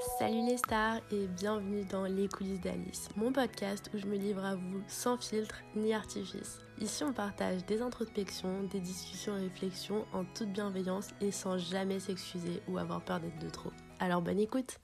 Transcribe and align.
Salut 0.00 0.46
les 0.48 0.56
stars 0.56 0.96
et 1.12 1.26
bienvenue 1.26 1.84
dans 1.84 2.04
Les 2.04 2.26
coulisses 2.26 2.62
d'Alice, 2.62 3.10
mon 3.16 3.32
podcast 3.32 3.90
où 3.92 3.98
je 3.98 4.06
me 4.06 4.16
livre 4.16 4.42
à 4.42 4.54
vous 4.54 4.80
sans 4.88 5.18
filtre 5.18 5.56
ni 5.76 5.92
artifice. 5.92 6.58
Ici 6.80 7.04
on 7.04 7.12
partage 7.12 7.66
des 7.66 7.82
introspections, 7.82 8.62
des 8.72 8.80
discussions 8.80 9.36
et 9.36 9.40
réflexions 9.40 10.06
en 10.14 10.24
toute 10.24 10.54
bienveillance 10.54 11.08
et 11.20 11.30
sans 11.30 11.58
jamais 11.58 12.00
s'excuser 12.00 12.62
ou 12.66 12.78
avoir 12.78 13.02
peur 13.02 13.20
d'être 13.20 13.38
de 13.40 13.50
trop. 13.50 13.72
Alors 13.98 14.22
bonne 14.22 14.40
écoute 14.40 14.78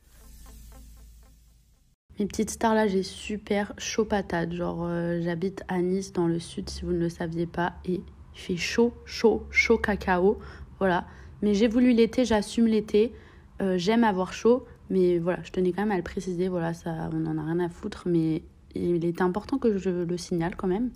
mes 2.18 2.24
petites 2.24 2.50
stars 2.50 2.74
là, 2.74 2.86
j'ai 2.86 3.02
super 3.02 3.74
chaud 3.76 4.06
patate. 4.06 4.52
Genre, 4.52 4.84
euh, 4.84 5.20
j'habite 5.20 5.62
à 5.68 5.82
Nice 5.82 6.14
dans 6.14 6.26
le 6.26 6.38
sud 6.38 6.70
si 6.70 6.82
vous 6.82 6.92
ne 6.92 6.98
le 6.98 7.10
saviez 7.10 7.46
pas. 7.46 7.74
Et 7.84 8.00
il 8.34 8.40
fait 8.40 8.56
chaud, 8.56 8.94
chaud, 9.04 9.46
chaud 9.50 9.76
cacao. 9.76 10.38
Voilà. 10.78 11.06
Mais 11.42 11.52
j'ai 11.52 11.68
voulu 11.68 11.92
l'été, 11.92 12.24
j'assume 12.24 12.68
l'été. 12.68 13.12
Euh, 13.60 13.76
j'aime 13.76 14.02
avoir 14.02 14.32
chaud. 14.32 14.64
Mais 14.90 15.18
voilà, 15.18 15.40
je 15.42 15.50
tenais 15.50 15.72
quand 15.72 15.82
même 15.82 15.92
à 15.92 15.96
le 15.96 16.02
préciser. 16.02 16.48
On 16.48 16.58
n'en 16.58 17.38
a 17.38 17.42
rien 17.42 17.60
à 17.60 17.68
foutre. 17.68 18.04
Mais 18.06 18.42
il 18.74 19.04
était 19.04 19.22
important 19.22 19.58
que 19.58 19.78
je 19.78 19.90
le 19.90 20.16
signale 20.16 20.56
quand 20.56 20.68
même. 20.68 20.90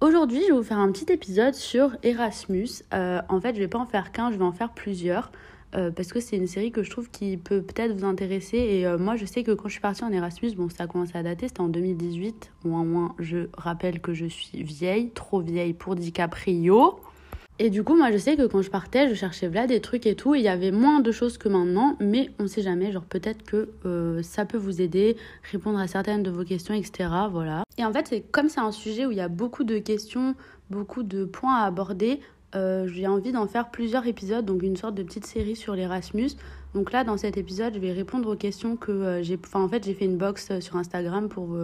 Aujourd'hui, 0.00 0.40
je 0.42 0.46
vais 0.48 0.58
vous 0.58 0.64
faire 0.64 0.78
un 0.78 0.90
petit 0.90 1.12
épisode 1.12 1.54
sur 1.54 1.96
Erasmus. 2.02 2.68
Euh, 2.92 3.20
en 3.28 3.40
fait, 3.40 3.54
je 3.54 3.60
vais 3.60 3.68
pas 3.68 3.78
en 3.78 3.86
faire 3.86 4.10
qu'un, 4.10 4.32
je 4.32 4.36
vais 4.36 4.44
en 4.44 4.52
faire 4.52 4.72
plusieurs. 4.72 5.30
Euh, 5.74 5.90
parce 5.90 6.12
que 6.12 6.20
c'est 6.20 6.36
une 6.36 6.48
série 6.48 6.70
que 6.70 6.82
je 6.82 6.90
trouve 6.90 7.08
qui 7.08 7.38
peut 7.38 7.62
peut-être 7.62 7.92
vous 7.92 8.04
intéresser. 8.04 8.58
Et 8.58 8.86
euh, 8.86 8.98
moi, 8.98 9.16
je 9.16 9.24
sais 9.24 9.42
que 9.42 9.52
quand 9.52 9.68
je 9.68 9.74
suis 9.74 9.80
partie 9.80 10.04
en 10.04 10.12
Erasmus, 10.12 10.54
bon, 10.54 10.68
ça 10.68 10.84
a 10.84 10.86
commencé 10.86 11.16
à 11.16 11.22
dater, 11.22 11.48
c'était 11.48 11.60
en 11.60 11.68
2018. 11.68 12.50
Moins, 12.64 12.84
moins, 12.84 13.14
je 13.18 13.46
rappelle 13.56 14.00
que 14.00 14.12
je 14.12 14.26
suis 14.26 14.62
vieille, 14.62 15.10
trop 15.10 15.40
vieille 15.40 15.72
pour 15.72 15.94
DiCaprio. 15.94 17.00
Et 17.58 17.70
du 17.70 17.84
coup, 17.84 17.94
moi, 17.94 18.10
je 18.10 18.16
sais 18.16 18.36
que 18.36 18.46
quand 18.46 18.62
je 18.62 18.70
partais, 18.70 19.08
je 19.08 19.14
cherchais 19.14 19.48
là 19.48 19.66
des 19.66 19.80
trucs 19.80 20.06
et 20.06 20.16
tout. 20.16 20.34
Il 20.34 20.42
y 20.42 20.48
avait 20.48 20.70
moins 20.70 21.00
de 21.00 21.12
choses 21.12 21.38
que 21.38 21.48
maintenant, 21.48 21.96
mais 22.00 22.30
on 22.38 22.46
sait 22.46 22.62
jamais. 22.62 22.90
Genre, 22.90 23.04
peut-être 23.04 23.44
que 23.44 23.68
euh, 23.84 24.22
ça 24.22 24.44
peut 24.44 24.58
vous 24.58 24.80
aider, 24.80 25.16
répondre 25.50 25.78
à 25.78 25.86
certaines 25.86 26.22
de 26.22 26.30
vos 26.30 26.44
questions, 26.44 26.74
etc. 26.74 27.08
Voilà. 27.30 27.62
Et 27.78 27.84
en 27.84 27.92
fait, 27.92 28.06
c'est 28.08 28.20
comme 28.20 28.48
c'est 28.48 28.60
un 28.60 28.72
sujet 28.72 29.06
où 29.06 29.10
il 29.10 29.18
y 29.18 29.20
a 29.20 29.28
beaucoup 29.28 29.64
de 29.64 29.78
questions, 29.78 30.34
beaucoup 30.70 31.02
de 31.02 31.24
points 31.24 31.56
à 31.56 31.66
aborder. 31.66 32.20
Euh, 32.54 32.86
j'ai 32.88 33.06
envie 33.06 33.32
d'en 33.32 33.46
faire 33.46 33.70
plusieurs 33.70 34.06
épisodes, 34.06 34.44
donc 34.44 34.62
une 34.62 34.76
sorte 34.76 34.94
de 34.94 35.02
petite 35.02 35.26
série 35.26 35.56
sur 35.56 35.74
l'Erasmus. 35.74 36.30
Donc 36.74 36.92
là, 36.92 37.04
dans 37.04 37.16
cet 37.16 37.36
épisode, 37.36 37.74
je 37.74 37.78
vais 37.78 37.92
répondre 37.92 38.32
aux 38.32 38.36
questions 38.36 38.76
que 38.76 38.92
euh, 38.92 39.22
j'ai... 39.22 39.38
Enfin, 39.44 39.62
en 39.62 39.68
fait, 39.68 39.84
j'ai 39.84 39.94
fait 39.94 40.06
une 40.06 40.16
box 40.16 40.50
euh, 40.50 40.60
sur 40.60 40.76
Instagram 40.76 41.28
pour 41.28 41.56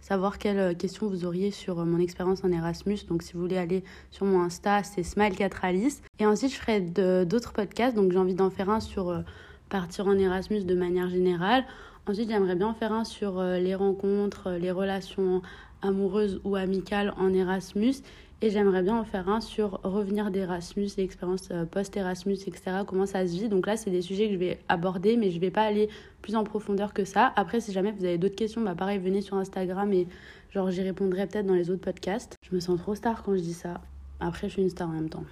savoir 0.00 0.38
quelles 0.38 0.76
questions 0.76 1.06
vous 1.06 1.24
auriez 1.24 1.50
sur 1.50 1.84
mon 1.84 1.98
expérience 1.98 2.42
en 2.44 2.50
Erasmus. 2.50 2.98
Donc 3.08 3.22
si 3.22 3.34
vous 3.34 3.40
voulez 3.40 3.58
aller 3.58 3.84
sur 4.10 4.26
mon 4.26 4.42
Insta, 4.42 4.82
c'est 4.82 5.02
Smile4Alice. 5.02 6.00
Et 6.18 6.26
ensuite, 6.26 6.52
je 6.52 6.58
ferai 6.58 6.80
d'autres 6.80 7.52
podcasts. 7.52 7.96
Donc 7.96 8.12
j'ai 8.12 8.18
envie 8.18 8.34
d'en 8.34 8.50
faire 8.50 8.70
un 8.70 8.80
sur 8.80 9.22
partir 9.68 10.06
en 10.06 10.18
Erasmus 10.18 10.64
de 10.64 10.74
manière 10.74 11.08
générale. 11.08 11.64
Ensuite, 12.06 12.30
j'aimerais 12.30 12.54
bien 12.54 12.68
en 12.68 12.74
faire 12.74 12.92
un 12.92 13.04
sur 13.04 13.42
les 13.42 13.74
rencontres, 13.74 14.50
les 14.52 14.70
relations 14.70 15.42
amoureuses 15.82 16.40
ou 16.44 16.56
amicales 16.56 17.14
en 17.18 17.32
Erasmus. 17.32 17.94
Et 18.42 18.50
j'aimerais 18.50 18.82
bien 18.82 18.98
en 18.98 19.04
faire 19.04 19.30
un 19.30 19.40
sur 19.40 19.80
revenir 19.82 20.30
d'Erasmus, 20.30 20.88
l'expérience 20.98 21.48
euh, 21.52 21.64
post-Erasmus, 21.64 22.34
etc. 22.34 22.82
Comment 22.86 23.06
ça 23.06 23.26
se 23.26 23.32
vit. 23.32 23.48
Donc 23.48 23.66
là, 23.66 23.78
c'est 23.78 23.90
des 23.90 24.02
sujets 24.02 24.26
que 24.26 24.34
je 24.34 24.38
vais 24.38 24.58
aborder, 24.68 25.16
mais 25.16 25.30
je 25.30 25.36
ne 25.36 25.40
vais 25.40 25.50
pas 25.50 25.62
aller 25.62 25.88
plus 26.20 26.36
en 26.36 26.44
profondeur 26.44 26.92
que 26.92 27.06
ça. 27.06 27.32
Après, 27.36 27.60
si 27.60 27.72
jamais 27.72 27.92
vous 27.92 28.04
avez 28.04 28.18
d'autres 28.18 28.34
questions, 28.34 28.60
bah 28.60 28.74
pareil, 28.74 28.98
venez 28.98 29.22
sur 29.22 29.38
Instagram 29.38 29.90
et 29.94 30.06
genre 30.52 30.70
j'y 30.70 30.82
répondrai 30.82 31.26
peut-être 31.26 31.46
dans 31.46 31.54
les 31.54 31.70
autres 31.70 31.80
podcasts. 31.80 32.34
Je 32.46 32.54
me 32.54 32.60
sens 32.60 32.78
trop 32.78 32.94
star 32.94 33.22
quand 33.22 33.34
je 33.34 33.40
dis 33.40 33.54
ça. 33.54 33.80
Après, 34.20 34.48
je 34.48 34.52
suis 34.52 34.62
une 34.62 34.70
star 34.70 34.90
en 34.90 34.92
même 34.92 35.08
temps. 35.08 35.24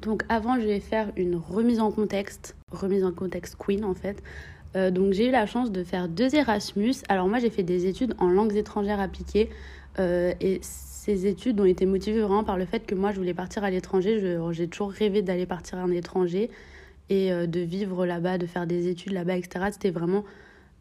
Donc 0.00 0.22
avant, 0.30 0.58
je 0.58 0.66
vais 0.66 0.80
faire 0.80 1.12
une 1.16 1.36
remise 1.36 1.80
en 1.80 1.90
contexte, 1.90 2.56
remise 2.72 3.04
en 3.04 3.12
contexte 3.12 3.56
queen 3.58 3.84
en 3.84 3.94
fait. 3.94 4.22
Euh, 4.76 4.90
donc 4.90 5.12
j'ai 5.12 5.28
eu 5.28 5.30
la 5.30 5.46
chance 5.46 5.70
de 5.72 5.84
faire 5.84 6.08
deux 6.08 6.34
Erasmus. 6.34 6.94
Alors 7.10 7.28
moi, 7.28 7.38
j'ai 7.38 7.50
fait 7.50 7.62
des 7.62 7.86
études 7.86 8.14
en 8.18 8.28
langues 8.28 8.56
étrangères 8.56 9.00
appliquées. 9.00 9.50
Euh, 9.98 10.34
et 10.40 10.60
ces 11.06 11.28
études 11.28 11.60
ont 11.60 11.64
été 11.64 11.86
motivées 11.86 12.20
vraiment 12.20 12.42
par 12.42 12.58
le 12.58 12.64
fait 12.64 12.84
que 12.84 12.96
moi, 12.96 13.12
je 13.12 13.18
voulais 13.18 13.32
partir 13.32 13.62
à 13.62 13.70
l'étranger. 13.70 14.40
J'ai 14.50 14.66
toujours 14.66 14.90
rêvé 14.90 15.22
d'aller 15.22 15.46
partir 15.46 15.78
à 15.78 15.86
l'étranger 15.86 16.50
et 17.10 17.32
euh, 17.32 17.46
de 17.46 17.60
vivre 17.60 18.04
là-bas, 18.04 18.38
de 18.38 18.46
faire 18.46 18.66
des 18.66 18.88
études 18.88 19.12
là-bas, 19.12 19.36
etc. 19.36 19.66
C'était 19.70 19.92
vraiment 19.92 20.24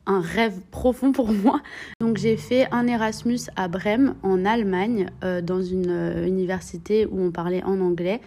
un 0.07 0.21
rêve 0.21 0.61
profond 0.71 1.11
pour 1.11 1.31
moi. 1.43 1.61
Donc 2.01 2.17
j'ai 2.17 2.37
fait 2.37 2.67
un 2.71 2.87
Erasmus 2.87 3.41
à 3.55 3.67
Brême, 3.67 4.15
en 4.23 4.45
Allemagne, 4.45 5.11
euh, 5.23 5.41
dans 5.41 5.61
une 5.61 5.91
euh, 5.91 6.25
université 6.25 7.05
où 7.05 7.21
on 7.21 7.29
parlait 7.29 7.63
en 7.63 7.79
anglais. 7.79 8.19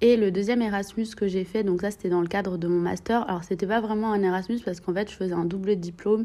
Et 0.00 0.16
le 0.16 0.30
deuxième 0.30 0.62
Erasmus 0.62 1.08
que 1.14 1.28
j'ai 1.28 1.44
fait, 1.44 1.64
donc 1.64 1.82
ça 1.82 1.90
c'était 1.90 2.08
dans 2.08 2.22
le 2.22 2.28
cadre 2.28 2.56
de 2.56 2.66
mon 2.66 2.80
master. 2.80 3.28
Alors 3.28 3.44
c'était 3.44 3.66
pas 3.66 3.82
vraiment 3.82 4.10
un 4.12 4.22
Erasmus 4.22 4.60
parce 4.64 4.80
qu'en 4.80 4.94
fait 4.94 5.10
je 5.10 5.16
faisais 5.16 5.34
un 5.34 5.44
double 5.44 5.76
diplôme 5.76 6.24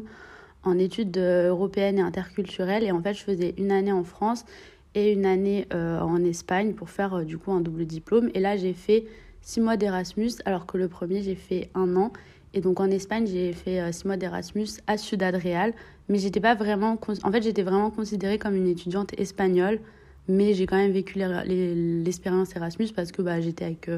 en 0.64 0.78
études 0.78 1.18
européennes 1.18 1.98
et 1.98 2.02
interculturelles. 2.02 2.82
Et 2.82 2.92
en 2.92 3.02
fait 3.02 3.12
je 3.12 3.22
faisais 3.22 3.54
une 3.58 3.70
année 3.70 3.92
en 3.92 4.04
France 4.04 4.46
et 4.94 5.12
une 5.12 5.26
année 5.26 5.66
euh, 5.72 6.00
en 6.00 6.22
Espagne 6.24 6.72
pour 6.72 6.90
faire 6.90 7.14
euh, 7.14 7.24
du 7.24 7.38
coup 7.38 7.52
un 7.52 7.60
double 7.60 7.84
diplôme. 7.86 8.30
Et 8.34 8.40
là, 8.40 8.56
j'ai 8.56 8.72
fait 8.72 9.04
six 9.40 9.60
mois 9.60 9.76
d'Erasmus, 9.76 10.32
alors 10.44 10.66
que 10.66 10.78
le 10.78 10.88
premier, 10.88 11.22
j'ai 11.22 11.34
fait 11.34 11.70
un 11.74 11.96
an. 11.96 12.12
Et 12.54 12.60
donc 12.60 12.80
en 12.80 12.90
Espagne, 12.90 13.26
j'ai 13.26 13.52
fait 13.52 13.80
euh, 13.80 13.92
six 13.92 14.06
mois 14.06 14.16
d'Erasmus 14.16 14.68
à 14.86 14.96
Ciudad 14.96 15.34
Real. 15.34 15.72
Mais 16.08 16.18
j'étais 16.18 16.40
pas 16.40 16.54
vraiment. 16.54 16.98
En 17.22 17.32
fait, 17.32 17.42
j'étais 17.42 17.62
vraiment 17.62 17.90
considérée 17.90 18.38
comme 18.38 18.56
une 18.56 18.68
étudiante 18.68 19.12
espagnole. 19.18 19.80
Mais 20.26 20.52
j'ai 20.52 20.66
quand 20.66 20.76
même 20.76 20.92
vécu 20.92 21.18
l'expérience 21.18 22.54
Erasmus 22.54 22.88
parce 22.94 23.12
que 23.12 23.22
bah, 23.22 23.40
j'étais 23.40 23.64
avec 23.64 23.90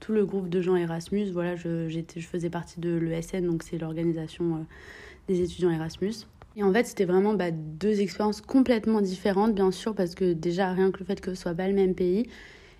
tout 0.00 0.12
le 0.12 0.24
groupe 0.26 0.48
de 0.48 0.60
gens 0.60 0.74
Erasmus. 0.74 1.30
Voilà, 1.30 1.54
je, 1.54 1.88
je 1.88 2.26
faisais 2.26 2.50
partie 2.50 2.80
de 2.80 2.96
l'ESN, 2.96 3.46
donc 3.46 3.62
c'est 3.62 3.78
l'organisation 3.78 4.66
des 5.28 5.40
étudiants 5.40 5.70
Erasmus. 5.70 6.26
Et 6.58 6.64
en 6.64 6.72
fait, 6.72 6.88
c'était 6.88 7.04
vraiment 7.04 7.34
bah, 7.34 7.52
deux 7.52 8.00
expériences 8.00 8.40
complètement 8.40 9.00
différentes, 9.00 9.54
bien 9.54 9.70
sûr, 9.70 9.94
parce 9.94 10.16
que 10.16 10.32
déjà, 10.32 10.72
rien 10.72 10.90
que 10.90 10.98
le 10.98 11.04
fait 11.04 11.20
que 11.20 11.32
ce 11.32 11.40
soit 11.40 11.54
pas 11.54 11.68
le 11.68 11.74
même 11.74 11.94
pays, 11.94 12.28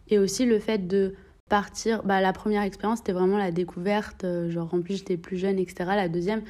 et 0.09 0.19
aussi 0.19 0.47
le 0.47 0.59
fait 0.59 0.89
de 0.89 1.15
partir. 1.49 2.03
Bah, 2.03 2.21
la 2.21 2.33
première 2.33 2.63
expérience, 2.63 2.99
c'était 2.99 3.13
vraiment 3.13 3.39
la 3.39 3.53
découverte, 3.53 4.25
euh, 4.25 4.51
genre 4.51 4.75
en 4.75 4.81
plus 4.83 4.97
j'étais 4.97 5.17
plus 5.17 5.37
jeune, 5.37 5.61
etc. 5.61 5.91
La 5.95 6.09
deuxième, 6.09 6.43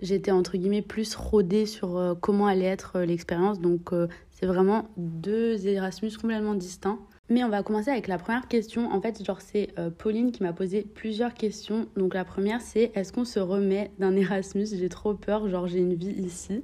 j'étais 0.00 0.32
entre 0.32 0.56
guillemets 0.56 0.82
plus 0.82 1.14
rodée 1.14 1.66
sur 1.66 1.96
euh, 1.96 2.14
comment 2.20 2.48
allait 2.48 2.64
être 2.64 2.96
euh, 2.96 3.06
l'expérience. 3.06 3.60
Donc, 3.60 3.90
c'est 4.32 4.46
vraiment 4.46 4.88
deux 4.96 5.64
Erasmus 5.64 6.10
complètement 6.20 6.54
distincts. 6.54 6.98
Mais 7.32 7.42
on 7.44 7.48
va 7.48 7.62
commencer 7.62 7.88
avec 7.88 8.08
la 8.08 8.18
première 8.18 8.46
question. 8.46 8.92
En 8.92 9.00
fait, 9.00 9.24
genre, 9.24 9.40
c'est 9.40 9.70
euh, 9.78 9.88
Pauline 9.88 10.32
qui 10.32 10.42
m'a 10.42 10.52
posé 10.52 10.82
plusieurs 10.82 11.32
questions. 11.32 11.86
Donc, 11.96 12.12
la 12.12 12.26
première, 12.26 12.60
c'est 12.60 12.92
est-ce 12.94 13.10
qu'on 13.10 13.24
se 13.24 13.40
remet 13.40 13.90
d'un 13.98 14.14
Erasmus? 14.14 14.66
J'ai 14.66 14.90
trop 14.90 15.14
peur, 15.14 15.48
genre, 15.48 15.66
j'ai 15.66 15.78
une 15.78 15.94
vie 15.94 16.10
ici. 16.10 16.62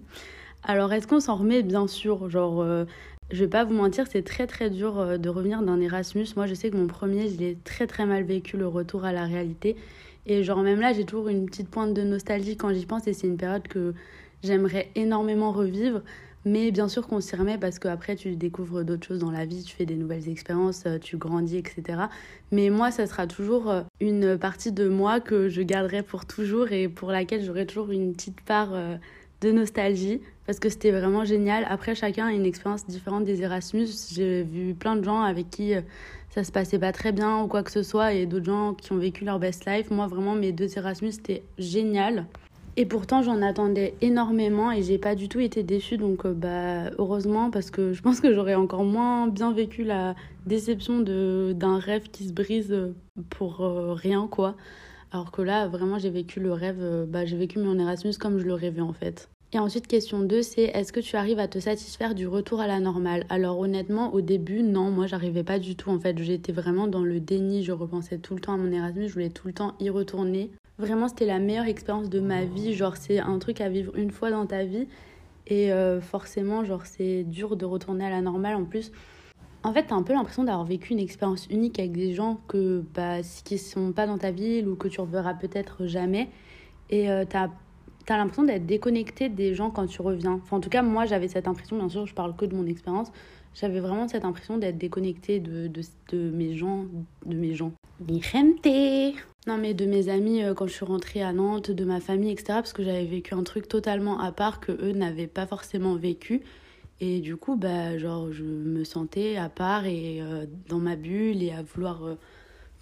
Alors, 0.62 0.92
est-ce 0.92 1.06
qu'on 1.06 1.20
s'en 1.20 1.36
remet? 1.36 1.62
Bien 1.62 1.86
sûr. 1.86 2.28
Genre, 2.28 2.60
euh, 2.60 2.84
je 3.30 3.42
vais 3.42 3.48
pas 3.48 3.64
vous 3.64 3.72
mentir, 3.72 4.04
c'est 4.10 4.20
très 4.20 4.46
très 4.46 4.68
dur 4.68 5.00
euh, 5.00 5.16
de 5.16 5.30
revenir 5.30 5.62
d'un 5.62 5.80
Erasmus. 5.80 6.26
Moi, 6.36 6.44
je 6.44 6.52
sais 6.52 6.68
que 6.68 6.76
mon 6.76 6.86
premier, 6.86 7.30
je 7.30 7.38
l'ai 7.38 7.56
très 7.64 7.86
très 7.86 8.04
mal 8.04 8.24
vécu, 8.24 8.58
le 8.58 8.68
retour 8.68 9.06
à 9.06 9.12
la 9.14 9.24
réalité. 9.24 9.74
Et, 10.26 10.44
genre, 10.44 10.58
même 10.58 10.80
là, 10.80 10.92
j'ai 10.92 11.06
toujours 11.06 11.28
une 11.28 11.46
petite 11.46 11.70
pointe 11.70 11.94
de 11.94 12.02
nostalgie 12.02 12.58
quand 12.58 12.74
j'y 12.74 12.84
pense. 12.84 13.06
Et 13.06 13.14
c'est 13.14 13.26
une 13.26 13.38
période 13.38 13.66
que 13.68 13.94
j'aimerais 14.44 14.90
énormément 14.96 15.50
revivre. 15.50 16.02
Mais 16.48 16.70
bien 16.70 16.88
sûr 16.88 17.06
qu'on 17.06 17.20
s'y 17.20 17.36
remet 17.36 17.58
parce 17.58 17.78
qu'après 17.78 18.16
tu 18.16 18.34
découvres 18.34 18.82
d'autres 18.82 19.06
choses 19.06 19.18
dans 19.18 19.30
la 19.30 19.44
vie, 19.44 19.62
tu 19.64 19.76
fais 19.76 19.84
des 19.84 19.96
nouvelles 19.96 20.30
expériences, 20.30 20.84
euh, 20.86 20.98
tu 20.98 21.18
grandis, 21.18 21.58
etc. 21.58 22.04
Mais 22.52 22.70
moi, 22.70 22.90
ça 22.90 23.06
sera 23.06 23.26
toujours 23.26 23.68
euh, 23.68 23.82
une 24.00 24.38
partie 24.38 24.72
de 24.72 24.88
moi 24.88 25.20
que 25.20 25.50
je 25.50 25.60
garderai 25.60 26.02
pour 26.02 26.24
toujours 26.24 26.72
et 26.72 26.88
pour 26.88 27.10
laquelle 27.10 27.44
j'aurai 27.44 27.66
toujours 27.66 27.90
une 27.90 28.14
petite 28.14 28.40
part 28.40 28.70
euh, 28.72 28.96
de 29.42 29.52
nostalgie 29.52 30.22
parce 30.46 30.58
que 30.58 30.70
c'était 30.70 30.90
vraiment 30.90 31.26
génial. 31.26 31.66
Après, 31.68 31.94
chacun 31.94 32.28
a 32.28 32.32
une 32.32 32.46
expérience 32.46 32.86
différente 32.86 33.24
des 33.24 33.42
Erasmus. 33.42 33.88
J'ai 34.10 34.42
vu 34.42 34.72
plein 34.72 34.96
de 34.96 35.04
gens 35.04 35.20
avec 35.20 35.50
qui 35.50 35.74
ça 36.30 36.44
se 36.44 36.50
passait 36.50 36.78
pas 36.78 36.92
très 36.92 37.12
bien 37.12 37.42
ou 37.42 37.46
quoi 37.46 37.62
que 37.62 37.70
ce 37.70 37.82
soit 37.82 38.14
et 38.14 38.24
d'autres 38.24 38.46
gens 38.46 38.72
qui 38.72 38.92
ont 38.92 38.96
vécu 38.96 39.26
leur 39.26 39.38
best 39.38 39.66
life. 39.66 39.90
Moi, 39.90 40.06
vraiment, 40.06 40.34
mes 40.34 40.52
deux 40.52 40.78
Erasmus, 40.78 41.12
c'était 41.12 41.42
génial. 41.58 42.24
Et 42.80 42.86
pourtant, 42.86 43.22
j'en 43.22 43.42
attendais 43.42 43.94
énormément 44.02 44.70
et 44.70 44.84
j'ai 44.84 44.98
pas 44.98 45.16
du 45.16 45.28
tout 45.28 45.40
été 45.40 45.64
déçue. 45.64 45.96
Donc, 45.96 46.24
euh, 46.24 46.32
bah, 46.32 46.92
heureusement, 46.98 47.50
parce 47.50 47.72
que 47.72 47.92
je 47.92 48.00
pense 48.00 48.20
que 48.20 48.32
j'aurais 48.32 48.54
encore 48.54 48.84
moins 48.84 49.26
bien 49.26 49.52
vécu 49.52 49.82
la 49.82 50.14
déception 50.46 51.00
d'un 51.00 51.78
rêve 51.80 52.04
qui 52.04 52.28
se 52.28 52.32
brise 52.32 52.94
pour 53.30 53.62
euh, 53.62 53.94
rien, 53.94 54.28
quoi. 54.28 54.54
Alors 55.10 55.32
que 55.32 55.42
là, 55.42 55.66
vraiment, 55.66 55.98
j'ai 55.98 56.10
vécu 56.10 56.38
le 56.38 56.52
rêve, 56.52 56.78
euh, 56.80 57.04
bah, 57.04 57.24
j'ai 57.26 57.36
vécu 57.36 57.58
mon 57.58 57.80
Erasmus 57.80 58.12
comme 58.16 58.38
je 58.38 58.44
le 58.44 58.54
rêvais 58.54 58.80
en 58.80 58.92
fait. 58.92 59.28
Et 59.52 59.58
ensuite, 59.58 59.88
question 59.88 60.20
2, 60.20 60.42
c'est 60.42 60.62
est-ce 60.62 60.92
que 60.92 61.00
tu 61.00 61.16
arrives 61.16 61.40
à 61.40 61.48
te 61.48 61.58
satisfaire 61.58 62.14
du 62.14 62.28
retour 62.28 62.60
à 62.60 62.68
la 62.68 62.78
normale? 62.78 63.24
Alors 63.28 63.58
honnêtement, 63.58 64.14
au 64.14 64.20
début, 64.20 64.62
non, 64.62 64.92
moi 64.92 65.08
j'arrivais 65.08 65.42
pas 65.42 65.58
du 65.58 65.74
tout 65.74 65.90
en 65.90 65.98
fait. 65.98 66.16
J'étais 66.22 66.52
vraiment 66.52 66.86
dans 66.86 67.02
le 67.02 67.18
déni, 67.18 67.64
je 67.64 67.72
repensais 67.72 68.18
tout 68.18 68.36
le 68.36 68.40
temps 68.40 68.52
à 68.52 68.56
mon 68.56 68.70
Erasmus, 68.70 69.08
je 69.08 69.14
voulais 69.14 69.30
tout 69.30 69.48
le 69.48 69.54
temps 69.54 69.74
y 69.80 69.90
retourner. 69.90 70.52
Vraiment, 70.78 71.08
c'était 71.08 71.26
la 71.26 71.40
meilleure 71.40 71.66
expérience 71.66 72.08
de 72.08 72.20
ma 72.20 72.44
vie. 72.44 72.74
Genre, 72.74 72.96
c'est 72.96 73.18
un 73.18 73.38
truc 73.38 73.60
à 73.60 73.68
vivre 73.68 73.96
une 73.96 74.10
fois 74.10 74.30
dans 74.30 74.46
ta 74.46 74.64
vie. 74.64 74.86
Et 75.48 75.72
euh, 75.72 76.00
forcément, 76.00 76.64
genre, 76.64 76.86
c'est 76.86 77.24
dur 77.24 77.56
de 77.56 77.64
retourner 77.64 78.06
à 78.06 78.10
la 78.10 78.20
normale. 78.20 78.54
En 78.54 78.64
plus, 78.64 78.92
en 79.64 79.72
fait, 79.72 79.84
t'as 79.84 79.96
un 79.96 80.02
peu 80.02 80.12
l'impression 80.12 80.44
d'avoir 80.44 80.64
vécu 80.64 80.92
une 80.92 81.00
expérience 81.00 81.46
unique 81.50 81.78
avec 81.80 81.92
des 81.92 82.14
gens 82.14 82.40
que, 82.46 82.84
bah, 82.94 83.22
qui 83.44 83.58
sont 83.58 83.92
pas 83.92 84.06
dans 84.06 84.18
ta 84.18 84.30
ville 84.30 84.68
ou 84.68 84.76
que 84.76 84.86
tu 84.88 85.00
reverras 85.00 85.34
peut-être 85.34 85.86
jamais. 85.86 86.28
Et 86.90 87.10
euh, 87.10 87.24
t'as 87.28 87.48
l'impression 88.08 88.44
d'être 88.44 88.66
déconnecté 88.66 89.28
des 89.28 89.54
gens 89.54 89.70
quand 89.70 89.86
tu 89.86 90.00
reviens. 90.00 90.40
Enfin, 90.42 90.58
en 90.58 90.60
tout 90.60 90.70
cas, 90.70 90.82
moi, 90.82 91.06
j'avais 91.06 91.28
cette 91.28 91.48
impression, 91.48 91.76
bien 91.76 91.88
sûr, 91.88 92.06
je 92.06 92.14
parle 92.14 92.36
que 92.36 92.44
de 92.44 92.54
mon 92.54 92.66
expérience. 92.66 93.10
J'avais 93.54 93.80
vraiment 93.80 94.06
cette 94.06 94.24
impression 94.24 94.58
d'être 94.58 94.78
déconnecté 94.78 95.40
de, 95.40 95.66
de, 95.66 95.82
de, 96.12 96.30
mes 96.30 96.54
gens, 96.54 96.84
de 97.26 97.34
mes 97.34 97.54
gens. 97.54 97.72
Mi 98.06 98.22
gente 98.22 99.16
Non, 99.48 99.56
mais 99.56 99.72
de 99.72 99.86
mes 99.86 100.10
amis 100.10 100.42
euh, 100.42 100.52
quand 100.52 100.66
je 100.66 100.74
suis 100.74 100.84
rentrée 100.84 101.22
à 101.22 101.32
Nantes, 101.32 101.70
de 101.70 101.84
ma 101.86 102.00
famille, 102.00 102.30
etc. 102.30 102.44
Parce 102.48 102.74
que 102.74 102.82
j'avais 102.82 103.06
vécu 103.06 103.32
un 103.32 103.44
truc 103.44 103.66
totalement 103.66 104.20
à 104.20 104.30
part 104.30 104.60
que 104.60 104.72
eux 104.72 104.92
n'avaient 104.92 105.26
pas 105.26 105.46
forcément 105.46 105.96
vécu. 105.96 106.42
Et 107.00 107.20
du 107.20 107.34
coup, 107.36 107.56
bah, 107.56 107.96
genre, 107.96 108.30
je 108.30 108.44
me 108.44 108.84
sentais 108.84 109.38
à 109.38 109.48
part 109.48 109.86
et 109.86 110.20
euh, 110.20 110.44
dans 110.68 110.76
ma 110.76 110.96
bulle 110.96 111.42
et 111.42 111.50
à 111.52 111.62
vouloir 111.62 112.04
euh, 112.04 112.16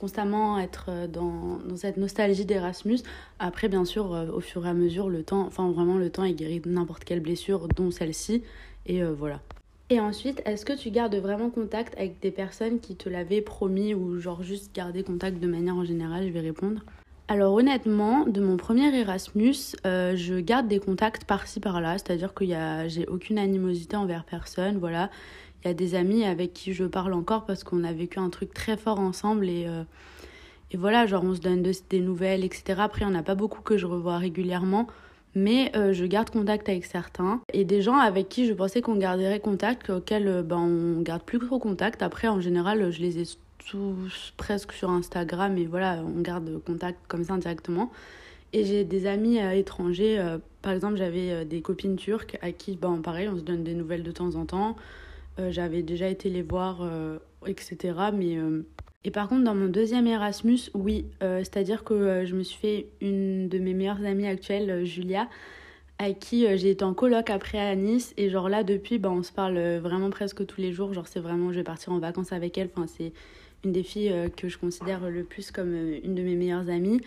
constamment 0.00 0.58
être 0.58 1.06
dans, 1.06 1.58
dans 1.58 1.76
cette 1.76 1.98
nostalgie 1.98 2.44
d'Erasmus. 2.44 2.98
Après, 3.38 3.68
bien 3.68 3.84
sûr, 3.84 4.10
au 4.34 4.40
fur 4.40 4.66
et 4.66 4.68
à 4.68 4.74
mesure, 4.74 5.08
le 5.08 5.22
temps, 5.22 5.46
enfin 5.46 5.70
vraiment, 5.70 5.96
le 5.98 6.10
temps 6.10 6.24
est 6.24 6.34
guéri 6.34 6.60
n'importe 6.66 7.04
quelle 7.04 7.20
blessure, 7.20 7.68
dont 7.68 7.92
celle-ci. 7.92 8.42
Et 8.86 9.04
voilà. 9.04 9.40
Et 9.88 10.00
ensuite, 10.00 10.42
est-ce 10.44 10.64
que 10.64 10.72
tu 10.72 10.90
gardes 10.90 11.14
vraiment 11.14 11.48
contact 11.48 11.94
avec 11.96 12.20
des 12.20 12.32
personnes 12.32 12.80
qui 12.80 12.96
te 12.96 13.08
l'avaient 13.08 13.40
promis 13.40 13.94
ou 13.94 14.18
genre 14.18 14.42
juste 14.42 14.74
garder 14.74 15.04
contact 15.04 15.38
de 15.38 15.46
manière 15.46 15.76
en 15.76 15.84
général 15.84 16.26
Je 16.26 16.32
vais 16.32 16.40
répondre. 16.40 16.82
Alors 17.28 17.54
honnêtement, 17.54 18.24
de 18.24 18.40
mon 18.40 18.56
premier 18.56 18.94
Erasmus, 18.96 19.76
euh, 19.84 20.14
je 20.16 20.34
garde 20.34 20.68
des 20.68 20.78
contacts 20.78 21.24
par-ci 21.24 21.58
par-là, 21.58 21.98
c'est-à-dire 21.98 22.34
que 22.34 22.44
j'ai 22.86 23.06
aucune 23.06 23.38
animosité 23.38 23.96
envers 23.96 24.24
personne, 24.24 24.78
voilà. 24.78 25.10
Il 25.64 25.68
y 25.68 25.70
a 25.70 25.74
des 25.74 25.96
amis 25.96 26.24
avec 26.24 26.52
qui 26.52 26.72
je 26.72 26.84
parle 26.84 27.12
encore 27.12 27.44
parce 27.44 27.64
qu'on 27.64 27.82
a 27.82 27.92
vécu 27.92 28.20
un 28.20 28.30
truc 28.30 28.54
très 28.54 28.76
fort 28.76 29.00
ensemble 29.00 29.48
et, 29.48 29.66
euh, 29.66 29.82
et 30.70 30.76
voilà, 30.76 31.06
genre 31.06 31.24
on 31.24 31.34
se 31.34 31.40
donne 31.40 31.62
de, 31.62 31.72
des 31.90 32.00
nouvelles, 32.00 32.44
etc. 32.44 32.80
Après, 32.80 33.02
il 33.02 33.08
n'y 33.08 33.16
en 33.16 33.18
a 33.18 33.24
pas 33.24 33.34
beaucoup 33.34 33.62
que 33.62 33.76
je 33.76 33.86
revois 33.86 34.18
régulièrement, 34.18 34.86
mais 35.36 35.70
euh, 35.76 35.92
je 35.92 36.04
garde 36.06 36.30
contact 36.30 36.68
avec 36.68 36.86
certains. 36.86 37.40
Et 37.52 37.64
des 37.64 37.82
gens 37.82 37.98
avec 37.98 38.28
qui 38.28 38.46
je 38.46 38.54
pensais 38.54 38.80
qu'on 38.80 38.96
garderait 38.96 39.38
contact, 39.38 39.90
auxquels 39.90 40.26
euh, 40.26 40.42
ben, 40.42 40.56
on 40.56 41.02
garde 41.02 41.22
plus 41.22 41.38
trop 41.38 41.58
contact. 41.58 42.02
Après, 42.02 42.26
en 42.26 42.40
général, 42.40 42.90
je 42.90 43.00
les 43.00 43.20
ai 43.20 43.24
tous 43.68 44.32
presque 44.38 44.72
sur 44.72 44.90
Instagram 44.90 45.56
et 45.58 45.66
voilà, 45.66 46.02
on 46.02 46.20
garde 46.22 46.60
contact 46.64 46.98
comme 47.06 47.22
ça 47.22 47.34
indirectement. 47.34 47.92
Et 48.52 48.64
j'ai 48.64 48.84
des 48.84 49.06
amis 49.06 49.38
étrangers, 49.38 50.24
par 50.62 50.72
exemple, 50.72 50.96
j'avais 50.96 51.44
des 51.44 51.60
copines 51.60 51.96
turques 51.96 52.38
à 52.40 52.52
qui, 52.52 52.76
ben, 52.76 53.00
pareil, 53.02 53.28
on 53.28 53.36
se 53.36 53.42
donne 53.42 53.64
des 53.64 53.74
nouvelles 53.74 54.04
de 54.04 54.12
temps 54.12 54.36
en 54.36 54.46
temps. 54.46 54.76
Euh, 55.38 55.50
j'avais 55.50 55.82
déjà 55.82 56.08
été 56.08 56.30
les 56.30 56.42
voir, 56.42 56.78
euh, 56.80 57.18
etc. 57.46 57.94
Mais, 58.14 58.36
euh, 58.36 58.62
Et 59.04 59.10
par 59.10 59.28
contre, 59.28 59.44
dans 59.44 59.54
mon 59.54 59.66
deuxième 59.66 60.06
Erasmus, 60.06 60.70
oui, 60.74 61.06
c'est-à-dire 61.20 61.84
que 61.84 62.24
je 62.24 62.34
me 62.34 62.42
suis 62.42 62.58
fait 62.58 62.86
une 63.00 63.48
de 63.48 63.58
mes 63.58 63.72
meilleures 63.72 64.04
amies 64.04 64.26
actuelles, 64.26 64.84
Julia, 64.84 65.28
avec 65.98 66.18
qui 66.18 66.44
j'ai 66.56 66.70
été 66.70 66.84
en 66.84 66.92
coloc 66.92 67.30
après 67.30 67.58
à 67.58 67.76
Nice. 67.76 68.14
Et 68.16 68.30
genre 68.30 68.48
là, 68.48 68.64
depuis, 68.64 68.98
bah, 68.98 69.10
on 69.10 69.22
se 69.22 69.30
parle 69.32 69.58
vraiment 69.76 70.10
presque 70.10 70.44
tous 70.44 70.60
les 70.60 70.72
jours. 70.72 70.92
Genre, 70.92 71.06
c'est 71.06 71.20
vraiment, 71.20 71.52
je 71.52 71.58
vais 71.58 71.64
partir 71.64 71.92
en 71.92 72.00
vacances 72.00 72.32
avec 72.32 72.58
elle. 72.58 72.68
Enfin, 72.74 72.88
c'est 72.88 73.12
une 73.64 73.70
des 73.70 73.84
filles 73.84 74.12
que 74.36 74.48
je 74.48 74.58
considère 74.58 75.08
le 75.08 75.22
plus 75.22 75.52
comme 75.52 75.72
une 75.72 76.16
de 76.16 76.22
mes 76.22 76.34
meilleures 76.34 76.68
amies. 76.68 77.00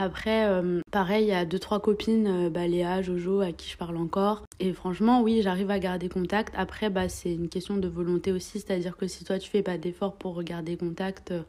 Après, 0.00 0.46
euh, 0.46 0.80
pareil, 0.92 1.24
il 1.24 1.28
y 1.30 1.32
a 1.32 1.44
deux, 1.44 1.58
trois 1.58 1.80
copines, 1.80 2.28
euh, 2.28 2.50
bah, 2.50 2.68
Léa, 2.68 3.02
Jojo, 3.02 3.40
à 3.40 3.50
qui 3.50 3.68
je 3.68 3.76
parle 3.76 3.96
encore. 3.96 4.44
Et 4.60 4.72
franchement, 4.72 5.22
oui, 5.22 5.40
j'arrive 5.42 5.72
à 5.72 5.80
garder 5.80 6.08
contact. 6.08 6.54
Après, 6.56 6.88
bah, 6.88 7.08
c'est 7.08 7.34
une 7.34 7.48
question 7.48 7.76
de 7.76 7.88
volonté 7.88 8.30
aussi. 8.30 8.60
C'est-à-dire 8.60 8.96
que 8.96 9.08
si 9.08 9.24
toi, 9.24 9.40
tu 9.40 9.50
fais 9.50 9.62
pas 9.62 9.76
d'efforts 9.76 10.14
pour 10.14 10.40
garder 10.44 10.76
contact, 10.76 11.32
euh, 11.32 11.42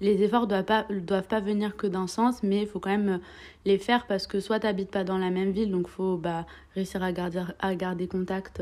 les 0.00 0.20
efforts 0.24 0.48
doivent 0.48 0.64
pas, 0.64 0.84
doivent 0.90 1.28
pas 1.28 1.38
venir 1.38 1.76
que 1.76 1.86
d'un 1.86 2.08
sens, 2.08 2.42
mais 2.42 2.62
il 2.62 2.66
faut 2.66 2.80
quand 2.80 2.90
même 2.90 3.20
les 3.64 3.78
faire 3.78 4.08
parce 4.08 4.26
que 4.26 4.40
soit 4.40 4.58
tu 4.58 4.66
n'habites 4.66 4.90
pas 4.90 5.04
dans 5.04 5.18
la 5.18 5.30
même 5.30 5.52
ville, 5.52 5.70
donc 5.70 5.86
faut 5.86 6.16
bah, 6.16 6.44
réussir 6.74 7.04
à 7.04 7.12
garder, 7.12 7.44
à 7.60 7.76
garder 7.76 8.08
contact 8.08 8.60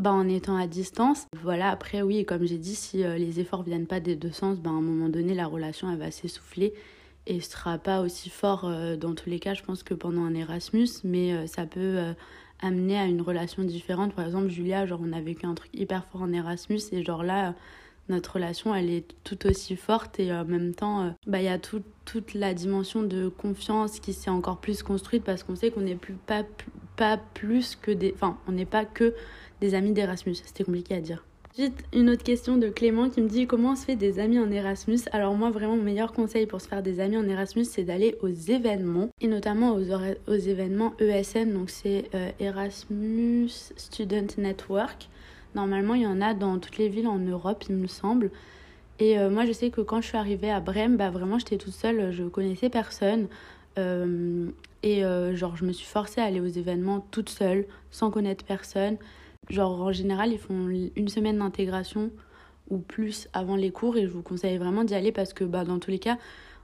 bah, 0.00 0.10
en 0.10 0.28
étant 0.28 0.56
à 0.56 0.66
distance. 0.66 1.26
Voilà, 1.40 1.70
après, 1.70 2.02
oui, 2.02 2.24
comme 2.24 2.44
j'ai 2.44 2.58
dit, 2.58 2.74
si 2.74 3.04
les 3.04 3.38
efforts 3.38 3.62
viennent 3.62 3.86
pas 3.86 4.00
des 4.00 4.16
deux 4.16 4.32
sens, 4.32 4.58
bah, 4.58 4.70
à 4.70 4.72
un 4.72 4.80
moment 4.80 5.08
donné, 5.08 5.34
la 5.34 5.46
relation, 5.46 5.88
elle 5.88 5.98
va 5.98 6.10
s'essouffler 6.10 6.74
et 7.26 7.40
sera 7.40 7.78
pas 7.78 8.00
aussi 8.00 8.30
fort 8.30 8.64
euh, 8.64 8.96
dans 8.96 9.14
tous 9.14 9.30
les 9.30 9.38
cas, 9.38 9.54
je 9.54 9.62
pense, 9.62 9.82
que 9.82 9.94
pendant 9.94 10.22
un 10.22 10.34
Erasmus, 10.34 10.88
mais 11.04 11.32
euh, 11.32 11.46
ça 11.46 11.66
peut 11.66 11.80
euh, 11.80 12.12
amener 12.60 12.98
à 12.98 13.04
une 13.04 13.20
relation 13.20 13.62
différente. 13.62 14.14
Par 14.14 14.26
exemple, 14.26 14.48
Julia, 14.48 14.86
genre, 14.86 15.00
on 15.02 15.12
a 15.12 15.20
vécu 15.20 15.46
un 15.46 15.54
truc 15.54 15.70
hyper 15.72 16.04
fort 16.06 16.22
en 16.22 16.32
Erasmus, 16.32 16.80
et 16.90 17.04
genre 17.04 17.22
là, 17.22 17.54
notre 18.08 18.34
relation, 18.34 18.74
elle 18.74 18.90
est 18.90 19.06
tout 19.22 19.46
aussi 19.46 19.76
forte, 19.76 20.18
et 20.18 20.32
en 20.32 20.44
même 20.44 20.74
temps, 20.74 21.14
bah, 21.26 21.40
il 21.40 21.44
y 21.44 21.48
a 21.48 21.58
tout, 21.58 21.82
toute 22.04 22.34
la 22.34 22.54
dimension 22.54 23.02
de 23.02 23.28
confiance 23.28 24.00
qui 24.00 24.12
s'est 24.12 24.30
encore 24.30 24.58
plus 24.58 24.82
construite 24.82 25.22
parce 25.22 25.44
qu'on 25.44 25.54
sait 25.54 25.70
qu'on 25.70 25.82
n'est 25.82 25.94
plus 25.94 26.14
pas, 26.14 26.42
pas 26.96 27.16
plus 27.16 27.76
que 27.76 27.92
des. 27.92 28.12
Enfin, 28.14 28.38
on 28.48 28.52
n'est 28.52 28.66
pas 28.66 28.84
que 28.84 29.14
des 29.60 29.74
amis 29.74 29.92
d'Erasmus. 29.92 30.34
C'était 30.34 30.64
compliqué 30.64 30.96
à 30.96 31.00
dire. 31.00 31.24
Ensuite, 31.54 31.84
une 31.92 32.08
autre 32.08 32.22
question 32.22 32.56
de 32.56 32.70
Clément 32.70 33.10
qui 33.10 33.20
me 33.20 33.28
dit 33.28 33.46
comment 33.46 33.72
on 33.72 33.76
se 33.76 33.84
fait 33.84 33.94
des 33.94 34.18
amis 34.18 34.38
en 34.38 34.50
Erasmus? 34.50 35.00
Alors 35.12 35.34
moi, 35.34 35.50
vraiment, 35.50 35.76
mon 35.76 35.82
meilleur 35.82 36.14
conseil 36.14 36.46
pour 36.46 36.62
se 36.62 36.66
faire 36.66 36.82
des 36.82 36.98
amis 36.98 37.18
en 37.18 37.28
Erasmus, 37.28 37.66
c'est 37.66 37.84
d'aller 37.84 38.16
aux 38.22 38.28
événements, 38.28 39.10
et 39.20 39.28
notamment 39.28 39.74
aux, 39.74 40.34
événements 40.34 40.94
ESN, 40.98 41.52
donc 41.52 41.68
c'est 41.68 42.08
euh, 42.14 42.30
Erasmus 42.40 43.50
Student 43.76 44.28
Network. 44.38 45.10
Normalement, 45.54 45.92
il 45.92 46.02
y 46.02 46.06
en 46.06 46.22
a 46.22 46.32
dans 46.32 46.58
toutes 46.58 46.78
les 46.78 46.88
villes 46.88 47.06
en 47.06 47.18
Europe, 47.18 47.64
il 47.68 47.76
me 47.76 47.86
semble. 47.86 48.30
Et 48.98 49.18
euh, 49.18 49.28
moi, 49.28 49.44
je 49.44 49.52
sais 49.52 49.68
que 49.68 49.82
quand 49.82 50.00
je 50.00 50.06
suis 50.06 50.16
arrivée 50.16 50.50
à 50.50 50.60
Brême, 50.60 50.96
bah 50.96 51.10
vraiment, 51.10 51.38
j'étais 51.38 51.58
toute 51.58 51.74
seule, 51.74 52.12
je 52.12 52.24
connaissais 52.24 52.70
personne. 52.70 53.26
Euh, 53.78 54.46
et 54.82 55.02
genre, 55.34 55.54
je 55.56 55.66
me 55.66 55.72
suis 55.72 55.86
forcée 55.86 56.22
à 56.22 56.24
aller 56.24 56.40
aux 56.40 56.46
événements 56.46 57.06
toute 57.10 57.28
seule, 57.28 57.66
sans 57.90 58.10
connaître 58.10 58.42
personne. 58.42 58.96
Genre, 59.50 59.82
en 59.82 59.92
général, 59.92 60.32
ils 60.32 60.38
font 60.38 60.68
une 60.68 61.08
semaine 61.08 61.38
d'intégration 61.38 62.10
ou 62.70 62.78
plus 62.78 63.28
avant 63.32 63.56
les 63.56 63.70
cours 63.70 63.96
et 63.96 64.02
je 64.02 64.08
vous 64.08 64.22
conseille 64.22 64.56
vraiment 64.56 64.84
d'y 64.84 64.94
aller 64.94 65.12
parce 65.12 65.32
que, 65.32 65.44
bah, 65.44 65.64
dans 65.64 65.78
tous 65.78 65.90
les 65.90 65.98
cas, 65.98 66.18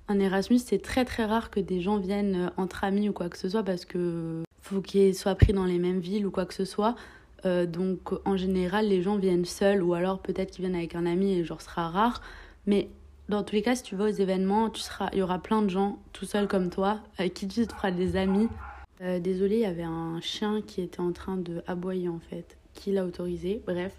en 0.09 0.19
Erasmus, 0.19 0.59
c'est 0.59 0.81
très 0.81 1.05
très 1.05 1.25
rare 1.25 1.51
que 1.51 1.61
des 1.61 1.81
gens 1.81 1.99
viennent 1.99 2.47
euh, 2.47 2.51
entre 2.57 2.85
amis 2.85 3.09
ou 3.09 3.13
quoi 3.13 3.29
que 3.29 3.37
ce 3.37 3.49
soit 3.49 3.63
parce 3.63 3.85
que 3.85 4.43
faut 4.63 4.81
qu'ils 4.81 5.15
soient 5.15 5.35
pris 5.35 5.53
dans 5.53 5.67
les 5.67 5.79
mêmes 5.79 6.01
villes 6.01 6.27
ou 6.27 6.31
quoi 6.31 6.47
que 6.47 6.55
ce 6.55 6.65
soit. 6.65 6.95
Euh, 7.45 7.67
donc, 7.67 8.13
en 8.27 8.37
général, 8.37 8.89
les 8.89 9.03
gens 9.03 9.17
viennent 9.17 9.45
seuls 9.45 9.83
ou 9.83 9.95
alors 9.95 10.21
peut-être 10.21 10.51
qu'ils 10.51 10.65
viennent 10.65 10.77
avec 10.77 10.95
un 10.95 11.05
ami 11.05 11.35
et 11.35 11.45
genre, 11.45 11.61
sera 11.61 11.89
rare. 11.89 12.23
Mais 12.67 12.89
dans 13.29 13.43
tous 13.43 13.55
les 13.55 13.63
cas, 13.63 13.75
si 13.75 13.83
tu 13.83 13.97
vas 13.97 14.05
aux 14.05 14.09
événements, 14.09 14.71
tu 14.71 14.81
seras, 14.81 15.11
il 15.13 15.19
y 15.19 15.23
aura 15.23 15.39
plein 15.39 15.63
de 15.63 15.69
gens 15.69 15.99
tout 16.13 16.25
seuls 16.25 16.49
comme 16.49 16.71
toi 16.71 17.01
avec 17.19 17.35
qui 17.35 17.47
tu 17.47 17.67
te 17.67 17.73
feras 17.73 17.91
des 17.91 18.17
amis. 18.17 18.49
Euh, 19.03 19.21
désolée, 19.21 19.57
il 19.57 19.63
y 19.63 19.67
avait 19.67 19.83
un 19.83 20.21
chien 20.21 20.63
qui 20.63 20.81
était 20.81 21.01
en 21.01 21.13
train 21.13 21.37
de 21.37 21.63
aboyer 21.67 22.09
en 22.09 22.19
fait 22.19 22.57
qui 22.79 22.93
l'a 22.93 23.05
autorisé, 23.05 23.63
bref. 23.67 23.93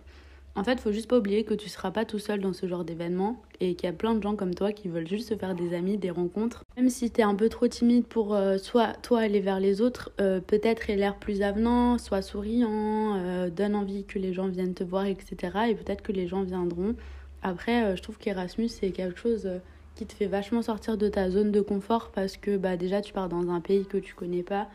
En 0.55 0.63
fait, 0.63 0.79
faut 0.79 0.91
juste 0.91 1.09
pas 1.09 1.17
oublier 1.17 1.43
que 1.43 1.53
tu 1.53 1.69
seras 1.69 1.91
pas 1.91 2.05
tout 2.05 2.19
seul 2.19 2.41
dans 2.41 2.53
ce 2.53 2.67
genre 2.67 2.83
d'événement 2.83 3.41
et 3.61 3.75
qu'il 3.75 3.87
y 3.87 3.89
a 3.89 3.95
plein 3.95 4.15
de 4.15 4.21
gens 4.21 4.35
comme 4.35 4.53
toi 4.53 4.71
qui 4.71 4.89
veulent 4.89 5.07
juste 5.07 5.29
se 5.29 5.35
faire 5.35 5.55
des 5.55 5.73
amis, 5.73 5.97
des 5.97 6.09
rencontres. 6.09 6.63
Même 6.75 6.89
si 6.89 7.11
tu 7.11 7.21
es 7.21 7.23
un 7.23 7.35
peu 7.35 7.49
trop 7.49 7.67
timide 7.67 8.05
pour 8.05 8.35
euh, 8.35 8.57
soit 8.57 8.93
toi 9.01 9.19
aller 9.19 9.39
vers 9.39 9.59
les 9.59 9.79
autres, 9.79 10.11
euh, 10.19 10.41
peut-être 10.41 10.87
l'air 10.87 11.15
plus 11.15 11.43
avenant, 11.43 11.97
soit 11.97 12.21
souriant, 12.21 13.15
euh, 13.15 13.49
donne 13.49 13.75
envie 13.75 14.03
que 14.03 14.19
les 14.19 14.33
gens 14.33 14.47
viennent 14.47 14.73
te 14.73 14.83
voir, 14.83 15.05
etc. 15.05 15.35
Et 15.69 15.75
peut-être 15.75 16.01
que 16.01 16.11
les 16.11 16.27
gens 16.27 16.43
viendront. 16.43 16.95
Après, 17.41 17.95
je 17.95 18.01
trouve 18.01 18.17
qu'Erasmus 18.17 18.67
c'est 18.67 18.89
quelque 18.91 19.17
chose 19.17 19.49
qui 19.95 20.05
te 20.05 20.13
fait 20.13 20.25
vachement 20.25 20.61
sortir 20.61 20.97
de 20.97 21.07
ta 21.07 21.29
zone 21.29 21.53
de 21.53 21.61
confort 21.61 22.11
parce 22.13 22.35
que 22.35 22.57
bah 22.57 22.75
déjà 22.75 22.99
tu 22.99 23.13
pars 23.13 23.29
dans 23.29 23.49
un 23.49 23.61
pays 23.61 23.85
que 23.85 23.97
tu 23.97 24.13
connais 24.13 24.43
pas, 24.43 24.67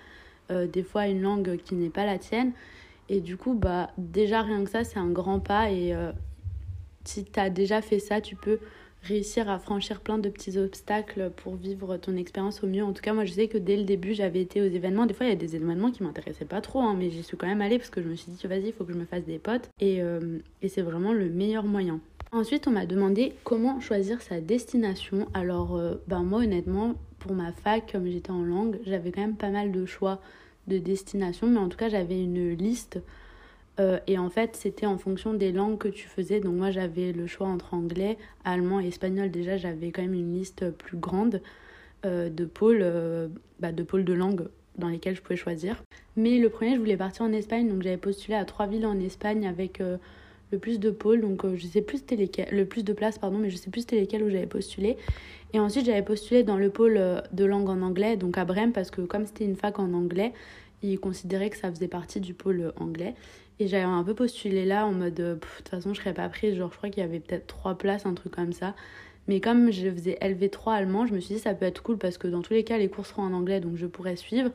des 0.48 0.82
fois 0.82 1.08
une 1.08 1.20
langue 1.20 1.58
qui 1.62 1.74
n'est 1.74 1.90
pas 1.90 2.06
la 2.06 2.16
tienne. 2.16 2.52
Et 3.08 3.20
du 3.20 3.36
coup, 3.36 3.54
bah, 3.54 3.90
déjà 3.98 4.42
rien 4.42 4.64
que 4.64 4.70
ça, 4.70 4.84
c'est 4.84 4.98
un 4.98 5.10
grand 5.10 5.40
pas. 5.40 5.70
Et 5.70 5.94
euh, 5.94 6.12
si 7.04 7.24
tu 7.24 7.38
as 7.38 7.50
déjà 7.50 7.82
fait 7.82 7.98
ça, 7.98 8.20
tu 8.20 8.36
peux 8.36 8.58
réussir 9.02 9.50
à 9.50 9.58
franchir 9.58 10.00
plein 10.00 10.18
de 10.18 10.28
petits 10.28 10.56
obstacles 10.56 11.30
pour 11.36 11.56
vivre 11.56 11.96
ton 11.98 12.16
expérience 12.16 12.64
au 12.64 12.66
mieux. 12.66 12.82
En 12.82 12.92
tout 12.92 13.02
cas, 13.02 13.12
moi, 13.12 13.24
je 13.24 13.32
sais 13.32 13.48
que 13.48 13.58
dès 13.58 13.76
le 13.76 13.84
début, 13.84 14.14
j'avais 14.14 14.40
été 14.40 14.62
aux 14.62 14.66
événements. 14.66 15.06
Des 15.06 15.14
fois, 15.14 15.26
il 15.26 15.28
y 15.28 15.32
a 15.32 15.36
des 15.36 15.56
événements 15.56 15.90
qui 15.90 16.02
m'intéressaient 16.02 16.46
pas 16.46 16.62
trop, 16.62 16.80
hein, 16.80 16.96
mais 16.98 17.10
j'y 17.10 17.22
suis 17.22 17.36
quand 17.36 17.46
même 17.46 17.60
allée 17.60 17.78
parce 17.78 17.90
que 17.90 18.02
je 18.02 18.08
me 18.08 18.14
suis 18.14 18.32
dit, 18.32 18.46
vas-y, 18.46 18.68
il 18.68 18.72
faut 18.72 18.84
que 18.84 18.92
je 18.92 18.98
me 18.98 19.04
fasse 19.04 19.24
des 19.24 19.38
potes. 19.38 19.68
Et, 19.80 20.02
euh, 20.02 20.38
et 20.62 20.68
c'est 20.68 20.82
vraiment 20.82 21.12
le 21.12 21.28
meilleur 21.28 21.64
moyen. 21.64 22.00
Ensuite, 22.32 22.66
on 22.66 22.72
m'a 22.72 22.86
demandé 22.86 23.34
comment 23.44 23.78
choisir 23.78 24.22
sa 24.22 24.40
destination. 24.40 25.28
Alors, 25.34 25.76
euh, 25.76 25.96
ben 26.08 26.22
moi, 26.22 26.40
honnêtement, 26.40 26.94
pour 27.18 27.32
ma 27.34 27.52
fac, 27.52 27.92
comme 27.92 28.06
j'étais 28.06 28.30
en 28.30 28.42
langue, 28.42 28.78
j'avais 28.86 29.12
quand 29.12 29.20
même 29.20 29.36
pas 29.36 29.50
mal 29.50 29.70
de 29.70 29.84
choix 29.86 30.20
de 30.68 30.78
destination, 30.78 31.46
mais 31.46 31.58
en 31.58 31.68
tout 31.68 31.76
cas 31.76 31.88
j'avais 31.88 32.22
une 32.22 32.50
liste 32.52 33.00
euh, 33.80 33.98
et 34.06 34.18
en 34.18 34.30
fait 34.30 34.56
c'était 34.56 34.86
en 34.86 34.98
fonction 34.98 35.34
des 35.34 35.52
langues 35.52 35.78
que 35.78 35.88
tu 35.88 36.08
faisais. 36.08 36.40
Donc 36.40 36.54
moi 36.54 36.70
j'avais 36.70 37.12
le 37.12 37.26
choix 37.26 37.48
entre 37.48 37.74
anglais, 37.74 38.18
allemand 38.44 38.80
et 38.80 38.88
espagnol. 38.88 39.30
Déjà 39.30 39.56
j'avais 39.56 39.90
quand 39.90 40.02
même 40.02 40.14
une 40.14 40.34
liste 40.34 40.70
plus 40.70 40.96
grande 40.96 41.42
euh, 42.04 42.28
de 42.28 42.44
pôles, 42.44 42.80
euh, 42.82 43.28
bah, 43.60 43.72
de 43.72 43.82
pôles 43.82 44.04
de 44.04 44.12
langue 44.12 44.48
dans 44.78 44.88
lesquels 44.88 45.14
je 45.16 45.22
pouvais 45.22 45.36
choisir. 45.36 45.82
Mais 46.16 46.38
le 46.38 46.48
premier 46.48 46.74
je 46.74 46.80
voulais 46.80 46.96
partir 46.96 47.24
en 47.24 47.32
Espagne, 47.32 47.68
donc 47.68 47.82
j'avais 47.82 47.96
postulé 47.96 48.36
à 48.36 48.44
trois 48.44 48.66
villes 48.66 48.86
en 48.86 48.98
Espagne 49.00 49.46
avec 49.46 49.80
le 50.50 50.58
plus 50.58 50.80
de 50.80 50.90
pôles, 50.90 51.20
donc 51.20 51.44
je 51.54 51.66
sais 51.66 51.82
plus 51.82 51.98
c'était 51.98 52.16
lesquels, 52.16 52.48
le 52.50 52.64
plus 52.64 52.84
de 52.84 52.92
places 52.92 53.18
pardon, 53.18 53.38
mais 53.38 53.50
je 53.50 53.56
sais 53.56 53.70
plus 53.70 53.82
c'était 53.82 54.00
lesquels 54.00 54.22
où 54.22 54.30
j'avais 54.30 54.46
postulé. 54.46 54.96
Et 55.54 55.60
ensuite, 55.60 55.86
j'avais 55.86 56.02
postulé 56.02 56.42
dans 56.42 56.56
le 56.56 56.68
pôle 56.68 56.96
euh, 56.96 57.20
de 57.32 57.44
langue 57.44 57.68
en 57.68 57.80
anglais, 57.80 58.16
donc 58.16 58.38
à 58.38 58.44
Brême, 58.44 58.72
parce 58.72 58.90
que 58.90 59.02
comme 59.02 59.24
c'était 59.24 59.44
une 59.44 59.54
fac 59.56 59.78
en 59.78 59.92
anglais, 59.94 60.32
Ils 60.82 60.98
considéraient 61.00 61.50
que 61.50 61.56
ça 61.56 61.70
faisait 61.70 61.88
partie 61.88 62.20
du 62.20 62.34
pôle 62.34 62.72
anglais. 62.78 63.14
Et 63.60 63.68
j'avais 63.68 63.84
un 63.84 64.04
peu 64.04 64.14
postulé 64.14 64.64
là 64.66 64.86
en 64.86 64.92
mode, 64.92 65.14
de 65.14 65.38
toute 65.58 65.68
façon, 65.68 65.94
je 65.94 66.00
serais 66.00 66.14
pas 66.14 66.28
prise. 66.28 66.56
Genre, 66.56 66.70
je 66.72 66.76
crois 66.76 66.90
qu'il 66.90 67.02
y 67.02 67.06
avait 67.06 67.20
peut-être 67.20 67.46
trois 67.46 67.76
places, 67.78 68.04
un 68.06 68.14
truc 68.14 68.32
comme 68.34 68.52
ça. 68.52 68.74
Mais 69.28 69.40
comme 69.40 69.70
je 69.72 69.90
faisais 69.90 70.18
LV3 70.20 70.74
allemand, 70.74 71.06
je 71.06 71.14
me 71.14 71.20
suis 71.20 71.36
dit, 71.36 71.40
ça 71.40 71.54
peut 71.54 71.66
être 71.66 71.82
cool 71.82 71.98
parce 71.98 72.18
que 72.18 72.28
dans 72.28 72.42
tous 72.42 72.52
les 72.54 72.64
cas, 72.64 72.78
les 72.78 72.88
cours 72.90 73.06
seront 73.06 73.22
en 73.22 73.32
anglais, 73.32 73.60
donc 73.60 73.76
je 73.76 73.86
pourrais 73.86 74.16
suivre. 74.16 74.50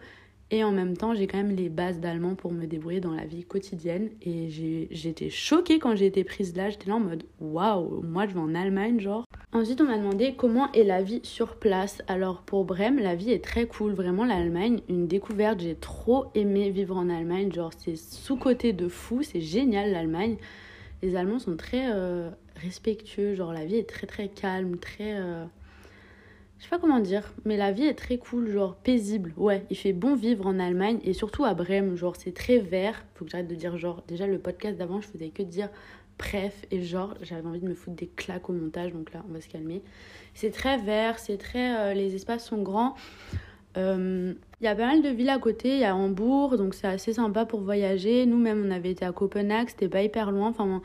Et 0.51 0.63
en 0.63 0.71
même 0.71 0.97
temps, 0.97 1.15
j'ai 1.15 1.27
quand 1.27 1.37
même 1.37 1.55
les 1.55 1.69
bases 1.69 1.99
d'allemand 1.99 2.35
pour 2.35 2.51
me 2.51 2.65
débrouiller 2.67 2.99
dans 3.01 3.13
la 3.13 3.25
vie 3.25 3.45
quotidienne. 3.45 4.09
Et 4.21 4.49
j'étais 4.91 5.29
choquée 5.29 5.79
quand 5.79 5.95
j'ai 5.95 6.07
été 6.07 6.23
prise 6.25 6.55
là. 6.57 6.69
J'étais 6.69 6.89
là 6.89 6.95
en 6.97 6.99
mode 6.99 7.23
waouh, 7.39 8.01
moi 8.03 8.27
je 8.27 8.33
vais 8.33 8.39
en 8.39 8.53
Allemagne, 8.55 8.99
genre. 8.99 9.25
Ensuite, 9.51 9.81
on 9.81 9.85
m'a 9.85 9.97
demandé 9.97 10.35
comment 10.35 10.71
est 10.73 10.83
la 10.83 11.01
vie 11.01 11.21
sur 11.23 11.55
place. 11.55 12.03
Alors 12.07 12.43
pour 12.43 12.65
Brême, 12.65 12.99
la 12.99 13.15
vie 13.15 13.31
est 13.31 13.43
très 13.43 13.65
cool. 13.65 13.93
Vraiment, 13.93 14.23
l'Allemagne, 14.23 14.81
une 14.89 15.07
découverte. 15.07 15.61
J'ai 15.61 15.73
trop 15.73 16.27
aimé 16.35 16.69
vivre 16.69 16.95
en 16.95 17.09
Allemagne. 17.09 17.51
Genre, 17.51 17.71
c'est 17.75 17.95
sous-côté 17.95 18.73
de 18.73 18.87
fou. 18.87 19.23
C'est 19.23 19.41
génial 19.41 19.91
l'Allemagne. 19.91 20.37
Les 21.01 21.15
Allemands 21.15 21.39
sont 21.39 21.57
très 21.57 21.91
euh, 21.91 22.29
respectueux. 22.57 23.33
Genre, 23.33 23.51
la 23.51 23.65
vie 23.65 23.77
est 23.77 23.89
très 23.89 24.05
très 24.05 24.27
calme, 24.27 24.77
très. 24.77 25.15
Euh, 25.15 25.45
je 26.59 26.65
sais 26.65 26.69
pas 26.69 26.77
comment 26.77 26.99
dire, 26.99 27.33
mais 27.45 27.55
la 27.55 27.71
vie 27.71 27.85
est 27.85 27.97
très 27.97 28.17
cool, 28.17 28.49
genre 28.49 28.75
paisible. 28.75 29.33
Ouais, 29.37 29.65
il 29.69 29.77
fait 29.77 29.93
bon 29.93 30.13
vivre 30.13 30.45
en 30.45 30.59
Allemagne 30.59 30.99
et 31.05 31.13
surtout 31.13 31.45
à 31.45 31.53
Brême, 31.53 31.95
genre 31.95 32.17
c'est 32.17 32.33
très 32.33 32.57
vert. 32.57 33.01
Faut 33.15 33.23
que 33.23 33.31
j'arrête 33.31 33.47
de 33.47 33.55
dire 33.55 33.77
genre. 33.77 34.03
Déjà 34.09 34.27
le 34.27 34.37
podcast 34.39 34.77
d'avant, 34.77 34.99
je 34.99 35.07
faisais 35.07 35.29
que 35.29 35.41
dire 35.41 35.69
bref 36.19 36.65
et 36.69 36.83
genre 36.83 37.15
j'avais 37.21 37.47
envie 37.47 37.61
de 37.61 37.67
me 37.67 37.73
foutre 37.73 37.95
des 37.95 38.07
claques 38.07 38.49
au 38.49 38.53
montage, 38.53 38.93
donc 38.93 39.11
là 39.13 39.23
on 39.27 39.33
va 39.33 39.41
se 39.41 39.47
calmer. 39.47 39.81
C'est 40.35 40.51
très 40.51 40.77
vert, 40.77 41.17
c'est 41.17 41.37
très. 41.37 41.77
Euh, 41.79 41.93
les 41.93 42.13
espaces 42.13 42.45
sont 42.45 42.61
grands. 42.61 42.93
Euh, 43.77 44.33
il 44.61 44.65
y 44.65 44.67
a 44.67 44.75
pas 44.75 44.85
mal 44.85 45.01
de 45.01 45.09
villes 45.09 45.29
à 45.29 45.39
côté, 45.39 45.69
il 45.69 45.79
y 45.79 45.85
a 45.85 45.95
Hambourg, 45.95 46.57
donc 46.57 46.73
c'est 46.75 46.87
assez 46.87 47.13
sympa 47.13 47.45
pour 47.45 47.61
voyager. 47.61 48.25
Nous-mêmes, 48.25 48.63
on 48.67 48.71
avait 48.71 48.91
été 48.91 49.05
à 49.05 49.11
Copenhague, 49.11 49.69
c'était 49.69 49.89
pas 49.89 50.03
hyper 50.03 50.31
loin. 50.31 50.49
Enfin, 50.49 50.81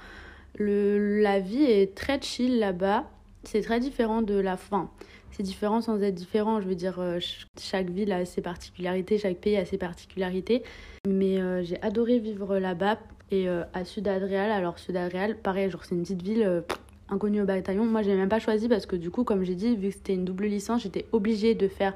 le, 0.57 1.21
la 1.21 1.41
vie 1.41 1.65
est 1.65 1.95
très 1.95 2.21
chill 2.21 2.59
là-bas. 2.59 3.05
C'est 3.43 3.61
très 3.61 3.81
différent 3.81 4.23
de 4.23 4.35
la 4.35 4.57
fin 4.57 4.91
c'est 5.37 5.43
différent 5.43 5.81
sans 5.81 6.01
être 6.01 6.15
différent. 6.15 6.61
Je 6.61 6.69
veux 6.69 6.75
dire, 6.75 7.01
euh, 7.01 7.19
chaque 7.61 7.91
ville 7.91 8.13
a 8.13 8.25
ses 8.25 8.41
particularités, 8.41 9.19
chaque 9.19 9.39
pays 9.39 9.57
a 9.57 9.65
ses 9.65 9.79
particularités. 9.79 10.63
Mais 11.09 11.41
euh, 11.41 11.63
j'ai 11.65 11.81
adoré 11.83 12.19
vivre 12.19 12.59
là-bas 12.59 12.99
et 13.31 13.49
euh, 13.49 13.65
à 13.73 13.85
Sud-Adréal. 13.85 14.51
Alors, 14.51 14.79
Sud-Adréal, 14.79 15.37
pareil, 15.37 15.71
genre, 15.71 15.85
c'est 15.85 15.95
une 15.95 16.03
petite 16.03 16.23
ville 16.23 16.63
inconnue 17.09 17.43
au 17.43 17.45
bataillon. 17.45 17.85
Moi, 17.85 18.03
j'ai 18.03 18.15
même 18.15 18.29
pas 18.29 18.39
choisi 18.39 18.69
parce 18.69 18.87
que 18.87 18.97
du 18.97 19.11
coup, 19.11 19.25
comme 19.25 19.45
j'ai 19.45 19.55
dit, 19.55 19.77
vu 19.77 19.89
que 19.89 19.95
c'était 19.95 20.15
une 20.15 20.25
double 20.25 20.47
licence, 20.47 20.83
j'étais 20.83 21.07
obligée 21.13 21.55
de 21.55 21.69
faire 21.69 21.95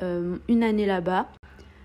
une 0.00 0.62
année 0.64 0.86
là-bas. 0.86 1.28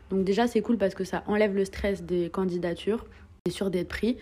Donc, 0.09 0.23
déjà, 0.23 0.47
c'est 0.47 0.61
cool 0.61 0.77
parce 0.77 0.95
que 0.95 1.03
ça 1.03 1.23
enlève 1.27 1.55
le 1.55 1.65
stress 1.65 2.03
des 2.03 2.29
candidatures 2.29 3.05
et 3.45 3.51
sûr 3.51 3.69
d'être 3.69 3.89
pris. 3.89 4.17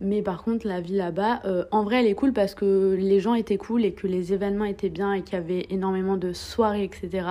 Mais 0.00 0.22
par 0.22 0.42
contre, 0.44 0.66
la 0.66 0.80
vie 0.80 0.94
là-bas, 0.94 1.40
euh, 1.44 1.64
en 1.72 1.82
vrai, 1.82 2.00
elle 2.00 2.06
est 2.06 2.14
cool 2.14 2.32
parce 2.32 2.54
que 2.54 2.96
les 2.98 3.18
gens 3.18 3.34
étaient 3.34 3.56
cool 3.56 3.84
et 3.84 3.92
que 3.92 4.06
les 4.06 4.32
événements 4.32 4.64
étaient 4.64 4.90
bien 4.90 5.12
et 5.12 5.22
qu'il 5.22 5.34
y 5.34 5.36
avait 5.36 5.66
énormément 5.70 6.16
de 6.16 6.32
soirées, 6.32 6.84
etc. 6.84 7.26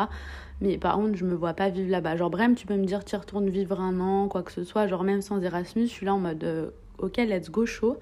Mais 0.62 0.78
par 0.78 0.96
contre, 0.96 1.16
je 1.16 1.26
me 1.26 1.36
vois 1.36 1.54
pas 1.54 1.70
vivre 1.70 1.90
là-bas. 1.90 2.16
Genre, 2.16 2.30
Brême, 2.30 2.56
tu 2.56 2.66
peux 2.66 2.76
me 2.76 2.86
dire, 2.86 3.06
tu 3.06 3.16
retournes 3.16 3.50
vivre 3.50 3.80
un 3.80 4.00
an, 4.00 4.28
quoi 4.28 4.44
que 4.44 4.52
ce 4.52 4.64
soit. 4.64 4.88
Genre, 4.88 5.04
même 5.04 5.22
sans 5.22 5.42
Erasmus, 5.42 5.88
je 5.88 5.92
suis 5.92 6.06
là 6.06 6.14
en 6.16 6.20
mode, 6.20 6.44
euh, 6.44 6.70
ok, 6.98 7.18
let's 7.18 7.52
go 7.52 7.66
chaud. 7.66 7.98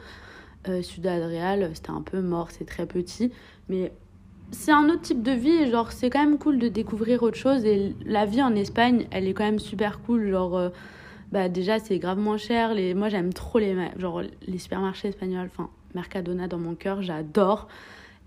Euh, 0.68 0.82
Sud 0.82 1.06
Adréal, 1.06 1.72
c'était 1.74 1.92
un 1.92 2.02
peu 2.02 2.22
mort, 2.22 2.52
c'est 2.52 2.66
très 2.66 2.86
petit. 2.86 3.32
Mais 3.68 3.92
c'est 4.52 4.72
un 4.72 4.90
autre 4.90 5.02
type 5.02 5.22
de 5.22 5.32
vie. 5.32 5.70
Genre, 5.70 5.92
c'est 5.92 6.10
quand 6.10 6.24
même 6.24 6.38
cool 6.38 6.60
de 6.60 6.70
découvrir 6.70 7.24
autre 7.24 7.38
chose. 7.38 7.66
Et 7.66 7.94
la 8.06 8.26
vie 8.26 8.42
en 8.42 8.56
Espagne, 8.56 9.08
elle 9.12 9.28
est 9.28 9.34
quand 9.34 9.44
même 9.44 9.60
super 9.60 10.02
cool. 10.02 10.30
Genre 10.30 10.72
bah 11.32 11.50
déjà 11.50 11.80
c'est 11.80 12.00
grave 12.00 12.18
moins 12.18 12.38
cher. 12.38 12.74
Les... 12.74 12.94
Moi 12.94 13.10
j'aime 13.10 13.34
trop 13.34 13.60
les, 13.60 13.76
genre, 13.98 14.22
les 14.48 14.58
supermarchés 14.58 15.10
espagnols, 15.10 15.50
enfin 15.52 15.70
Mercadona 15.94 16.48
dans 16.48 16.58
mon 16.58 16.76
cœur, 16.76 17.02
j'adore. 17.02 17.68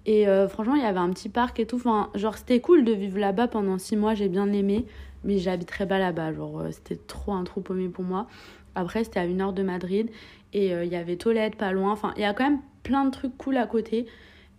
Et 0.06 0.26
euh, 0.26 0.48
franchement, 0.48 0.74
il 0.74 0.82
y 0.82 0.86
avait 0.86 0.98
un 0.98 1.10
petit 1.10 1.28
parc 1.28 1.60
et 1.60 1.66
tout. 1.66 1.76
Enfin, 1.76 2.10
genre, 2.14 2.36
c'était 2.36 2.60
cool 2.60 2.84
de 2.84 2.92
vivre 2.92 3.18
là-bas 3.18 3.48
pendant 3.48 3.78
six 3.78 3.96
mois, 3.96 4.14
j'ai 4.14 4.28
bien 4.28 4.50
aimé. 4.52 4.86
Mais 5.24 5.38
j'habiterais 5.38 5.86
pas 5.86 5.98
là-bas. 5.98 6.32
Genre, 6.32 6.60
euh, 6.60 6.70
c'était 6.70 6.96
trop 6.96 7.32
un 7.32 7.44
trou 7.44 7.60
paumé 7.60 7.88
pour 7.88 8.04
moi. 8.04 8.26
Après, 8.74 9.04
c'était 9.04 9.20
à 9.20 9.26
une 9.26 9.40
heure 9.40 9.52
de 9.52 9.62
Madrid. 9.62 10.10
Et 10.52 10.72
euh, 10.72 10.84
il 10.84 10.92
y 10.92 10.96
avait 10.96 11.16
Tolède 11.16 11.56
pas 11.56 11.72
loin. 11.72 11.92
Enfin, 11.92 12.12
il 12.16 12.22
y 12.22 12.24
a 12.24 12.32
quand 12.32 12.44
même 12.44 12.60
plein 12.82 13.04
de 13.04 13.10
trucs 13.10 13.36
cool 13.36 13.56
à 13.56 13.66
côté. 13.66 14.06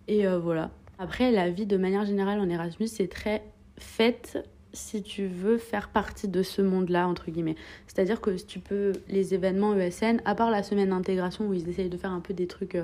Et 0.08 0.26
voilà. 0.28 0.72
Après, 0.98 1.32
la 1.32 1.52
vie 1.52 1.68
de 1.68 1.78
manière 1.78 2.04
générale 2.04 2.40
en 2.40 2.50
Erasmus, 2.50 2.88
c'est 2.88 3.08
très 3.08 3.44
faite 3.78 4.44
si 4.74 5.04
tu 5.04 5.28
veux 5.28 5.60
faire 5.60 5.90
partie 5.90 6.28
de 6.28 6.42
ce 6.42 6.64
monde-là, 6.64 7.08
entre 7.08 7.30
guillemets. 7.30 7.56
C'est-à-dire 7.86 8.20
que 8.20 8.36
si 8.36 8.46
tu 8.48 8.60
peux, 8.60 8.94
les 9.08 9.36
événements 9.36 9.76
ESN, 9.76 10.20
à 10.26 10.34
part 10.34 10.50
la 10.50 10.64
semaine 10.64 10.90
d'intégration 10.90 11.48
où 11.48 11.54
ils 11.54 11.70
essayent 11.70 11.90
de 11.90 11.98
faire 11.98 12.12
un 12.12 12.22
peu 12.22 12.34
des 12.34 12.48
trucs 12.48 12.76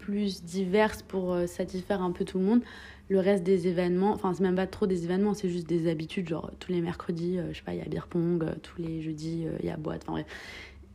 plus 0.00 0.42
divers 0.42 0.96
pour 1.08 1.32
euh, 1.32 1.46
satisfaire 1.46 2.02
un 2.02 2.10
peu 2.10 2.24
tout 2.24 2.38
le 2.38 2.44
monde, 2.44 2.62
le 3.08 3.18
reste 3.18 3.42
des 3.42 3.68
événements, 3.68 4.12
enfin 4.12 4.32
c'est 4.34 4.42
même 4.42 4.56
pas 4.56 4.66
trop 4.66 4.86
des 4.86 5.04
événements, 5.04 5.34
c'est 5.34 5.48
juste 5.48 5.68
des 5.68 5.90
habitudes, 5.90 6.28
genre 6.28 6.50
tous 6.58 6.72
les 6.72 6.80
mercredis, 6.80 7.38
euh, 7.38 7.52
je 7.52 7.58
sais 7.58 7.64
pas, 7.64 7.74
il 7.74 7.78
y 7.78 7.82
a 7.82 7.88
beer 7.88 8.06
pong, 8.08 8.44
tous 8.62 8.80
les 8.80 9.02
jeudis, 9.02 9.46
il 9.60 9.66
y 9.66 9.70
a 9.70 9.76
boîte, 9.76 10.04
enfin 10.06 10.22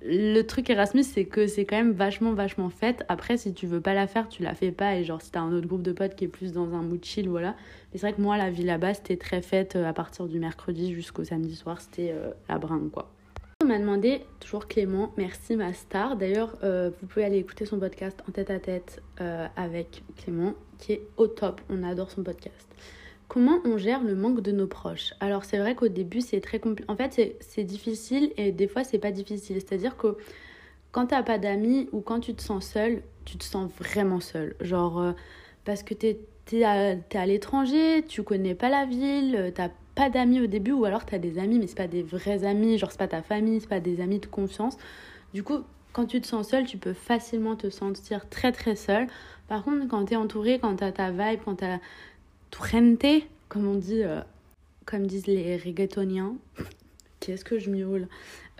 le 0.07 0.43
truc 0.43 0.69
Erasmus, 0.69 1.03
c'est 1.03 1.25
que 1.25 1.47
c'est 1.47 1.65
quand 1.65 1.77
même 1.77 1.91
vachement, 1.91 2.33
vachement 2.33 2.69
fait. 2.69 3.03
Après, 3.09 3.37
si 3.37 3.53
tu 3.53 3.65
veux 3.65 3.81
pas 3.81 3.95
la 3.95 4.05
faire, 4.05 4.29
tu 4.29 4.43
la 4.43 4.53
fais 4.53 4.71
pas. 4.71 4.95
Et 4.95 5.03
genre, 5.03 5.21
si 5.21 5.31
t'as 5.31 5.39
un 5.39 5.51
autre 5.51 5.67
groupe 5.67 5.81
de 5.81 5.93
potes 5.93 6.15
qui 6.15 6.25
est 6.25 6.29
plus 6.29 6.51
dans 6.51 6.73
un 6.75 6.83
mood 6.83 7.03
chill, 7.03 7.27
voilà. 7.27 7.55
Mais 7.91 7.99
c'est 7.99 8.07
vrai 8.07 8.13
que 8.13 8.21
moi, 8.21 8.37
la 8.37 8.51
vie 8.51 8.63
là-bas, 8.63 8.93
c'était 8.93 9.17
très 9.17 9.41
faite 9.41 9.75
euh, 9.75 9.89
à 9.89 9.93
partir 9.93 10.27
du 10.27 10.39
mercredi 10.39 10.93
jusqu'au 10.93 11.23
samedi 11.23 11.55
soir. 11.55 11.81
C'était 11.81 12.11
euh, 12.11 12.31
la 12.49 12.59
bringue, 12.59 12.91
quoi. 12.91 13.14
M'a 13.65 13.79
demandé, 13.79 14.21
toujours 14.39 14.67
Clément, 14.67 15.11
merci 15.17 15.55
ma 15.55 15.73
star. 15.73 16.17
D'ailleurs, 16.17 16.55
euh, 16.63 16.91
vous 17.01 17.07
pouvez 17.07 17.25
aller 17.25 17.39
écouter 17.39 17.65
son 17.65 17.79
podcast 17.79 18.21
en 18.29 18.31
tête 18.31 18.51
à 18.51 18.59
tête 18.59 19.01
avec 19.55 20.03
Clément, 20.17 20.53
qui 20.77 20.93
est 20.93 21.01
au 21.17 21.25
top. 21.25 21.61
On 21.69 21.83
adore 21.83 22.11
son 22.11 22.21
podcast. 22.21 22.67
Comment 23.27 23.57
on 23.65 23.77
gère 23.77 24.03
le 24.03 24.13
manque 24.13 24.41
de 24.41 24.51
nos 24.51 24.67
proches? 24.67 25.13
Alors 25.19 25.45
c'est 25.45 25.57
vrai 25.57 25.73
qu'au 25.73 25.87
début 25.87 26.21
c'est 26.21 26.41
très 26.41 26.59
compliqué. 26.59 26.89
En 26.91 26.95
fait 26.95 27.37
c'est 27.39 27.63
difficile 27.63 28.31
et 28.37 28.51
des 28.51 28.67
fois 28.67 28.83
c'est 28.83 28.99
pas 28.99 29.11
difficile. 29.11 29.55
C'est-à-dire 29.55 29.97
que 29.97 30.15
quand 30.91 31.07
t'as 31.07 31.23
pas 31.23 31.39
d'amis 31.39 31.89
ou 31.91 32.01
quand 32.01 32.19
tu 32.19 32.35
te 32.35 32.43
sens 32.43 32.67
seul, 32.67 33.01
tu 33.25 33.37
te 33.37 33.43
sens 33.43 33.71
vraiment 33.79 34.19
seul. 34.19 34.55
Genre 34.61 35.01
euh, 35.01 35.11
parce 35.63 35.81
que 35.81 35.95
t'es 35.95 36.19
es 36.53 36.63
à, 36.63 36.95
à 37.15 37.25
l'étranger, 37.25 38.05
tu 38.07 38.21
connais 38.21 38.53
pas 38.53 38.69
la 38.69 38.85
ville, 38.85 39.51
t'as 39.55 39.69
pas 39.95 40.09
d'amis 40.09 40.41
au 40.41 40.47
début 40.47 40.71
ou 40.71 40.85
alors 40.85 41.05
t'as 41.05 41.17
des 41.17 41.39
amis 41.39 41.57
mais 41.57 41.67
c'est 41.67 41.77
pas 41.77 41.87
des 41.87 42.03
vrais 42.03 42.45
amis, 42.45 42.77
genre 42.77 42.91
c'est 42.91 42.99
pas 42.99 43.07
ta 43.07 43.21
famille, 43.21 43.61
c'est 43.61 43.69
pas 43.69 43.79
des 43.79 44.01
amis 44.01 44.19
de 44.19 44.25
confiance. 44.25 44.77
Du 45.33 45.43
coup 45.43 45.59
quand 45.93 46.05
tu 46.05 46.19
te 46.19 46.27
sens 46.27 46.49
seul, 46.49 46.65
tu 46.65 46.77
peux 46.77 46.91
facilement 46.91 47.55
te 47.55 47.69
sentir 47.69 48.27
très 48.27 48.51
très 48.51 48.75
seul. 48.75 49.07
Par 49.47 49.63
contre, 49.63 49.87
quand 49.87 50.03
tu 50.03 50.13
es 50.13 50.17
entouré, 50.17 50.59
quand 50.59 50.75
tu 50.75 50.83
as 50.83 50.91
ta 50.91 51.09
vibe, 51.11 51.39
quand 51.45 51.55
tu 51.55 51.63
as 51.63 51.79
comme 53.49 53.67
on 53.67 53.75
dit, 53.75 54.03
euh, 54.03 54.21
comme 54.85 55.07
disent 55.07 55.27
les 55.27 55.57
reggaetoniens. 55.57 56.35
Qu'est-ce 57.19 57.45
que 57.45 57.57
je 57.57 57.69
miaule 57.69 58.07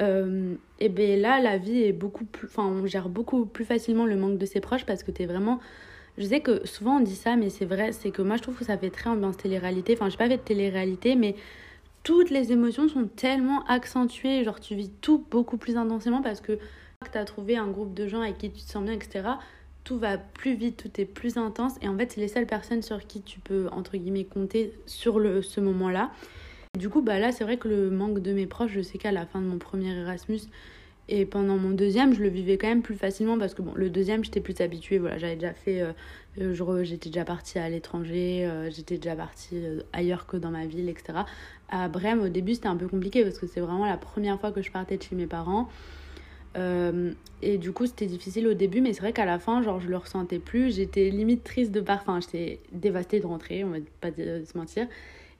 euh, 0.01 0.55
Et 0.79 0.89
bien 0.89 1.17
là, 1.17 1.39
la 1.39 1.57
vie 1.57 1.83
est 1.83 1.93
beaucoup 1.93 2.25
plus. 2.25 2.47
Enfin, 2.47 2.65
on 2.65 2.85
gère 2.85 3.09
beaucoup 3.09 3.45
plus 3.45 3.65
facilement 3.65 4.05
le 4.05 4.15
manque 4.15 4.37
de 4.37 4.45
ses 4.45 4.59
proches 4.59 4.85
parce 4.85 5.03
que 5.03 5.11
tu 5.11 5.23
es 5.23 5.25
vraiment. 5.25 5.59
Je 6.17 6.25
sais 6.25 6.39
que 6.39 6.65
souvent 6.65 6.97
on 6.97 6.99
dit 7.01 7.15
ça, 7.15 7.35
mais 7.35 7.49
c'est 7.49 7.65
vrai, 7.65 7.91
c'est 7.91 8.11
que 8.11 8.21
moi 8.21 8.37
je 8.37 8.41
trouve 8.41 8.55
que 8.55 8.65
ça 8.65 8.77
fait 8.77 8.89
très 8.89 9.09
ambiance 9.09 9.37
télé-réalité. 9.37 9.93
Enfin, 9.93 10.09
j'ai 10.09 10.17
pas 10.17 10.27
fait 10.27 10.37
de 10.37 10.41
télé-réalité, 10.43 11.15
mais 11.15 11.35
toutes 12.03 12.29
les 12.29 12.51
émotions 12.51 12.87
sont 12.87 13.07
tellement 13.07 13.63
accentuées. 13.65 14.43
Genre, 14.43 14.59
tu 14.59 14.75
vis 14.75 14.89
tout 15.01 15.25
beaucoup 15.29 15.57
plus 15.57 15.75
intensément 15.77 16.21
parce 16.21 16.41
que 16.41 16.59
tu 17.11 17.17
as 17.17 17.25
trouvé 17.25 17.57
un 17.57 17.67
groupe 17.67 17.93
de 17.93 18.07
gens 18.07 18.21
avec 18.21 18.37
qui 18.37 18.51
tu 18.51 18.61
te 18.61 18.69
sens 18.69 18.83
bien, 18.83 18.93
etc 18.93 19.23
tout 19.85 19.97
va 19.99 20.17
plus 20.17 20.55
vite, 20.55 20.77
tout 20.77 20.99
est 20.99 21.05
plus 21.05 21.37
intense. 21.37 21.75
Et 21.81 21.87
en 21.87 21.97
fait, 21.97 22.11
c'est 22.11 22.19
les 22.19 22.27
seules 22.27 22.47
personnes 22.47 22.81
sur 22.81 23.05
qui 23.07 23.21
tu 23.21 23.39
peux, 23.39 23.69
entre 23.71 23.95
guillemets, 23.95 24.25
compter 24.25 24.73
sur 24.85 25.19
le, 25.19 25.41
ce 25.41 25.61
moment-là. 25.61 26.11
Du 26.77 26.89
coup, 26.89 27.01
bah 27.01 27.19
là, 27.19 27.31
c'est 27.31 27.45
vrai 27.45 27.57
que 27.57 27.69
le 27.69 27.89
manque 27.89 28.19
de 28.19 28.33
mes 28.33 28.47
proches, 28.47 28.71
je 28.73 28.81
sais 28.81 28.97
qu'à 28.97 29.13
la 29.13 29.25
fin 29.25 29.39
de 29.39 29.45
mon 29.45 29.59
premier 29.59 29.95
Erasmus 29.95 30.41
et 31.07 31.25
pendant 31.25 31.57
mon 31.57 31.69
deuxième, 31.69 32.13
je 32.13 32.21
le 32.21 32.29
vivais 32.29 32.57
quand 32.57 32.67
même 32.67 32.81
plus 32.81 32.95
facilement 32.95 33.37
parce 33.37 33.53
que 33.53 33.61
bon, 33.61 33.73
le 33.75 33.89
deuxième, 33.89 34.23
j'étais 34.23 34.41
plus 34.41 34.59
habituée. 34.61 34.97
Voilà, 34.97 35.17
j'avais 35.19 35.35
déjà 35.35 35.53
fait, 35.53 35.81
euh, 35.81 35.91
euh, 36.39 36.83
j'étais 36.83 37.09
déjà 37.09 37.23
partie 37.25 37.59
à 37.59 37.69
l'étranger, 37.69 38.45
euh, 38.45 38.71
j'étais 38.71 38.97
déjà 38.97 39.15
partie 39.15 39.61
ailleurs 39.93 40.25
que 40.25 40.37
dans 40.37 40.49
ma 40.49 40.65
ville, 40.65 40.89
etc. 40.89 41.19
À 41.69 41.87
Brême, 41.89 42.21
au 42.21 42.29
début, 42.29 42.55
c'était 42.55 42.67
un 42.67 42.75
peu 42.75 42.87
compliqué 42.87 43.23
parce 43.23 43.37
que 43.37 43.45
c'est 43.45 43.59
vraiment 43.59 43.85
la 43.85 43.97
première 43.97 44.39
fois 44.39 44.51
que 44.51 44.63
je 44.63 44.71
partais 44.71 44.97
de 44.97 45.03
chez 45.03 45.15
mes 45.15 45.27
parents. 45.27 45.69
Euh, 46.57 47.11
et 47.41 47.57
du 47.57 47.71
coup, 47.71 47.85
c'était 47.85 48.05
difficile 48.05 48.47
au 48.47 48.53
début, 48.53 48.81
mais 48.81 48.93
c'est 48.93 49.01
vrai 49.01 49.13
qu'à 49.13 49.25
la 49.25 49.39
fin, 49.39 49.61
genre, 49.61 49.79
je 49.79 49.89
le 49.89 49.97
ressentais 49.97 50.39
plus. 50.39 50.75
J'étais 50.75 51.09
limite 51.09 51.43
triste 51.43 51.71
de. 51.71 51.83
Enfin, 51.87 52.19
j'étais 52.21 52.59
dévastée 52.71 53.19
de 53.19 53.25
rentrer, 53.25 53.63
on 53.63 53.69
va 53.69 53.77
pas 54.01 54.11
se 54.11 54.57
mentir. 54.57 54.87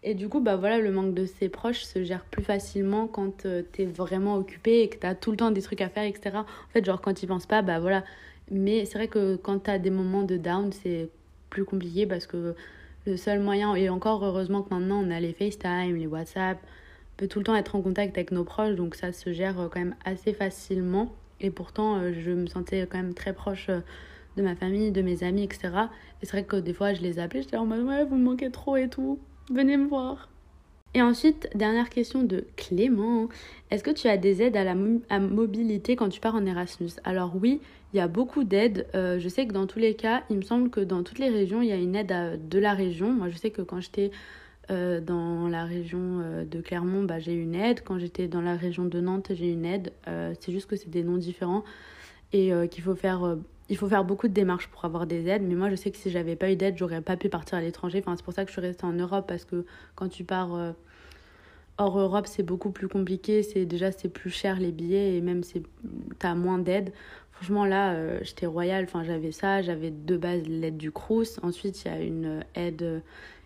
Et 0.08 0.14
du 0.14 0.30
coup, 0.30 0.40
bah 0.40 0.56
voilà, 0.56 0.78
le 0.78 0.92
manque 0.92 1.16
de 1.16 1.26
ses 1.26 1.50
proches 1.50 1.84
se 1.84 2.04
gère 2.04 2.24
plus 2.26 2.44
facilement 2.44 3.08
quand 3.08 3.48
euh, 3.48 3.64
t'es 3.64 3.86
vraiment 3.86 4.36
occupé 4.36 4.82
et 4.82 4.88
que 4.90 4.98
t'as 4.98 5.16
tout 5.16 5.32
le 5.32 5.38
temps 5.38 5.50
des 5.50 5.64
trucs 5.64 5.82
à 5.82 5.90
faire, 5.90 6.04
etc. 6.04 6.38
En 6.38 6.72
fait, 6.72 6.86
genre, 6.86 7.02
quand 7.02 7.24
ils 7.24 7.28
pensent 7.28 7.48
pas, 7.48 7.64
bah 7.64 7.80
voilà. 7.80 8.04
Mais 8.52 8.86
c'est 8.86 9.00
vrai 9.00 9.08
que 9.08 9.36
quand 9.36 9.58
t'as 9.58 9.80
des 9.80 9.90
moments 9.90 10.22
de 10.22 10.38
down, 10.38 10.72
c'est 10.72 11.10
plus 11.50 11.66
compliqué 11.66 12.06
parce 12.06 12.28
que 12.28 12.54
le 13.08 13.18
seul 13.18 13.40
moyen, 13.40 13.74
et 13.74 13.90
encore 13.90 14.24
heureusement 14.24 14.62
que 14.62 14.72
maintenant 14.72 15.02
on 15.04 15.10
a 15.10 15.20
les 15.20 15.34
FaceTime, 15.34 15.96
les 15.96 16.06
WhatsApp, 16.06 16.60
peut 17.18 17.28
tout 17.28 17.40
le 17.40 17.46
temps 17.46 17.56
être 17.56 17.76
en 17.76 17.82
contact 17.82 18.16
avec 18.16 18.32
nos 18.32 18.44
proches, 18.44 18.76
donc 18.76 18.94
ça 18.94 19.12
se 19.12 19.34
gère 19.34 19.56
quand 19.56 19.80
même 19.80 19.96
assez 20.06 20.34
facilement. 20.34 21.16
Et 21.42 21.50
pourtant, 21.50 22.00
je 22.14 22.32
me 22.32 22.46
sentais 22.46 22.86
quand 22.86 22.98
même 22.98 23.16
très 23.16 23.34
proche 23.34 23.70
de 24.38 24.44
ma 24.44 24.56
famille, 24.56 24.92
de 24.92 25.02
mes 25.02 25.24
amis, 25.24 25.44
etc. 25.44 25.70
Et 26.22 26.28
c'est 26.28 26.32
vrai 26.32 26.44
que 26.44 26.58
des 26.58 26.74
fois, 26.74 26.94
je 26.94 27.02
les 27.02 27.18
appelais, 27.18 27.42
j'étais 27.42 27.58
en 27.58 27.66
mode 27.66 27.82
ouais, 27.82 28.06
vous 28.06 28.18
me 28.18 28.24
manquez 28.24 28.52
trop 28.52 28.78
et 28.78 28.88
tout, 28.90 29.20
venez 29.50 29.78
me 29.78 29.88
voir. 29.88 30.30
Et 30.96 31.02
ensuite, 31.02 31.50
dernière 31.56 31.90
question 31.90 32.24
de 32.24 32.46
Clément. 32.56 33.28
Est-ce 33.70 33.84
que 33.84 33.92
tu 33.92 34.08
as 34.08 34.16
des 34.16 34.42
aides 34.42 34.56
à 34.56 34.64
la 34.64 34.76
mobilité 34.76 35.98
quand 35.98 36.08
tu 36.08 36.22
pars 36.22 36.36
en 36.36 36.46
Erasmus? 36.46 36.92
Alors 37.04 37.34
oui, 37.36 37.60
il 37.94 37.98
y 37.98 38.00
a 38.00 38.08
beaucoup 38.08 38.46
d'aides. 38.46 38.88
Euh, 38.96 39.20
je 39.20 39.28
sais 39.28 39.46
que 39.46 39.52
dans 39.52 39.68
tous 39.68 39.80
les 39.80 39.96
cas, 39.96 40.24
il 40.30 40.38
me 40.38 40.42
semble 40.42 40.70
que 40.70 40.80
dans 40.80 41.04
toutes 41.04 41.20
les 41.20 41.30
régions, 41.30 41.62
il 41.62 41.68
y 41.68 41.74
a 41.74 41.76
une 41.76 41.98
aide 41.98 42.40
de 42.48 42.60
la 42.60 42.74
région. 42.74 43.12
Moi, 43.12 43.30
je 43.30 43.36
sais 43.36 43.52
que 43.52 43.62
quand 43.62 43.82
j'étais 43.82 44.12
euh, 44.72 45.02
dans 45.02 45.50
la 45.50 45.66
région 45.66 46.22
euh, 46.22 46.46
de 46.46 46.62
Clermont, 46.62 47.04
bah, 47.04 47.20
j'ai 47.20 47.34
une 47.34 47.56
aide. 47.56 47.82
Quand 47.84 48.00
j'étais 48.00 48.30
dans 48.30 48.42
la 48.42 48.56
région 48.56 48.86
de 48.86 49.02
Nantes, 49.02 49.32
j'ai 49.34 49.52
une 49.52 49.66
aide. 49.66 49.92
c'est 50.06 50.54
juste 50.54 50.68
que 50.68 50.78
c'est 50.78 50.90
des 50.90 51.04
noms 51.04 51.18
différents 51.18 51.66
et 52.32 52.52
qu'il 52.70 52.84
faut 52.84 52.96
faire 52.96 53.38
il 53.70 53.78
faut 53.78 53.88
faire 53.88 54.06
beaucoup 54.06 54.28
de 54.28 54.34
démarches 54.34 54.68
pour 54.68 54.86
avoir 54.86 55.08
des 55.08 55.28
aides, 55.28 55.42
mais 55.44 55.56
moi 55.56 55.70
je 55.70 55.76
sais 55.76 55.92
que 55.92 55.98
si 55.98 56.12
j'avais 56.12 56.36
pas 56.36 56.52
eu 56.52 56.56
d'aide, 56.56 56.78
j'aurais 56.78 57.02
pas 57.02 57.18
pu 57.18 57.30
partir 57.30 57.58
à 57.58 57.62
l'étranger. 57.62 58.00
Enfin, 58.00 58.16
c'est 58.16 58.24
pour 58.24 58.34
ça 58.34 58.44
que 58.44 58.50
je 58.50 58.54
suis 58.54 58.62
restée 58.62 58.86
en 58.86 58.94
Europe 58.94 59.26
parce 59.28 59.46
que 59.46 59.66
quand 59.96 60.08
tu 60.08 60.24
pars 60.24 60.54
euh, 60.54 60.72
hors 61.78 62.00
Europe, 62.00 62.28
c'est 62.28 62.44
beaucoup 62.44 62.72
plus 62.72 62.88
compliqué. 62.88 63.42
C'est 63.42 63.66
déjà 63.66 63.92
c'est 63.92 64.10
plus 64.10 64.30
cher 64.30 64.60
les 64.60 64.72
billets 64.72 65.16
et 65.16 65.22
même 65.22 65.44
c'est 65.44 65.64
t'as 66.20 66.36
moins 66.36 66.60
d'aide. 66.60 66.94
Franchement 67.32 67.66
là, 67.66 67.94
euh, 67.94 68.20
j'étais 68.22 68.46
royale. 68.46 68.86
Enfin, 68.86 69.04
j'avais 69.04 69.32
ça, 69.32 69.62
j'avais 69.62 69.92
de 69.92 70.18
base 70.18 70.44
l'aide 70.48 70.78
du 70.78 70.92
Crous. 70.92 71.40
Ensuite, 71.42 71.84
il 71.84 71.88
y 71.88 71.92
a 71.92 72.00
une 72.02 72.44
aide 72.54 73.02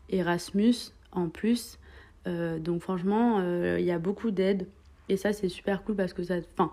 Erasmus 0.09 0.75
en 1.13 1.29
plus. 1.29 1.79
Euh, 2.27 2.59
donc 2.59 2.81
franchement, 2.81 3.41
il 3.77 3.85
y 3.85 3.91
a 3.91 3.99
beaucoup 3.99 4.31
d'aides 4.31 4.67
et 5.07 5.15
ça 5.15 5.31
c'est 5.31 5.49
super 5.49 5.83
cool 5.83 5.95
parce 5.95 6.13
que 6.13 6.23
ça, 6.23 6.35
enfin 6.57 6.71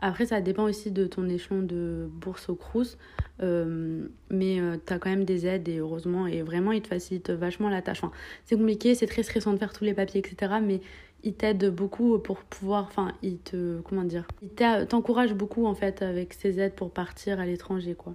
après, 0.00 0.26
ça 0.26 0.40
dépend 0.40 0.64
aussi 0.64 0.90
de 0.90 1.06
ton 1.06 1.28
échelon 1.28 1.60
de 1.62 2.08
bourse 2.10 2.48
au 2.48 2.54
Crous. 2.54 2.96
Euh, 3.42 4.06
mais 4.30 4.60
euh, 4.60 4.76
tu 4.84 4.92
as 4.92 4.98
quand 4.98 5.10
même 5.10 5.24
des 5.24 5.46
aides 5.46 5.68
et 5.68 5.78
heureusement, 5.78 6.26
et 6.26 6.42
vraiment, 6.42 6.72
ils 6.72 6.82
te 6.82 6.88
facilitent 6.88 7.30
vachement 7.30 7.68
la 7.68 7.82
tâche. 7.82 8.00
c'est 8.44 8.56
compliqué, 8.56 8.94
c'est 8.94 9.06
très 9.06 9.22
stressant 9.22 9.52
de 9.52 9.58
faire 9.58 9.72
tous 9.72 9.84
les 9.84 9.94
papiers, 9.94 10.20
etc. 10.20 10.54
Mais 10.62 10.80
ils 11.22 11.34
t'aident 11.34 11.70
beaucoup 11.70 12.18
pour 12.18 12.38
pouvoir. 12.38 12.84
Enfin, 12.84 13.12
ils 13.22 13.38
te. 13.38 13.80
Comment 13.82 14.04
dire 14.04 14.26
Ils 14.42 14.86
t'encouragent 14.86 15.34
beaucoup 15.34 15.66
en 15.66 15.74
fait 15.74 16.02
avec 16.02 16.32
ces 16.34 16.60
aides 16.60 16.74
pour 16.74 16.90
partir 16.90 17.40
à 17.40 17.46
l'étranger, 17.46 17.94
quoi. 17.94 18.14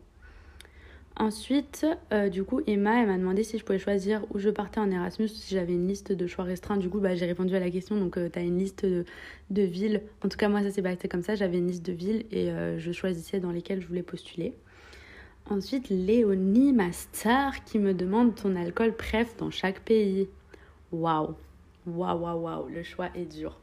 Ensuite, 1.18 1.86
euh, 2.12 2.28
du 2.28 2.44
coup, 2.44 2.60
Emma, 2.68 3.02
elle 3.02 3.08
m'a 3.08 3.18
demandé 3.18 3.44
si 3.44 3.58
je 3.58 3.64
pouvais 3.64 3.80
choisir 3.80 4.26
où 4.34 4.40
je 4.40 4.50
partais 4.50 4.82
en 4.82 4.92
Erasmus, 4.92 5.30
si 5.30 5.56
j'avais 5.56 5.72
une 5.72 5.88
liste 5.88 6.12
de 6.12 6.28
choix 6.28 6.44
restreints. 6.44 6.76
Du 6.76 6.90
coup, 6.90 7.00
bah, 7.00 7.16
j'ai 7.16 7.26
répondu 7.26 7.56
à 7.56 7.60
la 7.60 7.72
question. 7.72 7.96
Donc, 7.96 8.18
euh, 8.18 8.28
tu 8.32 8.38
as 8.38 8.42
une 8.42 8.60
liste 8.60 8.86
de, 8.86 9.06
villes. 9.50 10.02
En 10.26 10.28
tout 10.28 10.38
cas, 10.38 10.50
moi, 10.50 10.62
ça 10.62 10.72
s'est 10.72 10.82
passé 10.82 11.08
comme 11.08 11.24
ça. 11.24 11.36
J'avais 11.36 11.58
une 11.58 11.68
liste 11.68 11.86
de 11.86 11.94
villes 11.94 12.26
et 12.32 12.52
euh, 12.52 12.78
je 12.80 12.92
choisissais 12.92 13.40
dans 13.40 13.52
lesquelles 13.52 13.82
je 13.82 13.88
voulais 13.88 14.04
postuler. 14.04 14.54
Ensuite, 15.50 15.88
Léonie, 15.90 16.74
ma 16.74 16.92
star, 16.92 17.64
qui 17.64 17.80
me 17.80 17.94
demande 17.94 18.36
ton 18.36 18.54
alcool 18.58 18.94
préf 18.94 19.38
dans 19.38 19.52
chaque 19.52 19.80
pays. 19.82 20.28
Waouh! 20.92 21.34
Waouh, 21.88 22.20
waouh, 22.20 22.42
waouh, 22.42 22.68
le 22.68 22.84
choix 22.84 23.08
est 23.16 23.26
dur. 23.26 23.58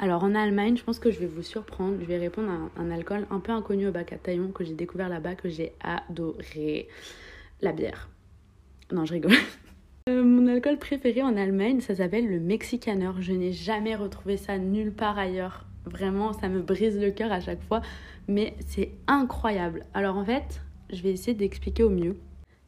Alors 0.00 0.22
en 0.22 0.34
Allemagne, 0.34 0.76
je 0.76 0.84
pense 0.84 1.00
que 1.00 1.10
je 1.10 1.18
vais 1.18 1.26
vous 1.26 1.42
surprendre. 1.42 1.96
Je 2.00 2.04
vais 2.04 2.18
répondre 2.18 2.50
à 2.50 2.80
un, 2.80 2.90
alcool 2.90 3.26
un 3.30 3.40
peu 3.40 3.50
inconnu 3.50 3.88
au 3.88 3.92
bac 3.92 4.12
à 4.12 4.16
Taillon 4.16 4.52
que 4.52 4.62
j'ai 4.64 4.74
découvert 4.74 5.08
là-bas, 5.08 5.34
que 5.34 5.48
j'ai 5.48 5.72
adoré. 5.80 6.88
La 7.60 7.72
bière. 7.72 8.08
Non, 8.92 9.04
je 9.04 9.14
rigole. 9.14 9.32
Euh, 10.08 10.24
mon 10.24 10.46
alcool 10.46 10.78
préféré 10.78 11.22
en 11.22 11.36
Allemagne, 11.36 11.80
ça 11.82 11.94
s'appelle 11.94 12.26
le 12.26 12.40
Mexicaner. 12.40 13.10
Je 13.20 13.34
n'ai 13.34 13.52
jamais 13.52 13.94
retrouvé 13.94 14.38
ça 14.38 14.56
nulle 14.56 14.90
part 14.90 15.18
ailleurs. 15.18 15.66
Vraiment, 15.84 16.32
ça 16.32 16.48
me 16.48 16.62
brise 16.62 16.98
le 16.98 17.10
cœur 17.10 17.30
à 17.30 17.40
chaque 17.40 17.62
fois. 17.64 17.82
Mais 18.26 18.54
c'est 18.66 18.92
incroyable. 19.06 19.84
Alors 19.92 20.16
en 20.16 20.24
fait, 20.24 20.62
je 20.90 21.02
vais 21.02 21.10
essayer 21.10 21.34
d'expliquer 21.34 21.82
au 21.82 21.90
mieux. 21.90 22.16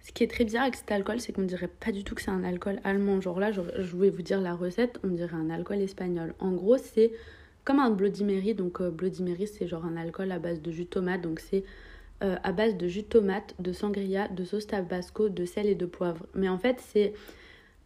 Ce 0.03 0.13
qui 0.13 0.25
est 0.25 0.29
très 0.29 0.45
bizarre 0.45 0.63
avec 0.63 0.77
cet 0.77 0.91
alcool, 0.93 1.21
c'est 1.21 1.33
qu'on 1.33 1.43
dirait 1.43 1.69
pas 1.69 1.93
du 1.93 2.05
tout 2.05 2.15
que 2.15 2.23
c'est 2.23 2.31
un 2.31 2.43
alcool 2.43 2.81
allemand. 2.85 3.21
Genre 3.21 3.39
là, 3.39 3.53
je, 3.53 3.61
vais 3.97 4.11
vous 4.11 4.23
dire 4.23 4.41
la 4.41 4.55
recette, 4.55 4.99
on 5.05 5.09
dirait 5.09 5.37
un 5.37 5.51
alcool 5.51 5.81
espagnol. 5.81 6.35
En 6.41 6.53
gros, 6.53 6.79
c'est 6.79 7.13
comme 7.65 7.79
un 7.79 7.91
Bloody 7.91 8.25
Mary. 8.25 8.55
Donc 8.55 8.81
euh, 8.81 8.91
Bloody 8.91 9.23
Mary, 9.23 9.47
c'est 9.47 9.67
genre 9.67 9.85
un 9.85 9.97
alcool 9.97 10.33
à 10.33 10.39
base 10.39 10.63
de 10.63 10.71
jus 10.71 10.85
de 10.85 10.89
tomate. 10.89 11.21
Donc 11.21 11.41
c'est 11.41 11.65
euh, 12.23 12.37
à 12.43 12.53
base 12.53 12.77
de 12.77 12.89
jus 12.89 13.03
de 13.03 13.09
tomate, 13.09 13.55
de 13.59 13.73
sangria, 13.73 14.29
de 14.29 14.45
sauce 14.45 14.67
tabasco, 14.67 15.29
de 15.29 15.45
sel 15.45 15.67
et 15.67 15.75
de 15.75 15.87
poivre. 15.87 16.27
Mais 16.35 16.49
en 16.49 16.59
fait, 16.59 16.81
c'est 16.81 17.13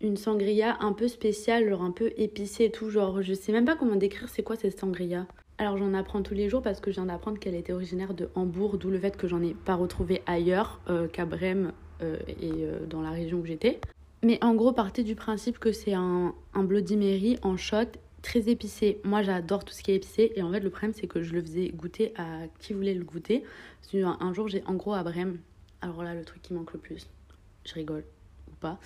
une 0.01 0.17
sangria 0.17 0.77
un 0.81 0.93
peu 0.93 1.09
spéciale, 1.09 1.69
genre 1.69 1.83
un 1.83 1.91
peu 1.91 2.13
épicée 2.17 2.65
et 2.65 2.71
tout. 2.71 2.91
Genre, 2.91 3.23
je 3.23 3.35
sais 3.35 3.51
même 3.51 3.65
pas 3.65 3.75
comment 3.75 3.97
décrire 3.97 4.29
c'est 4.29 4.43
quoi 4.43 4.55
cette 4.55 4.79
sangria. 4.79 5.27
Alors 5.59 5.77
j'en 5.77 5.95
apprends 5.95 6.23
tous 6.23 6.35
les 6.35 6.49
jours 6.49 6.63
parce 6.63 6.81
que 6.81 6.91
je 6.91 6.97
viens 6.97 7.07
d'apprendre 7.07 7.39
qu'elle 7.39 7.55
était 7.55 7.73
originaire 7.73 8.13
de 8.13 8.29
Hambourg, 8.35 8.77
d'où 8.77 8.91
le 8.91 8.99
fait 8.99 9.17
que 9.17 9.29
j'en 9.29 9.41
ai 9.41 9.55
pas 9.55 9.77
retrouvé 9.77 10.21
ailleurs 10.27 10.81
euh, 10.91 11.07
qu'à 11.07 11.27
Brême 11.27 11.73
et 12.01 12.51
euh, 12.65 12.87
dans 12.87 13.03
la 13.03 13.11
région 13.11 13.39
où 13.39 13.45
j'étais. 13.45 13.81
Mais 14.23 14.43
en 14.43 14.55
gros, 14.55 14.73
partez 14.73 15.03
du 15.03 15.15
principe 15.15 15.59
que 15.59 15.73
c'est 15.73 15.95
un, 15.95 16.35
un 16.55 16.65
Bloody 16.65 16.97
Mary 16.97 17.39
en 17.43 17.57
shot 17.57 17.99
très 18.23 18.49
épicé. 18.49 19.01
Moi, 19.05 19.23
j'adore 19.23 19.65
tout 19.65 19.75
ce 19.75 19.83
qui 19.83 19.93
est 19.93 19.97
épicé. 19.97 20.33
Et 20.35 20.43
en 20.43 20.51
fait, 20.51 20.61
le 20.61 20.71
problème, 20.71 20.95
c'est 20.95 21.07
que 21.07 21.23
je 21.23 21.35
le 21.35 21.43
faisais 21.43 21.69
goûter 21.69 22.15
à 22.17 22.47
qui 22.59 22.73
voulait 22.73 22.95
le 22.95 23.05
goûter. 23.05 23.45
Un, 23.93 24.17
un 24.21 24.33
jour, 24.33 24.49
j'ai 24.49 24.65
en 24.67 24.75
gros 24.75 24.95
à 24.95 25.03
Brême. 25.03 25.39
Alors 25.83 26.03
là, 26.03 26.15
le 26.15 26.25
truc 26.25 26.41
qui 26.41 26.55
manque 26.55 26.73
le 26.73 26.79
plus, 26.79 27.07
je 27.67 27.75
rigole 27.75 28.05
ou 28.49 28.55
pas, 28.55 28.79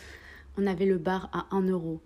on 0.56 0.66
avait 0.66 0.86
le 0.86 0.98
bar 0.98 1.30
à 1.32 1.46
1 1.54 1.68
euro. 1.68 2.00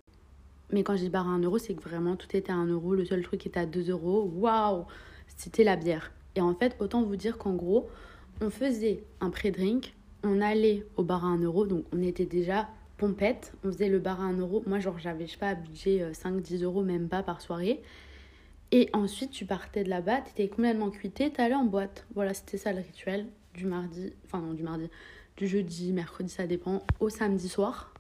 Mais 0.71 0.83
quand 0.83 0.95
je 0.97 1.03
dis 1.03 1.09
bar 1.09 1.27
à 1.27 1.31
1 1.31 1.39
euro, 1.41 1.57
c'est 1.57 1.75
que 1.75 1.81
vraiment 1.83 2.17
tout 2.17 2.29
était 2.37 2.53
à 2.53 2.57
1 2.57 2.67
euro. 2.67 2.95
Le 2.95 3.07
seul 3.07 3.23
truc 3.23 3.41
qui 3.41 3.49
était 3.49 3.61
à 3.61 3.67
2 3.67 3.91
euros, 3.91 4.31
waouh, 4.37 4.85
c'était 5.27 5.65
la 5.65 5.77
bière. 5.77 6.13
Et 6.37 6.43
en 6.43 6.55
fait, 6.55 6.77
autant 6.81 7.03
vous 7.03 7.17
dire 7.17 7.39
qu'en 7.39 7.55
gros, 7.55 7.89
on 8.43 8.51
faisait 8.51 9.05
un 9.23 9.31
pré-drink 9.31 9.95
on 10.23 10.41
allait 10.41 10.87
au 10.97 11.03
bar 11.03 11.25
à 11.25 11.29
1 11.29 11.39
euro, 11.43 11.67
donc 11.67 11.85
on 11.93 12.03
était 12.03 12.27
déjà 12.27 12.69
pompette, 12.97 13.53
on 13.65 13.73
faisait 13.73 13.89
le 13.89 13.99
bar 13.99 14.21
à 14.21 14.25
1 14.25 14.39
euro. 14.39 14.63
Moi, 14.67 14.79
genre, 14.79 14.99
j'avais, 14.99 15.27
je 15.27 15.33
sais 15.33 15.39
pas, 15.39 15.55
budget 15.55 16.13
5-10 16.13 16.63
euh, 16.63 16.65
euros, 16.65 16.83
même 16.83 17.09
pas 17.09 17.23
par 17.23 17.41
soirée. 17.41 17.83
Et 18.71 18.89
ensuite, 18.93 19.31
tu 19.31 19.45
partais 19.45 19.85
de 19.85 19.91
là-bas, 19.91 20.23
t'étais 20.23 20.49
complètement 20.49 20.91
cuité, 20.91 21.31
t'allais 21.31 21.55
en 21.55 21.65
boîte. 21.65 22.07
Voilà, 22.15 22.33
c'était 22.33 22.59
ça 22.59 22.73
le 22.73 22.81
rituel 22.81 23.27
du 23.55 23.67
mardi, 23.67 24.15
enfin 24.25 24.41
non, 24.41 24.55
du 24.55 24.63
mardi, 24.63 24.89
du 25.37 25.47
jeudi, 25.47 25.93
mercredi, 25.93 26.31
ça 26.31 26.47
dépend, 26.47 26.83
au 27.01 27.11
samedi 27.11 27.49
soir. 27.49 27.93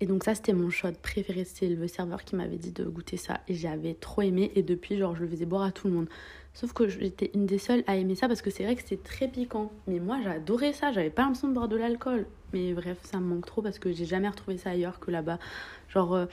Et 0.00 0.06
donc 0.06 0.24
ça, 0.24 0.34
c'était 0.34 0.52
mon 0.52 0.70
shot 0.70 0.92
préféré. 1.02 1.44
C'est 1.44 1.68
le 1.68 1.88
serveur 1.88 2.24
qui 2.24 2.36
m'avait 2.36 2.56
dit 2.56 2.72
de 2.72 2.84
goûter 2.84 3.16
ça. 3.16 3.40
Et 3.48 3.54
j'avais 3.54 3.94
trop 3.94 4.22
aimé. 4.22 4.52
Et 4.54 4.62
depuis, 4.62 4.98
genre, 4.98 5.16
je 5.16 5.22
le 5.22 5.28
faisais 5.28 5.46
boire 5.46 5.62
à 5.62 5.72
tout 5.72 5.88
le 5.88 5.94
monde. 5.94 6.08
Sauf 6.54 6.72
que 6.72 6.86
j'étais 6.86 7.32
une 7.34 7.46
des 7.46 7.58
seules 7.58 7.82
à 7.88 7.96
aimer 7.96 8.14
ça 8.14 8.28
parce 8.28 8.40
que 8.40 8.48
c'est 8.48 8.62
vrai 8.62 8.76
que 8.76 8.82
c'est 8.84 9.02
très 9.02 9.26
piquant. 9.26 9.72
Mais 9.88 9.98
moi, 9.98 10.18
j'adorais 10.22 10.72
ça. 10.72 10.92
J'avais 10.92 11.10
pas 11.10 11.22
l'impression 11.22 11.48
de 11.48 11.52
boire 11.52 11.66
de 11.66 11.76
l'alcool. 11.76 12.26
Mais 12.52 12.72
bref, 12.72 12.98
ça 13.02 13.18
me 13.18 13.24
manque 13.26 13.44
trop 13.44 13.60
parce 13.60 13.80
que 13.80 13.92
j'ai 13.92 14.04
jamais 14.04 14.28
retrouvé 14.28 14.56
ça 14.56 14.70
ailleurs 14.70 15.00
que 15.00 15.10
là-bas. 15.10 15.40
Genre, 15.88 16.14
euh, 16.14 16.26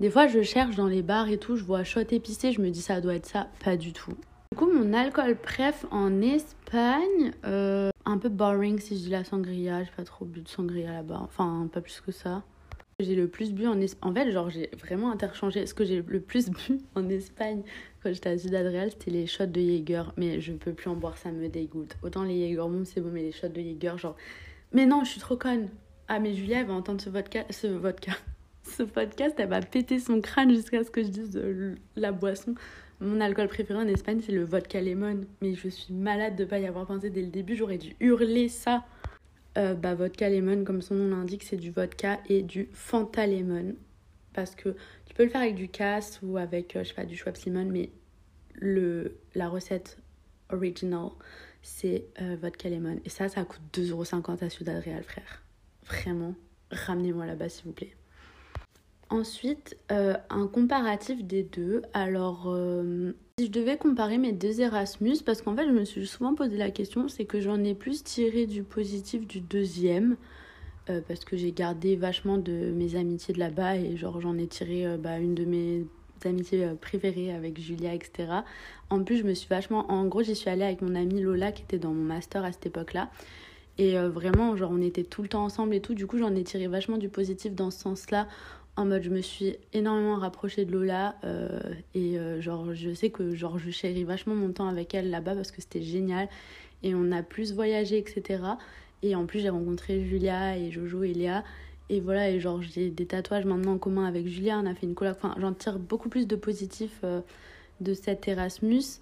des 0.00 0.10
fois, 0.10 0.26
je 0.26 0.42
cherche 0.42 0.74
dans 0.74 0.88
les 0.88 1.02
bars 1.02 1.28
et 1.28 1.38
tout. 1.38 1.54
Je 1.54 1.62
vois 1.62 1.84
shot 1.84 2.00
épicé. 2.10 2.50
Je 2.50 2.60
me 2.60 2.70
dis, 2.70 2.82
ça 2.82 3.00
doit 3.00 3.14
être 3.14 3.26
ça. 3.26 3.46
Pas 3.64 3.76
du 3.76 3.92
tout. 3.92 4.14
Du 4.50 4.58
coup, 4.58 4.68
mon 4.68 4.92
alcool 4.92 5.36
préf 5.36 5.86
en 5.92 6.20
Espagne, 6.20 7.32
euh, 7.44 7.90
un 8.04 8.18
peu 8.18 8.28
boring 8.30 8.80
si 8.80 8.98
je 8.98 9.04
dis 9.04 9.10
la 9.10 9.22
sangria. 9.22 9.84
J'ai 9.84 9.92
pas 9.96 10.04
trop 10.04 10.24
bu 10.24 10.40
de 10.40 10.48
sangria 10.48 10.92
là-bas. 10.92 11.20
Enfin, 11.22 11.68
pas 11.72 11.80
plus 11.80 12.00
que 12.00 12.10
ça. 12.10 12.42
J'ai 13.02 13.14
le 13.14 13.28
plus 13.28 13.52
bu 13.52 13.66
en 13.66 13.80
Espagne. 13.80 14.10
En 14.10 14.14
fait, 14.14 14.30
genre, 14.30 14.50
j'ai 14.50 14.70
vraiment 14.78 15.10
interchangé. 15.10 15.66
Ce 15.66 15.74
que 15.74 15.84
j'ai 15.84 16.02
le 16.02 16.20
plus 16.20 16.50
bu 16.68 16.80
en 16.94 17.08
Espagne 17.08 17.62
quand 18.02 18.12
j'étais 18.12 18.30
à 18.30 18.38
Ciudad 18.38 18.66
Real, 18.66 18.90
c'était 18.90 19.10
les 19.10 19.26
shots 19.26 19.46
de 19.46 19.60
Jaeger. 19.60 20.12
Mais 20.16 20.40
je 20.40 20.52
peux 20.52 20.72
plus 20.72 20.88
en 20.88 20.94
boire, 20.94 21.16
ça 21.18 21.30
me 21.30 21.48
dégoûte. 21.48 21.96
Autant 22.02 22.24
les 22.24 22.38
Jaeger 22.40 22.68
bon, 22.68 22.84
c'est 22.84 23.00
bon, 23.00 23.10
mais 23.12 23.22
les 23.22 23.32
shots 23.32 23.48
de 23.48 23.60
Jaeger, 23.60 23.98
genre. 23.98 24.16
Mais 24.72 24.86
non, 24.86 25.04
je 25.04 25.10
suis 25.10 25.20
trop 25.20 25.36
conne. 25.36 25.68
Ah, 26.08 26.18
mais 26.18 26.34
Julia, 26.34 26.60
elle 26.60 26.66
va 26.66 26.74
entendre 26.74 27.00
ce 27.00 27.10
vodka. 27.10 27.44
Ce 27.50 27.66
vodka. 27.66 28.12
Ce 28.64 28.84
podcast, 28.84 29.34
elle 29.38 29.48
va 29.48 29.60
péter 29.60 29.98
son 29.98 30.20
crâne 30.20 30.54
jusqu'à 30.54 30.84
ce 30.84 30.90
que 30.90 31.02
je 31.02 31.08
dise 31.08 31.36
euh, 31.36 31.74
la 31.96 32.12
boisson. 32.12 32.54
Mon 33.00 33.20
alcool 33.20 33.48
préféré 33.48 33.80
en 33.80 33.88
Espagne, 33.88 34.20
c'est 34.24 34.30
le 34.30 34.44
vodka 34.44 34.80
lemon. 34.80 35.22
Mais 35.40 35.54
je 35.54 35.68
suis 35.68 35.92
malade 35.92 36.36
de 36.36 36.44
pas 36.44 36.60
y 36.60 36.66
avoir 36.66 36.86
pensé 36.86 37.10
dès 37.10 37.22
le 37.22 37.26
début. 37.26 37.56
J'aurais 37.56 37.78
dû 37.78 37.96
hurler 37.98 38.48
ça. 38.48 38.84
Euh, 39.58 39.74
bah, 39.74 39.94
vodka 39.94 40.30
lemon, 40.30 40.64
comme 40.64 40.80
son 40.80 40.94
nom 40.94 41.14
l'indique, 41.16 41.42
c'est 41.42 41.56
du 41.56 41.70
vodka 41.70 42.18
et 42.28 42.42
du 42.42 42.68
Fanta 42.72 43.26
lemon. 43.26 43.74
Parce 44.32 44.54
que 44.54 44.70
tu 45.04 45.14
peux 45.14 45.24
le 45.24 45.28
faire 45.28 45.42
avec 45.42 45.56
du 45.56 45.68
casse 45.68 46.20
ou 46.22 46.38
avec, 46.38 46.74
euh, 46.74 46.84
je 46.84 46.88
sais 46.88 46.94
pas, 46.94 47.04
du 47.04 47.16
Schweppes 47.16 47.44
lemon, 47.44 47.66
mais 47.66 47.90
le, 48.54 49.18
la 49.34 49.48
recette 49.48 49.98
original, 50.50 51.10
c'est 51.62 52.06
euh, 52.20 52.36
vodka 52.40 52.70
lemon. 52.70 52.98
Et 53.04 53.10
ça, 53.10 53.28
ça 53.28 53.44
coûte 53.44 53.60
2,50€ 53.74 54.42
à 54.42 54.48
Ciudad 54.48 54.82
Real, 54.82 55.02
frère. 55.02 55.42
Vraiment, 55.84 56.34
ramenez-moi 56.70 57.26
là-bas, 57.26 57.50
s'il 57.50 57.66
vous 57.66 57.72
plaît. 57.72 57.94
Ensuite, 59.10 59.76
un 59.90 60.46
comparatif 60.46 61.22
des 61.22 61.42
deux. 61.42 61.82
Alors, 61.92 62.46
si 63.42 63.48
je 63.48 63.52
devais 63.52 63.76
comparer 63.76 64.18
mes 64.18 64.30
deux 64.30 64.60
Erasmus, 64.60 65.16
parce 65.26 65.42
qu'en 65.42 65.56
fait 65.56 65.66
je 65.66 65.72
me 65.72 65.84
suis 65.84 66.06
souvent 66.06 66.32
posé 66.32 66.56
la 66.56 66.70
question, 66.70 67.08
c'est 67.08 67.24
que 67.24 67.40
j'en 67.40 67.64
ai 67.64 67.74
plus 67.74 68.04
tiré 68.04 68.46
du 68.46 68.62
positif 68.62 69.26
du 69.26 69.40
deuxième, 69.40 70.16
euh, 70.90 71.00
parce 71.08 71.24
que 71.24 71.36
j'ai 71.36 71.50
gardé 71.50 71.96
vachement 71.96 72.38
de 72.38 72.52
mes 72.52 72.94
amitiés 72.94 73.34
de 73.34 73.40
là-bas 73.40 73.78
et 73.78 73.96
genre 73.96 74.20
j'en 74.20 74.38
ai 74.38 74.46
tiré 74.46 74.86
euh, 74.86 74.96
bah, 74.96 75.18
une 75.18 75.34
de 75.34 75.44
mes 75.44 75.84
amitiés 76.24 76.64
euh, 76.64 76.74
préférées 76.76 77.34
avec 77.34 77.60
Julia, 77.60 77.92
etc. 77.92 78.28
En 78.90 79.02
plus, 79.02 79.16
je 79.16 79.24
me 79.24 79.34
suis 79.34 79.48
vachement. 79.48 79.90
En 79.90 80.06
gros, 80.06 80.22
j'y 80.22 80.36
suis 80.36 80.48
allée 80.48 80.62
avec 80.62 80.80
mon 80.80 80.94
amie 80.94 81.20
Lola 81.20 81.50
qui 81.50 81.64
était 81.64 81.78
dans 81.78 81.92
mon 81.92 82.04
master 82.04 82.44
à 82.44 82.52
cette 82.52 82.66
époque-là. 82.66 83.10
Et 83.78 83.96
vraiment, 83.96 84.54
genre, 84.54 84.70
on 84.70 84.82
était 84.82 85.02
tout 85.02 85.22
le 85.22 85.28
temps 85.28 85.44
ensemble 85.44 85.74
et 85.74 85.80
tout. 85.80 85.94
Du 85.94 86.06
coup, 86.06 86.18
j'en 86.18 86.34
ai 86.34 86.44
tiré 86.44 86.66
vachement 86.66 86.98
du 86.98 87.08
positif 87.08 87.54
dans 87.54 87.70
ce 87.70 87.80
sens-là. 87.80 88.28
En 88.76 88.86
mode, 88.86 89.02
je 89.02 89.10
me 89.10 89.20
suis 89.20 89.56
énormément 89.72 90.16
rapprochée 90.16 90.64
de 90.64 90.72
Lola. 90.72 91.16
Euh, 91.24 91.60
et 91.94 92.16
genre, 92.40 92.72
je 92.74 92.94
sais 92.94 93.10
que 93.10 93.34
genre, 93.34 93.58
je 93.58 93.70
chéris 93.70 94.04
vachement 94.04 94.34
mon 94.34 94.50
temps 94.52 94.68
avec 94.68 94.94
elle 94.94 95.10
là-bas 95.10 95.34
parce 95.34 95.50
que 95.50 95.60
c'était 95.60 95.82
génial. 95.82 96.28
Et 96.82 96.94
on 96.94 97.12
a 97.12 97.22
plus 97.22 97.52
voyagé, 97.52 97.98
etc. 97.98 98.42
Et 99.02 99.14
en 99.14 99.26
plus, 99.26 99.40
j'ai 99.40 99.48
rencontré 99.48 100.04
Julia 100.04 100.56
et 100.56 100.70
Jojo 100.70 101.02
et 101.02 101.12
Léa. 101.12 101.44
Et 101.88 102.00
voilà, 102.00 102.30
et 102.30 102.40
genre, 102.40 102.62
j'ai 102.62 102.90
des 102.90 103.06
tatouages 103.06 103.44
maintenant 103.44 103.72
en 103.72 103.78
commun 103.78 104.06
avec 104.06 104.26
Julia. 104.26 104.58
On 104.58 104.66
a 104.66 104.74
fait 104.74 104.86
une 104.86 104.94
collab. 104.94 105.16
Enfin, 105.16 105.34
j'en 105.38 105.52
tire 105.52 105.78
beaucoup 105.78 106.08
plus 106.08 106.26
de 106.26 106.36
positif 106.36 107.00
euh, 107.04 107.20
de 107.80 107.94
cet 107.94 108.28
Erasmus. 108.28 109.00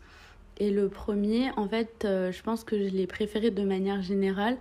Et 0.58 0.70
le 0.70 0.88
premier, 0.88 1.50
en 1.56 1.68
fait, 1.68 2.04
euh, 2.04 2.32
je 2.32 2.42
pense 2.42 2.64
que 2.64 2.76
je 2.76 2.94
l'ai 2.94 3.06
préféré 3.06 3.50
de 3.50 3.62
manière 3.62 4.02
générale 4.02 4.56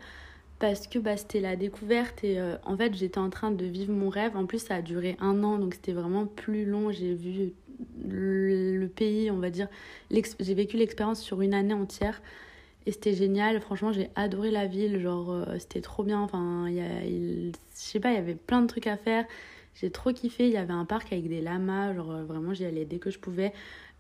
parce 0.60 0.88
que 0.88 1.00
bah, 1.00 1.18
c'était 1.18 1.40
la 1.40 1.56
découverte 1.56 2.24
et 2.24 2.40
euh, 2.40 2.58
en 2.66 2.76
fait 2.78 2.94
j'étais 2.94 3.18
en 3.18 3.30
train 3.30 3.52
de 3.52 3.66
vivre 3.66 3.94
mon 3.94 4.10
rêve. 4.10 4.36
En 4.36 4.46
plus 4.46 4.60
ça 4.60 4.76
a 4.76 4.82
duré 4.82 5.16
un 5.20 5.44
an 5.44 5.58
donc 5.58 5.74
c'était 5.74 5.94
vraiment 5.94 6.26
plus 6.26 6.66
long. 6.66 6.92
J'ai 6.92 7.14
vu 7.14 7.54
le 8.06 8.88
pays, 8.88 9.32
on 9.32 9.38
va 9.38 9.50
dire, 9.50 9.68
j'ai 10.12 10.54
vécu 10.54 10.78
l'expérience 10.78 11.22
sur 11.22 11.42
une 11.42 11.54
année 11.54 11.74
entière. 11.74 12.22
Et 12.86 12.92
c'était 12.92 13.14
génial, 13.14 13.60
franchement 13.62 13.92
j'ai 13.92 14.10
adoré 14.16 14.52
la 14.52 14.66
ville, 14.66 15.00
genre 15.00 15.32
euh, 15.32 15.46
c'était 15.60 15.82
trop 15.82 16.04
bien, 16.04 16.22
enfin 16.22 16.66
je 16.70 17.52
sais 17.74 18.00
pas, 18.00 18.12
il 18.12 18.16
y 18.16 18.18
avait 18.18 18.36
plein 18.36 18.62
de 18.62 18.68
trucs 18.68 18.88
à 18.88 18.98
faire, 18.98 19.26
j'ai 19.76 19.92
trop 19.92 20.12
kiffé, 20.12 20.48
il 20.48 20.54
y 20.54 20.58
avait 20.58 20.74
un 20.74 20.86
parc 20.86 21.12
avec 21.12 21.28
des 21.28 21.42
lamas, 21.42 21.94
genre 21.94 22.12
euh, 22.12 22.24
vraiment 22.24 22.54
j'y 22.54 22.66
allais 22.66 22.86
dès 22.86 22.98
que 22.98 23.12
je 23.12 23.20
pouvais. 23.20 23.54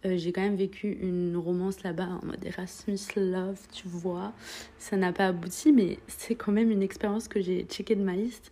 Euh, 0.06 0.18
j'ai 0.18 0.32
quand 0.32 0.42
même 0.42 0.56
vécu 0.56 0.98
une 1.02 1.36
romance 1.36 1.84
là-bas 1.84 2.08
en 2.22 2.26
mode 2.26 2.44
Erasmus 2.46 3.00
Love, 3.16 3.60
tu 3.72 3.88
vois. 3.88 4.34
Ça 4.78 4.96
n'a 4.98 5.12
pas 5.12 5.28
abouti, 5.28 5.72
mais 5.72 6.00
c'est 6.08 6.36
quand 6.36 6.52
même 6.52 6.72
une 6.72 6.84
expérience 6.84 7.28
que 7.28 7.42
j'ai 7.42 7.64
checké 7.64 7.96
de 7.96 8.04
ma 8.04 8.16
liste. 8.16 8.52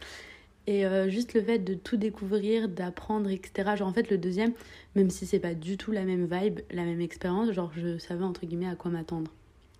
Et 0.69 0.83
juste 1.07 1.33
le 1.33 1.41
fait 1.41 1.59
de 1.59 1.75
tout 1.75 1.95
découvrir, 1.95 2.67
d'apprendre, 2.67 3.29
etc. 3.29 3.77
Genre 3.77 3.87
en 3.87 3.93
fait 3.93 4.09
le 4.11 4.17
deuxième, 4.17 4.51
même 4.95 5.09
si 5.09 5.25
c'est 5.25 5.39
pas 5.39 5.53
du 5.53 5.77
tout 5.77 5.93
la 5.93 6.03
même 6.03 6.27
vibe, 6.29 6.59
la 6.71 6.83
même 6.83 6.99
expérience, 6.99 7.51
genre 7.53 7.71
je 7.73 7.97
savais 7.97 8.25
entre 8.25 8.45
guillemets 8.45 8.67
à 8.67 8.75
quoi 8.75 8.91
m'attendre. 8.91 9.31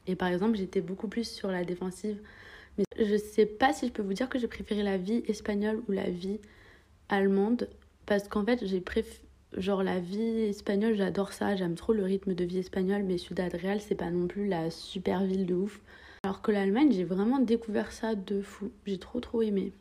Et 0.08 0.15
par 0.15 0.30
exemple, 0.30 0.58
j'étais 0.58 0.82
beaucoup 0.82 1.08
plus 1.10 1.30
sur 1.30 1.51
la 1.51 1.65
défensive. 1.65 2.17
Mais 2.77 2.86
je 2.97 3.17
sais 3.17 3.45
pas 3.45 3.73
si 3.73 3.88
je 3.88 3.91
peux 3.91 4.01
vous 4.01 4.13
dire 4.13 4.30
que 4.30 4.39
j'ai 4.39 4.47
préféré 4.47 4.84
la 4.84 4.97
vie 4.97 5.23
espagnole 5.27 5.82
ou 5.88 5.91
la 5.91 6.10
vie 6.10 6.39
allemande. 7.10 7.69
Parce 8.06 8.27
qu'en 8.27 8.45
fait, 8.45 8.65
j'ai 8.65 8.80
préféré. 8.80 9.27
Genre 9.55 9.81
la 9.81 9.99
vie 9.99 10.19
espagnole, 10.19 10.95
j'adore 10.95 11.31
ça, 11.31 11.55
j'aime 11.55 11.75
trop 11.75 11.93
le 11.93 12.03
rythme 12.03 12.33
de 12.33 12.43
vie 12.43 12.60
espagnol, 12.60 13.03
mais 13.03 13.17
Ciudad 13.17 13.53
Real, 13.53 13.79
c'est 13.79 13.95
pas 13.95 14.12
non 14.12 14.27
plus 14.27 14.47
la 14.47 14.69
super 14.69 15.23
ville 15.23 15.45
de 15.45 15.55
ouf. 15.55 15.81
Alors 16.23 16.41
que 16.41 16.51
l'Allemagne, 16.51 16.91
j'ai 16.91 17.05
vraiment 17.05 17.39
découvert 17.39 17.91
ça 17.91 18.15
de 18.15 18.41
fou. 18.41 18.71
J'ai 18.86 18.97
trop 18.97 19.19
trop 19.19 19.41
aimé. 19.41 19.71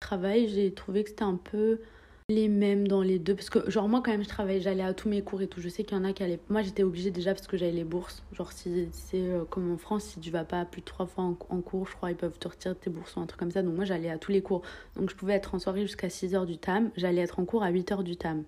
Travail, 0.00 0.48
j'ai 0.48 0.72
trouvé 0.72 1.02
que 1.02 1.10
c'était 1.10 1.24
un 1.24 1.36
peu 1.36 1.80
les 2.28 2.48
mêmes 2.48 2.86
dans 2.86 3.02
les 3.02 3.18
deux 3.18 3.34
parce 3.34 3.50
que 3.50 3.68
genre 3.70 3.88
moi 3.88 4.00
quand 4.02 4.12
même 4.12 4.22
je 4.22 4.28
travaillais 4.28 4.60
j'allais 4.60 4.82
à 4.82 4.94
tous 4.94 5.08
mes 5.08 5.22
cours 5.22 5.42
et 5.42 5.48
tout 5.48 5.60
je 5.60 5.68
sais 5.68 5.82
qu'il 5.82 5.96
y 5.96 6.00
en 6.00 6.04
a 6.04 6.12
qui 6.12 6.22
allaient 6.22 6.38
moi 6.48 6.62
j'étais 6.62 6.82
obligée 6.82 7.10
déjà 7.10 7.34
parce 7.34 7.46
que 7.46 7.56
j'avais 7.56 7.72
les 7.72 7.84
bourses 7.84 8.22
genre 8.32 8.52
si 8.52 8.88
c'est 8.92 9.20
euh, 9.20 9.44
comme 9.44 9.72
en 9.72 9.76
France 9.76 10.04
si 10.04 10.20
tu 10.20 10.30
vas 10.30 10.44
pas 10.44 10.64
plus 10.64 10.80
de 10.80 10.86
trois 10.86 11.06
fois 11.06 11.24
en, 11.24 11.34
cours 11.34 11.86
je 11.88 11.94
crois 11.94 12.10
ils 12.10 12.16
peuvent 12.16 12.38
te 12.38 12.48
retirer 12.48 12.74
tes 12.74 12.90
bourses 12.90 13.16
ou 13.16 13.20
un 13.20 13.26
truc 13.26 13.40
comme 13.40 13.50
ça 13.50 13.62
donc 13.62 13.74
moi 13.74 13.84
j'allais 13.84 14.08
à 14.08 14.18
tous 14.18 14.32
les 14.32 14.40
cours 14.40 14.62
donc 14.96 15.10
je 15.10 15.16
pouvais 15.16 15.34
être 15.34 15.54
en 15.54 15.58
soirée 15.58 15.82
jusqu'à 15.82 16.08
6 16.08 16.34
heures 16.34 16.46
du 16.46 16.58
tam 16.58 16.90
j'allais 16.96 17.22
être 17.22 17.38
en 17.40 17.44
cours 17.44 17.64
à 17.64 17.70
8 17.70 17.92
heures 17.92 18.04
du 18.04 18.16
tam 18.16 18.44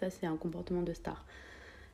ça 0.00 0.10
c'est 0.10 0.26
un 0.26 0.36
comportement 0.36 0.82
de 0.82 0.92
star 0.92 1.24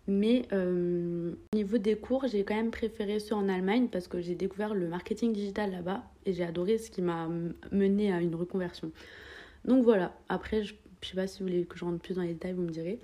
mais 0.09 0.47
euh, 0.53 1.33
au 1.53 1.57
niveau 1.57 1.79
des 1.79 1.97
cours, 1.97 2.29
j'ai 2.29 2.45
quand 2.45 2.55
même 2.55 2.71
préféré 2.71 3.19
ceux 3.19 3.35
en 3.35 3.49
Allemagne 3.49 3.89
parce 3.89 4.07
que 4.07 4.21
j'ai 4.21 4.37
découvert 4.37 4.73
le 4.73 4.87
marketing 4.87 5.33
digital 5.33 5.73
là-bas 5.73 6.05
et 6.25 6.33
j'ai 6.33 6.45
adoré 6.45 6.79
ce 6.79 6.93
qui 6.93 7.03
m'a 7.03 7.29
mené 7.73 8.13
à 8.13 8.21
une 8.21 8.37
reconversion. 8.37 8.93
Donc 9.65 9.83
voilà, 9.83 10.17
après 10.29 10.63
je 10.63 10.75
je 11.03 11.09
sais 11.11 11.17
pas 11.17 11.27
si 11.27 11.41
vous 11.41 11.49
voulez 11.49 11.65
que 11.65 11.79
je 11.79 11.85
rentre 11.85 12.01
plus 12.01 12.15
dans 12.15 12.23
les 12.23 12.33
détails, 12.33 12.55
vous 12.55 12.63
me 12.63 12.71
direz. 12.71 12.99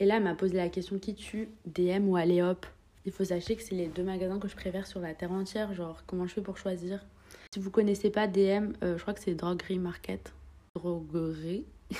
Et 0.00 0.04
là, 0.04 0.16
elle 0.16 0.24
m'a 0.24 0.34
posé 0.34 0.56
la 0.56 0.68
question 0.68 0.98
qui 0.98 1.14
tue, 1.14 1.48
DM 1.66 2.08
ou 2.08 2.16
Aléop 2.16 2.66
Il 3.04 3.12
faut 3.12 3.24
sachez 3.24 3.56
que 3.56 3.62
c'est 3.62 3.74
les 3.74 3.86
deux 3.86 4.02
magasins 4.02 4.38
que 4.38 4.48
je 4.48 4.56
préfère 4.56 4.86
sur 4.86 5.00
la 5.00 5.14
terre 5.14 5.32
entière. 5.32 5.72
Genre, 5.74 6.02
comment 6.06 6.26
je 6.26 6.34
fais 6.34 6.40
pour 6.40 6.56
choisir? 6.56 7.04
Si 7.52 7.60
vous 7.60 7.70
connaissez 7.70 8.10
pas 8.10 8.26
DM, 8.26 8.72
euh, 8.82 8.96
je 8.96 9.02
crois 9.02 9.14
que 9.14 9.20
c'est 9.20 9.34
Droguerie 9.34 9.78
Market. 9.78 10.32
Droguerie? 10.74 11.64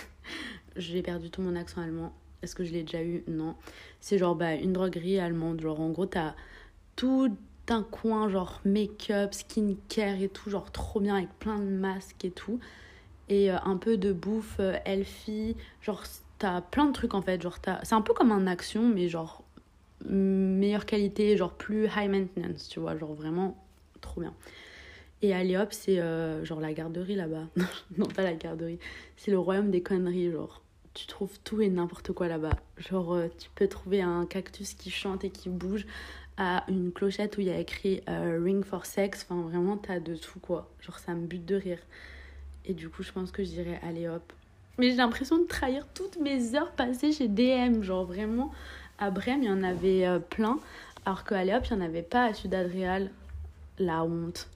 J'ai 0.77 1.03
perdu 1.03 1.31
tout 1.31 1.43
mon 1.43 1.55
accent 1.55 1.81
allemand. 1.81 2.13
Est-ce 2.42 2.55
que 2.55 2.64
je 2.64 2.72
l'ai 2.72 2.83
déjà 2.83 3.03
eu? 3.03 3.25
Non. 3.29 3.55
C'est 4.01 4.18
genre 4.18 4.35
bah, 4.35 4.55
une 4.55 4.72
droguerie 4.72 5.18
allemande. 5.18 5.61
Genre, 5.61 5.81
en 5.81 5.90
gros, 5.90 6.07
t'as 6.07 6.35
tout 6.96 7.35
un 7.68 7.83
coin, 7.83 8.29
genre 8.29 8.61
make-up, 8.64 9.35
skincare 9.35 10.22
et 10.22 10.29
tout, 10.29 10.51
genre 10.51 10.70
trop 10.70 11.01
bien 11.01 11.16
avec 11.16 11.31
plein 11.38 11.59
de 11.59 11.64
masques 11.64 12.25
et 12.25 12.31
tout 12.31 12.61
et 13.29 13.51
euh, 13.51 13.57
un 13.64 13.77
peu 13.77 13.96
de 13.96 14.12
bouffe 14.12 14.57
euh, 14.61 14.77
healthy. 14.85 15.57
Genre, 15.83 16.03
t'as 16.38 16.61
plein 16.61 16.87
de 16.87 16.92
trucs 16.92 17.14
en 17.14 17.22
fait. 17.22 17.40
Genre, 17.42 17.59
c'est 17.83 17.94
un 17.94 18.03
peu 18.03 18.14
comme 18.14 18.33
un 18.33 18.46
action, 18.46 18.88
mais 18.88 19.09
genre 19.09 19.42
meilleure 20.05 20.87
qualité, 20.87 21.37
genre 21.37 21.55
plus 21.55 21.87
high 21.96 22.11
maintenance, 22.11 22.68
tu 22.68 22.81
vois. 22.81 22.96
Genre 22.96 23.14
vraiment 23.14 23.57
trop 24.01 24.20
bien. 24.20 24.35
Et 25.22 25.33
allez 25.35 25.57
hop, 25.57 25.72
c'est 25.72 25.99
euh, 25.99 26.44
genre 26.44 26.61
la 26.61 26.72
garderie 26.72 27.14
là-bas. 27.14 27.49
non, 27.99 28.07
pas 28.07 28.22
la 28.22 28.35
garderie. 28.35 28.79
C'est 29.16 29.31
le 29.31 29.38
royaume 29.38 29.70
des 29.70 29.83
conneries, 29.83 30.31
genre. 30.31 30.62
Tu 30.97 31.07
trouves 31.07 31.39
tout 31.45 31.61
et 31.61 31.69
n'importe 31.69 32.13
quoi 32.13 32.27
là-bas. 32.27 32.57
Genre, 32.79 33.19
tu 33.39 33.51
peux 33.55 33.69
trouver 33.69 34.01
un 34.01 34.25
cactus 34.25 34.73
qui 34.73 34.91
chante 34.91 35.25
et 35.25 35.31
qui 35.31 35.51
bouge 35.51 35.87
à 36.39 36.65
une 36.69 36.91
clochette 36.91 37.37
où 37.37 37.43
il 37.43 37.49
y 37.49 37.51
a 37.51 37.59
écrit 37.59 38.01
Ring 38.07 38.65
for 38.65 38.87
Sex. 38.87 39.27
Enfin, 39.29 39.43
vraiment, 39.43 39.77
t'as 39.77 40.01
de 40.01 40.17
tout 40.17 40.41
quoi. 40.41 40.71
Genre, 40.81 40.99
ça 40.99 41.13
me 41.13 41.27
bute 41.27 41.45
de 41.45 41.57
rire. 41.57 41.81
Et 42.65 42.73
du 42.73 42.89
coup, 42.89 43.03
je 43.03 43.13
pense 43.13 43.31
que 43.31 43.45
je 43.45 43.51
dirais 43.51 43.79
allez 43.83 44.09
hop. 44.09 44.33
Mais 44.79 44.91
j'ai 44.91 44.97
l'impression 44.97 45.39
de 45.39 45.45
trahir 45.45 45.87
toutes 45.95 46.19
mes 46.21 46.55
heures 46.55 46.73
passées 46.73 47.13
chez 47.13 47.29
DM. 47.29 47.83
Genre 47.83 48.05
vraiment, 48.05 48.53
à 48.99 49.11
Brême, 49.11 49.43
il 49.43 49.49
y 49.49 49.53
en 49.53 49.63
avait 49.63 50.07
euh, 50.07 50.19
plein. 50.19 50.59
Alors 51.05 51.25
qu'à 51.25 51.43
hop, 51.43 51.65
il 51.71 51.77
n'y 51.77 51.83
en 51.83 51.85
avait 51.85 52.03
pas 52.03 52.25
à 52.25 52.35
Ciudad 52.35 52.71
Real. 52.71 53.11
La 53.79 54.05
honte. 54.05 54.49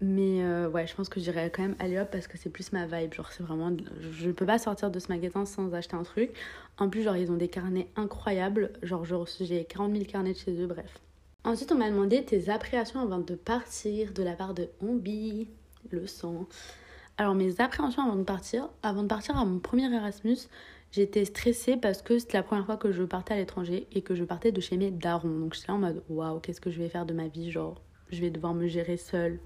Mais 0.00 0.42
euh, 0.44 0.68
ouais, 0.68 0.86
je 0.86 0.94
pense 0.94 1.08
que 1.08 1.20
je 1.20 1.24
dirais 1.24 1.50
quand 1.50 1.62
même 1.62 1.76
allez 1.78 1.98
hop 1.98 2.08
parce 2.10 2.26
que 2.26 2.36
c'est 2.36 2.50
plus 2.50 2.72
ma 2.72 2.86
vibe. 2.86 3.14
Genre, 3.14 3.32
c'est 3.32 3.42
vraiment. 3.42 3.74
Je 4.00 4.26
ne 4.26 4.32
peux 4.32 4.44
pas 4.44 4.58
sortir 4.58 4.90
de 4.90 4.98
ce 4.98 5.08
magasin 5.08 5.46
sans 5.46 5.72
acheter 5.72 5.96
un 5.96 6.02
truc. 6.02 6.30
En 6.76 6.90
plus, 6.90 7.02
genre, 7.02 7.16
ils 7.16 7.30
ont 7.32 7.36
des 7.36 7.48
carnets 7.48 7.88
incroyables. 7.96 8.72
Genre, 8.82 9.06
j'ai 9.40 9.64
40 9.64 9.92
000 9.92 10.04
carnets 10.04 10.34
de 10.34 10.38
chez 10.38 10.52
eux, 10.60 10.66
bref. 10.66 11.00
Ensuite, 11.44 11.72
on 11.72 11.76
m'a 11.76 11.88
demandé 11.88 12.24
tes 12.24 12.50
appréhensions 12.50 13.00
avant 13.00 13.20
de 13.20 13.34
partir 13.34 14.12
de 14.12 14.22
la 14.22 14.32
part 14.32 14.52
de 14.52 14.68
Ombi, 14.82 15.48
le 15.90 16.06
sang. 16.06 16.46
Alors 17.18 17.34
mes 17.34 17.60
appréhensions 17.60 18.02
avant 18.02 18.16
de 18.16 18.24
partir, 18.24 18.68
avant 18.82 19.02
de 19.02 19.08
partir 19.08 19.38
à 19.38 19.44
mon 19.46 19.58
premier 19.58 19.90
Erasmus, 19.90 20.36
j'étais 20.92 21.24
stressée 21.24 21.78
parce 21.78 22.02
que 22.02 22.18
c'était 22.18 22.36
la 22.36 22.42
première 22.42 22.66
fois 22.66 22.76
que 22.76 22.92
je 22.92 23.02
partais 23.04 23.32
à 23.32 23.36
l'étranger 23.38 23.86
et 23.92 24.02
que 24.02 24.14
je 24.14 24.24
partais 24.24 24.52
de 24.52 24.60
chez 24.60 24.76
mes 24.76 24.90
darons. 24.90 25.38
Donc 25.38 25.54
j'étais 25.54 25.68
là 25.68 25.74
en 25.74 25.78
mode 25.78 26.02
waouh, 26.10 26.40
qu'est-ce 26.40 26.60
que 26.60 26.70
je 26.70 26.78
vais 26.78 26.90
faire 26.90 27.06
de 27.06 27.14
ma 27.14 27.28
vie? 27.28 27.50
Genre, 27.50 27.80
je 28.10 28.20
vais 28.20 28.30
devoir 28.30 28.52
me 28.52 28.66
gérer 28.66 28.98
seule. 28.98 29.38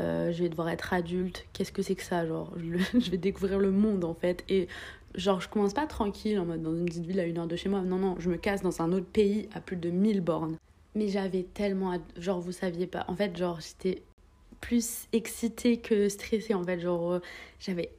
Euh, 0.00 0.32
je 0.32 0.42
vais 0.42 0.48
devoir 0.48 0.68
être 0.68 0.92
adulte. 0.92 1.46
Qu'est-ce 1.52 1.72
que 1.72 1.82
c'est 1.82 1.94
que 1.94 2.02
ça 2.02 2.26
Genre, 2.26 2.52
je, 2.94 3.10
vais 3.10 3.16
découvrir 3.16 3.58
le 3.58 3.70
monde 3.70 4.04
en 4.04 4.14
fait. 4.14 4.44
Et 4.48 4.68
genre, 5.14 5.40
je 5.40 5.48
commence 5.48 5.74
pas 5.74 5.86
tranquille 5.86 6.38
en 6.38 6.44
mode 6.44 6.62
dans 6.62 6.74
une 6.74 6.86
petite 6.86 7.06
ville 7.06 7.20
à 7.20 7.24
une 7.24 7.38
heure 7.38 7.46
de 7.46 7.56
chez 7.56 7.68
moi. 7.68 7.80
Non, 7.82 7.98
non, 7.98 8.16
je 8.18 8.28
me 8.28 8.36
casse 8.36 8.62
dans 8.62 8.82
un 8.82 8.92
autre 8.92 9.06
pays 9.06 9.48
à 9.54 9.60
plus 9.60 9.76
de 9.76 9.90
1000 9.90 10.20
bornes. 10.20 10.56
Mais 10.94 11.08
j'avais 11.08 11.42
tellement. 11.42 11.96
Genre, 12.18 12.40
vous 12.40 12.52
saviez 12.52 12.86
pas. 12.86 13.04
En 13.08 13.16
fait, 13.16 13.36
genre, 13.36 13.60
j'étais 13.60 14.02
plus 14.60 15.06
excitée 15.12 15.78
que 15.78 16.08
stressée 16.08 16.54
en 16.54 16.64
fait. 16.64 16.80
Genre, 16.80 17.12
euh, 17.12 17.20
j'avais 17.60 17.90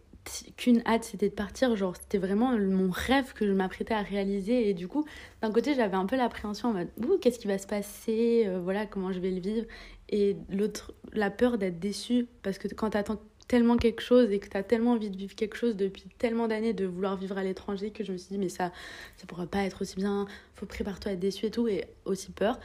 qu'une 0.58 0.82
hâte, 0.86 1.04
c'était 1.04 1.30
de 1.30 1.34
partir. 1.34 1.76
Genre, 1.76 1.96
c'était 1.96 2.18
vraiment 2.18 2.58
mon 2.58 2.90
rêve 2.92 3.34
que 3.34 3.46
je 3.46 3.52
m'apprêtais 3.52 3.94
à 3.94 4.02
réaliser. 4.02 4.70
Et 4.70 4.74
du 4.74 4.88
coup, 4.88 5.06
d'un 5.42 5.52
côté, 5.52 5.76
j'avais 5.76 5.96
un 5.96 6.06
peu 6.06 6.16
l'appréhension 6.16 6.70
en 6.70 6.74
mode, 6.74 6.90
qu'est-ce 7.22 7.40
qui 7.40 7.48
va 7.48 7.58
se 7.58 7.68
passer? 7.68 8.44
Euh, 8.48 8.60
Voilà, 8.60 8.86
comment 8.86 9.12
je 9.12 9.20
vais 9.20 9.32
le 9.32 9.40
vivre. 9.40 9.66
Et 10.10 10.38
l'autre, 10.50 10.94
la 11.14 11.32
peur 11.32 11.58
d'être 11.58 11.80
déçue. 11.80 12.28
Parce 12.44 12.58
que 12.58 12.68
quand 12.68 12.92
t'attends 12.92 13.20
tellement 13.48 13.78
quelque 13.78 14.02
chose 14.02 14.32
et 14.32 14.40
que 14.40 14.50
t'as 14.50 14.64
tellement 14.64 14.94
envie 14.94 15.10
de 15.10 15.18
vivre 15.18 15.36
quelque 15.36 15.56
chose 15.56 15.76
depuis 15.76 16.06
tellement 16.18 16.48
d'années, 16.48 16.74
de 16.74 16.86
vouloir 16.86 17.16
vivre 17.16 17.38
à 17.38 17.44
l'étranger, 17.44 17.92
que 17.92 18.04
je 18.04 18.12
me 18.12 18.18
suis 18.18 18.30
dit, 18.30 18.38
mais 18.40 18.50
ça, 18.50 18.72
ça 19.18 19.26
pourra 19.28 19.46
pas 19.46 19.64
être 19.64 19.82
aussi 19.82 19.96
bien. 19.96 20.26
Faut 20.56 20.66
préparer-toi 20.66 21.12
à 21.12 21.14
être 21.14 21.20
déçu 21.20 21.46
et 21.46 21.52
tout. 21.52 21.68
Et 21.68 21.86
aussi 22.06 22.32
peur. 22.32 22.60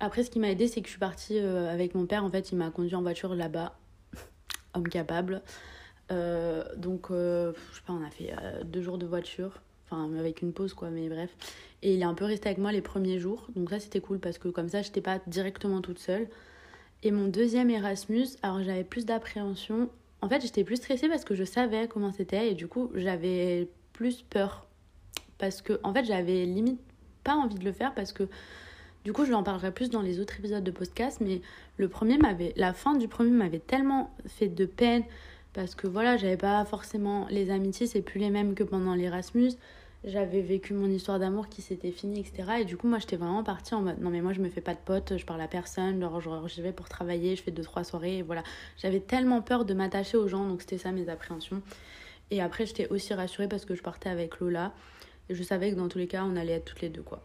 Après, 0.00 0.22
ce 0.22 0.30
qui 0.30 0.38
m'a 0.38 0.50
aidé, 0.50 0.68
c'est 0.68 0.80
que 0.80 0.86
je 0.86 0.92
suis 0.92 1.00
partie 1.00 1.38
euh, 1.38 1.72
avec 1.72 1.94
mon 1.94 2.06
père. 2.06 2.24
En 2.24 2.30
fait, 2.30 2.52
il 2.52 2.56
m'a 2.56 2.70
conduit 2.70 2.94
en 2.94 3.02
voiture 3.02 3.34
là-bas, 3.34 3.78
homme 4.74 4.88
capable. 4.88 5.42
Euh, 6.12 6.64
donc, 6.76 7.10
euh, 7.10 7.52
je 7.70 7.76
sais 7.76 7.82
pas, 7.86 7.94
on 7.94 8.04
a 8.04 8.10
fait 8.10 8.34
deux 8.64 8.82
jours 8.82 8.98
de 8.98 9.06
voiture. 9.06 9.62
Enfin, 9.84 10.10
avec 10.18 10.42
une 10.42 10.52
pause, 10.52 10.74
quoi, 10.74 10.90
mais 10.90 11.08
bref. 11.08 11.30
Et 11.82 11.94
il 11.94 12.00
est 12.00 12.04
un 12.04 12.14
peu 12.14 12.24
resté 12.24 12.48
avec 12.48 12.58
moi 12.58 12.72
les 12.72 12.82
premiers 12.82 13.18
jours. 13.20 13.46
Donc, 13.54 13.70
ça, 13.70 13.78
c'était 13.78 14.00
cool 14.00 14.18
parce 14.18 14.36
que 14.36 14.48
comme 14.48 14.68
ça, 14.68 14.82
j'étais 14.82 15.00
pas 15.00 15.20
directement 15.26 15.80
toute 15.80 15.98
seule. 15.98 16.28
Et 17.02 17.10
mon 17.10 17.28
deuxième 17.28 17.70
Erasmus, 17.70 18.28
alors 18.42 18.62
j'avais 18.62 18.84
plus 18.84 19.06
d'appréhension. 19.06 19.90
En 20.22 20.28
fait, 20.28 20.40
j'étais 20.40 20.64
plus 20.64 20.76
stressée 20.76 21.08
parce 21.08 21.24
que 21.24 21.34
je 21.34 21.44
savais 21.44 21.88
comment 21.88 22.12
c'était 22.12 22.50
et 22.50 22.54
du 22.54 22.66
coup, 22.66 22.90
j'avais 22.94 23.68
plus 23.92 24.22
peur 24.22 24.66
parce 25.38 25.62
que 25.62 25.80
en 25.82 25.92
fait 25.92 26.04
j'avais 26.04 26.44
limite 26.44 26.80
pas 27.24 27.34
envie 27.34 27.56
de 27.56 27.64
le 27.64 27.72
faire 27.72 27.94
parce 27.94 28.12
que 28.12 28.28
du 29.04 29.12
coup 29.12 29.24
je 29.24 29.32
en 29.32 29.42
parlerai 29.42 29.72
plus 29.72 29.90
dans 29.90 30.02
les 30.02 30.20
autres 30.20 30.38
épisodes 30.38 30.64
de 30.64 30.70
podcast 30.70 31.18
mais 31.20 31.40
le 31.76 31.88
premier 31.88 32.18
m'avait 32.18 32.52
la 32.56 32.72
fin 32.72 32.94
du 32.94 33.08
premier 33.08 33.30
m'avait 33.30 33.58
tellement 33.58 34.14
fait 34.26 34.48
de 34.48 34.66
peine 34.66 35.02
parce 35.52 35.74
que 35.74 35.86
voilà 35.86 36.16
j'avais 36.16 36.36
pas 36.36 36.64
forcément 36.64 37.26
les 37.30 37.50
amitiés 37.50 37.86
c'est 37.86 38.02
plus 38.02 38.20
les 38.20 38.30
mêmes 38.30 38.54
que 38.54 38.64
pendant 38.64 38.94
l'Erasmus 38.94 39.52
j'avais 40.04 40.40
vécu 40.40 40.74
mon 40.74 40.88
histoire 40.88 41.18
d'amour 41.18 41.48
qui 41.48 41.62
s'était 41.62 41.90
finie 41.90 42.20
etc 42.20 42.60
et 42.60 42.64
du 42.64 42.76
coup 42.76 42.86
moi 42.86 42.98
j'étais 42.98 43.16
vraiment 43.16 43.42
partie 43.42 43.74
en 43.74 43.82
mode 43.82 44.00
non 44.00 44.10
mais 44.10 44.20
moi 44.20 44.32
je 44.32 44.40
me 44.40 44.48
fais 44.48 44.60
pas 44.60 44.74
de 44.74 44.80
potes 44.84 45.16
je 45.16 45.24
parle 45.24 45.40
à 45.40 45.48
personne 45.48 46.00
genre 46.00 46.48
j'y 46.48 46.62
vais 46.62 46.72
pour 46.72 46.88
travailler 46.88 47.34
je 47.34 47.42
fais 47.42 47.50
deux 47.50 47.62
trois 47.62 47.82
soirées 47.82 48.18
et 48.18 48.22
voilà 48.22 48.42
j'avais 48.76 49.00
tellement 49.00 49.42
peur 49.42 49.64
de 49.64 49.74
m'attacher 49.74 50.16
aux 50.16 50.28
gens 50.28 50.46
donc 50.46 50.60
c'était 50.60 50.78
ça 50.78 50.92
mes 50.92 51.08
appréhensions 51.08 51.62
et 52.30 52.40
après 52.40 52.66
j'étais 52.66 52.88
aussi 52.88 53.14
rassurée 53.14 53.48
parce 53.48 53.64
que 53.64 53.74
je 53.74 53.82
partais 53.82 54.08
avec 54.08 54.38
Lola 54.40 54.72
et 55.28 55.34
je 55.34 55.42
savais 55.42 55.70
que 55.70 55.76
dans 55.76 55.88
tous 55.88 55.98
les 55.98 56.06
cas, 56.06 56.24
on 56.24 56.36
allait 56.36 56.54
être 56.54 56.64
toutes 56.64 56.82
les 56.82 56.88
deux, 56.88 57.02
quoi. 57.02 57.22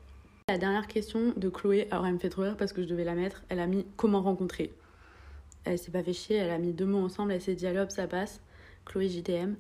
La 0.50 0.58
dernière 0.58 0.88
question 0.88 1.34
de 1.38 1.50
Chloé, 1.50 1.88
alors 1.92 2.06
elle 2.08 2.14
me 2.14 2.20
fait 2.20 2.30
trop 2.30 2.42
rire 2.42 2.58
parce 2.58 2.74
que 2.74 2.82
je 2.82 2.88
devais 2.88 3.04
la 3.04 3.14
mettre. 3.14 3.44
Elle 3.50 3.60
a 3.60 3.68
mis 3.68 3.86
comment 3.96 4.22
rencontrer? 4.22 4.74
Elle 5.64 5.78
s'est 5.78 5.92
pas 5.92 6.04
fait 6.04 6.14
chier, 6.14 6.38
elle 6.38 6.50
a 6.50 6.58
mis 6.58 6.74
deux 6.74 6.86
mots 6.86 7.04
ensemble, 7.04 7.32
elle 7.32 7.42
s'est 7.42 7.56
dit 7.56 7.68
ça 7.90 8.08
passe. 8.08 8.42
Chloé 8.86 9.08
JTM. 9.08 9.56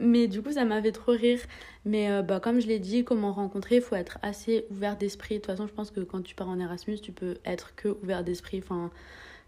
Mais 0.00 0.28
du 0.28 0.42
coup, 0.42 0.52
ça 0.52 0.64
m'a 0.64 0.80
fait 0.80 0.92
trop 0.92 1.12
rire. 1.12 1.40
Mais 1.84 2.10
euh, 2.10 2.22
bah, 2.22 2.40
comme 2.40 2.60
je 2.60 2.66
l'ai 2.66 2.78
dit, 2.78 3.04
comment 3.04 3.32
rencontrer, 3.32 3.76
il 3.76 3.82
faut 3.82 3.96
être 3.96 4.18
assez 4.22 4.66
ouvert 4.70 4.96
d'esprit. 4.96 5.36
De 5.36 5.40
toute 5.40 5.46
façon, 5.46 5.66
je 5.66 5.72
pense 5.72 5.90
que 5.90 6.00
quand 6.00 6.22
tu 6.22 6.34
pars 6.34 6.48
en 6.48 6.58
Erasmus, 6.58 6.98
tu 7.00 7.12
peux 7.12 7.36
être 7.44 7.74
que 7.76 7.88
ouvert 8.02 8.24
d'esprit. 8.24 8.60
Enfin, 8.62 8.90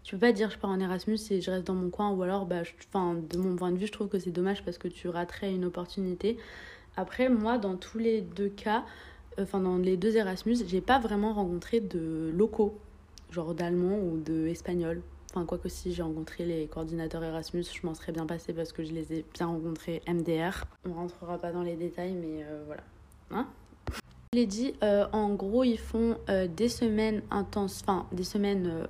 tu 0.03 0.15
peux 0.15 0.19
pas 0.19 0.31
dire 0.31 0.51
je 0.51 0.57
pars 0.59 0.69
en 0.69 0.79
Erasmus 0.79 1.17
et 1.31 1.41
je 1.41 1.49
reste 1.51 1.65
dans 1.65 1.73
mon 1.73 1.89
coin. 1.89 2.11
Ou 2.11 2.21
alors, 2.21 2.45
bah, 2.45 2.61
enfin, 2.87 3.15
de 3.15 3.37
mon 3.37 3.55
point 3.55 3.71
de 3.71 3.77
vue, 3.77 3.87
je 3.87 3.91
trouve 3.91 4.09
que 4.09 4.19
c'est 4.19 4.31
dommage 4.31 4.63
parce 4.63 4.77
que 4.77 4.87
tu 4.87 5.09
raterais 5.09 5.51
une 5.51 5.65
opportunité. 5.65 6.37
Après, 6.97 7.29
moi, 7.29 7.57
dans 7.57 7.75
tous 7.75 7.97
les 7.97 8.21
deux 8.21 8.49
cas, 8.49 8.83
enfin 9.39 9.59
dans 9.59 9.77
les 9.77 9.97
deux 9.97 10.15
Erasmus, 10.15 10.57
j'ai 10.67 10.81
pas 10.81 10.99
vraiment 10.99 11.33
rencontré 11.33 11.79
de 11.79 12.31
locaux, 12.35 12.77
genre 13.31 13.55
d'allemand 13.55 13.97
ou 13.97 14.17
d'espagnol. 14.17 15.01
Enfin, 15.33 15.45
quoi 15.47 15.57
que 15.57 15.67
si 15.67 15.93
j'ai 15.93 16.03
rencontré 16.03 16.45
les 16.45 16.67
coordinateurs 16.67 17.23
Erasmus, 17.23 17.63
je 17.63 17.87
m'en 17.87 17.95
serais 17.95 18.11
bien 18.11 18.27
passé 18.27 18.53
parce 18.53 18.71
que 18.71 18.83
je 18.83 18.91
les 18.91 19.13
ai 19.13 19.25
bien 19.33 19.47
rencontrés 19.47 20.03
MDR. 20.07 20.65
On 20.87 20.93
rentrera 20.93 21.39
pas 21.39 21.51
dans 21.51 21.63
les 21.63 21.75
détails, 21.75 22.13
mais 22.13 22.43
euh, 22.43 22.61
voilà. 22.67 22.83
Hein? 23.31 23.47
Je 24.33 24.37
l'ai 24.37 24.45
dit, 24.45 24.75
euh, 24.83 25.07
en 25.11 25.33
gros, 25.33 25.63
ils 25.63 25.79
font 25.79 26.17
euh, 26.29 26.47
des 26.47 26.69
semaines 26.69 27.23
intenses, 27.31 27.81
enfin 27.81 28.05
des 28.11 28.23
semaines 28.23 28.87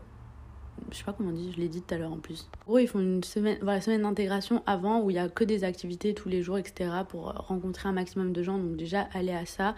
je 0.92 0.98
sais 0.98 1.04
pas 1.06 1.14
comment 1.14 1.30
on 1.30 1.34
dit, 1.34 1.52
je 1.54 1.62
l'ai 1.62 1.70
dit 1.70 1.82
tout 1.82 1.94
à 1.94 1.98
l'heure 1.98 2.12
en 2.12 2.18
plus. 2.18 2.50
En 2.66 2.72
gros, 2.72 2.80
ils 2.80 2.88
font 2.88 3.00
une 3.00 3.24
semaine, 3.24 3.60
semaine 3.82 4.02
d'intégration 4.02 4.62
avant 4.66 5.02
où 5.02 5.10
il 5.10 5.16
y 5.16 5.20
a 5.20 5.30
que 5.30 5.46
des 5.46 5.64
activités 5.64 6.14
tous 6.14 6.28
les 6.28 6.44
jours, 6.44 6.58
etc. 6.58 6.90
pour 7.08 7.32
rencontrer 7.32 7.88
un 7.88 7.94
maximum 7.94 8.34
de 8.34 8.44
gens. 8.44 8.58
Donc 8.58 8.76
déjà, 8.76 9.08
aller 9.14 9.32
à 9.32 9.46
ça. 9.46 9.76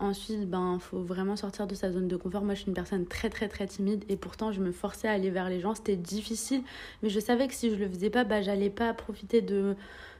Ensuite, 0.00 0.50
ben, 0.50 0.78
faut 0.80 1.02
vraiment 1.02 1.36
sortir 1.36 1.66
de 1.66 1.74
sa 1.74 1.92
zone 1.92 2.08
de 2.08 2.16
confort. 2.16 2.42
Moi, 2.42 2.54
je 2.54 2.60
suis 2.60 2.68
une 2.68 2.74
personne 2.74 3.06
très, 3.06 3.30
très, 3.30 3.48
très 3.48 3.66
timide 3.66 4.04
et 4.08 4.16
pourtant, 4.16 4.50
je 4.50 4.60
me 4.60 4.72
forçais 4.72 5.06
à 5.06 5.12
aller 5.12 5.30
vers 5.30 5.48
les 5.48 5.60
gens. 5.60 5.74
C'était 5.74 5.96
difficile, 5.96 6.62
mais 7.02 7.08
je 7.08 7.20
savais 7.20 7.46
que 7.46 7.54
si 7.54 7.70
je 7.70 7.76
le 7.76 7.88
faisais 7.88 8.10
pas, 8.10 8.24
bah, 8.24 8.42
j'allais 8.42 8.70
pas 8.70 8.92
profiter 8.92 9.40
de, 9.40 9.76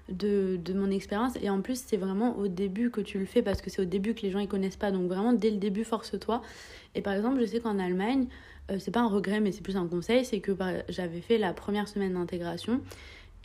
de, 0.08 0.58
de 0.64 0.72
mon 0.74 0.90
expérience. 0.90 1.32
Et 1.42 1.50
en 1.50 1.60
plus, 1.60 1.82
c'est 1.84 1.96
vraiment 1.96 2.36
au 2.38 2.46
début 2.46 2.90
que 2.90 3.00
tu 3.00 3.18
le 3.18 3.26
fais 3.26 3.42
parce 3.42 3.60
que 3.60 3.68
c'est 3.68 3.82
au 3.82 3.86
début 3.86 4.14
que 4.14 4.22
les 4.22 4.30
gens 4.30 4.38
ils 4.38 4.48
connaissent 4.48 4.76
pas. 4.76 4.92
Donc, 4.92 5.08
vraiment, 5.08 5.32
dès 5.32 5.50
le 5.50 5.56
début, 5.58 5.82
force-toi. 5.82 6.40
Et 6.94 7.02
par 7.02 7.12
exemple, 7.12 7.40
je 7.40 7.46
sais 7.46 7.58
qu'en 7.58 7.80
Allemagne, 7.80 8.28
euh, 8.70 8.76
c'est 8.78 8.92
pas 8.92 9.00
un 9.00 9.08
regret, 9.08 9.40
mais 9.40 9.50
c'est 9.50 9.62
plus 9.62 9.76
un 9.76 9.88
conseil, 9.88 10.24
c'est 10.24 10.40
que 10.40 10.52
bah, 10.52 10.70
j'avais 10.88 11.20
fait 11.20 11.36
la 11.36 11.52
première 11.52 11.88
semaine 11.88 12.14
d'intégration 12.14 12.80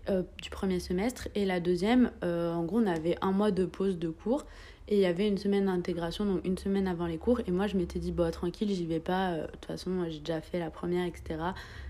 euh, 0.09 0.23
du 0.41 0.49
premier 0.49 0.79
semestre 0.79 1.27
et 1.35 1.45
la 1.45 1.59
deuxième, 1.59 2.11
euh, 2.23 2.53
en 2.53 2.63
gros, 2.63 2.79
on 2.79 2.87
avait 2.87 3.17
un 3.21 3.31
mois 3.31 3.51
de 3.51 3.65
pause 3.65 3.99
de 3.99 4.09
cours 4.09 4.45
et 4.91 4.95
il 4.95 5.01
y 5.01 5.05
avait 5.05 5.27
une 5.27 5.37
semaine 5.37 5.67
d'intégration, 5.67 6.25
donc 6.25 6.41
une 6.43 6.57
semaine 6.57 6.87
avant 6.87 7.05
les 7.05 7.19
cours. 7.19 7.41
Et 7.45 7.51
moi, 7.51 7.67
je 7.67 7.77
m'étais 7.77 7.99
dit, 7.99 8.11
bon, 8.11 8.31
tranquille, 8.31 8.69
j'y 8.73 8.87
vais 8.87 8.99
pas. 8.99 9.35
De 9.35 9.45
toute 9.51 9.65
façon, 9.65 9.91
j'ai 10.09 10.17
déjà 10.17 10.41
fait 10.41 10.57
la 10.57 10.71
première, 10.71 11.05
etc. 11.05 11.39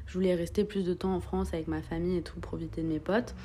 Je 0.06 0.14
voulais 0.14 0.36
rester 0.36 0.66
plus 0.66 0.84
de 0.84 0.94
temps 0.94 1.16
en 1.16 1.22
France 1.22 1.54
avec 1.54 1.70
ma 1.70 1.82
famille 1.82 2.18
et 2.18 2.22
tout, 2.22 2.42
profiter 2.42 2.82
de 2.82 2.88
mes 2.88 3.00
potes. 3.00 3.36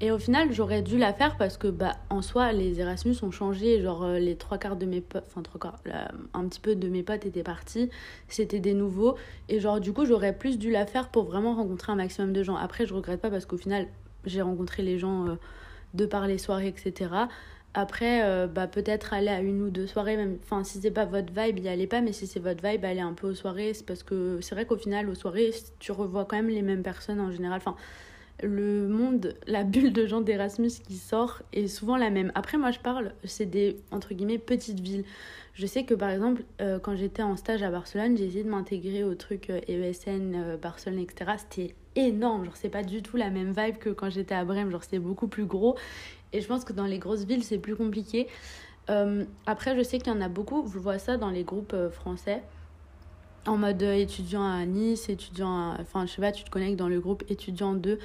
Et 0.00 0.10
au 0.10 0.18
final, 0.18 0.50
j'aurais 0.50 0.80
dû 0.80 0.96
la 0.96 1.12
faire 1.12 1.36
parce 1.36 1.58
que, 1.58 1.68
bah, 1.68 1.92
en 2.08 2.22
soi, 2.22 2.52
les 2.52 2.80
Erasmus 2.80 3.16
ont 3.22 3.30
changé. 3.30 3.82
Genre, 3.82 4.02
euh, 4.02 4.18
les 4.18 4.34
trois 4.34 4.56
quarts 4.56 4.76
de 4.76 4.86
mes 4.86 5.02
potes, 5.02 5.24
enfin, 5.26 5.42
trois 5.42 5.60
quarts, 5.60 5.78
un 6.32 6.48
petit 6.48 6.60
peu 6.60 6.74
de 6.74 6.88
mes 6.88 7.02
potes 7.02 7.26
étaient 7.26 7.42
partis. 7.42 7.90
C'était 8.28 8.60
des 8.60 8.72
nouveaux. 8.72 9.16
Et, 9.50 9.60
genre, 9.60 9.78
du 9.78 9.92
coup, 9.92 10.06
j'aurais 10.06 10.36
plus 10.36 10.58
dû 10.58 10.70
la 10.70 10.86
faire 10.86 11.10
pour 11.10 11.24
vraiment 11.24 11.54
rencontrer 11.54 11.92
un 11.92 11.96
maximum 11.96 12.32
de 12.32 12.42
gens. 12.42 12.56
Après, 12.56 12.86
je 12.86 12.94
regrette 12.94 13.20
pas 13.20 13.30
parce 13.30 13.44
qu'au 13.44 13.58
final, 13.58 13.88
j'ai 14.24 14.40
rencontré 14.40 14.82
les 14.82 14.98
gens 14.98 15.28
euh, 15.28 15.34
de 15.92 16.06
par 16.06 16.26
les 16.26 16.38
soirées, 16.38 16.68
etc. 16.68 17.10
Après, 17.74 18.22
euh, 18.22 18.46
bah, 18.46 18.68
peut-être 18.68 19.12
aller 19.12 19.28
à 19.28 19.40
une 19.40 19.60
ou 19.62 19.70
deux 19.70 19.88
soirées, 19.88 20.16
même. 20.16 20.38
Enfin, 20.44 20.62
si 20.62 20.80
c'est 20.80 20.92
pas 20.92 21.04
votre 21.06 21.32
vibe, 21.32 21.58
y 21.58 21.68
allez 21.68 21.88
pas. 21.88 22.00
Mais 22.00 22.12
si 22.12 22.28
c'est 22.28 22.38
votre 22.38 22.66
vibe, 22.66 22.84
allez 22.84 23.00
un 23.00 23.14
peu 23.14 23.28
aux 23.28 23.34
soirées. 23.34 23.74
C'est 23.74 23.84
parce 23.84 24.04
que 24.04 24.38
c'est 24.40 24.54
vrai 24.54 24.64
qu'au 24.64 24.76
final, 24.76 25.08
aux 25.08 25.14
soirées, 25.16 25.50
tu 25.80 25.90
revois 25.90 26.24
quand 26.24 26.36
même 26.36 26.48
les 26.48 26.62
mêmes 26.62 26.84
personnes 26.84 27.20
en 27.20 27.32
général. 27.32 27.56
Enfin, 27.56 27.74
le 28.42 28.86
monde, 28.86 29.34
la 29.48 29.64
bulle 29.64 29.92
de 29.92 30.06
gens 30.06 30.20
d'Erasmus 30.20 30.70
qui 30.86 30.96
sort 30.96 31.42
est 31.52 31.66
souvent 31.66 31.96
la 31.96 32.10
même. 32.10 32.30
Après, 32.36 32.58
moi, 32.58 32.70
je 32.70 32.78
parle, 32.78 33.12
c'est 33.24 33.46
des, 33.46 33.76
entre 33.90 34.14
guillemets, 34.14 34.38
petites 34.38 34.78
villes. 34.78 35.04
Je 35.54 35.66
sais 35.66 35.84
que, 35.84 35.94
par 35.94 36.10
exemple, 36.10 36.44
euh, 36.60 36.78
quand 36.78 36.94
j'étais 36.94 37.22
en 37.22 37.36
stage 37.36 37.64
à 37.64 37.70
Barcelone, 37.70 38.16
j'ai 38.16 38.26
essayé 38.26 38.44
de 38.44 38.50
m'intégrer 38.50 39.02
au 39.02 39.16
truc 39.16 39.50
ESN, 39.50 40.34
euh, 40.34 40.54
e 40.54 40.56
Barcelone, 40.56 41.00
etc. 41.00 41.32
C'était 41.38 41.74
énorme. 41.96 42.44
Genre, 42.44 42.56
c'est 42.56 42.68
pas 42.68 42.82
du 42.82 43.02
tout 43.02 43.16
la 43.16 43.30
même 43.30 43.52
vibe 43.52 43.78
que 43.78 43.90
quand 43.90 44.10
j'étais 44.10 44.34
à 44.34 44.44
Brême. 44.44 44.70
Genre, 44.70 44.84
c'est 44.84 44.98
beaucoup 44.98 45.28
plus 45.28 45.44
gros. 45.44 45.76
Et 46.34 46.40
je 46.40 46.46
pense 46.46 46.64
que 46.64 46.72
dans 46.72 46.86
les 46.86 46.98
grosses 46.98 47.24
villes, 47.24 47.44
c'est 47.44 47.58
plus 47.58 47.76
compliqué. 47.76 48.28
après, 49.46 49.76
je 49.76 49.82
sais 49.82 49.98
qu'il 49.98 50.12
y 50.12 50.16
en 50.16 50.20
a 50.20 50.28
beaucoup. 50.28 50.68
Je 50.72 50.78
vois 50.78 50.98
ça 50.98 51.16
dans 51.16 51.30
les 51.30 51.44
groupes 51.44 51.74
français 51.90 52.42
en 53.46 53.56
mode 53.56 53.82
étudiant 53.82 54.44
à 54.44 54.64
Nice, 54.64 55.08
étudiant 55.08 55.74
Enfin, 55.80 56.06
je 56.06 56.12
sais 56.12 56.20
pas, 56.20 56.32
tu 56.32 56.44
te 56.44 56.50
connectes 56.50 56.78
dans 56.78 56.88
le 56.88 57.00
groupe 57.00 57.24
étudiant 57.28 57.74
2 57.74 57.98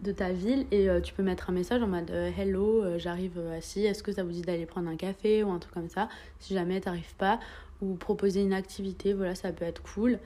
de 0.00 0.12
ta 0.12 0.32
ville 0.32 0.66
et 0.70 0.88
euh, 0.88 1.00
tu 1.00 1.12
peux 1.12 1.22
mettre 1.22 1.50
un 1.50 1.52
message 1.52 1.82
en 1.82 1.86
mode 1.86 2.10
euh, 2.10 2.30
Hello, 2.36 2.82
euh, 2.82 2.98
j'arrive 2.98 3.38
assis, 3.56 3.84
est-ce 3.84 4.02
que 4.02 4.12
ça 4.12 4.24
vous 4.24 4.32
dit 4.32 4.42
d'aller 4.42 4.66
prendre 4.66 4.88
un 4.88 4.96
café 4.96 5.44
ou 5.44 5.50
un 5.50 5.58
truc 5.58 5.74
comme 5.74 5.88
ça? 5.88 6.08
Si 6.38 6.54
jamais 6.54 6.80
t'arrives 6.80 7.14
pas, 7.16 7.38
ou 7.80 7.94
proposer 7.94 8.42
une 8.42 8.52
activité, 8.52 9.12
voilà, 9.12 9.34
ça 9.34 9.52
peut 9.52 9.64
être 9.64 9.82
cool. 9.82 10.18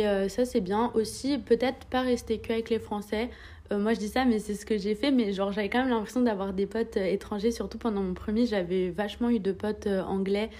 Et 0.00 0.28
ça, 0.28 0.44
c'est 0.44 0.60
bien 0.60 0.90
aussi, 0.94 1.38
peut-être 1.38 1.84
pas 1.86 2.00
rester 2.00 2.38
que 2.38 2.52
avec 2.52 2.70
les 2.70 2.78
Français. 2.78 3.28
moi, 3.70 3.94
je 3.94 3.98
dis 3.98 4.08
ça, 4.08 4.24
mais 4.24 4.38
c'est 4.38 4.54
ce 4.54 4.64
que 4.64 4.78
j'ai 4.78 4.94
fait. 4.94 5.10
Mais 5.10 5.32
genre, 5.32 5.52
j'avais 5.52 5.68
quand 5.68 5.80
même 5.80 5.90
l'impression 5.90 6.22
d'avoir 6.22 6.52
des 6.52 6.66
potes 6.66 6.96
étrangers, 6.96 7.50
surtout 7.50 7.78
pendant 7.78 8.02
mon 8.02 8.14
premier. 8.14 8.46
J'avais 8.46 8.90
vachement 8.90 9.28
eu 9.28 9.38
de 9.38 9.52
potes 9.52 9.86
anglais 9.86 10.50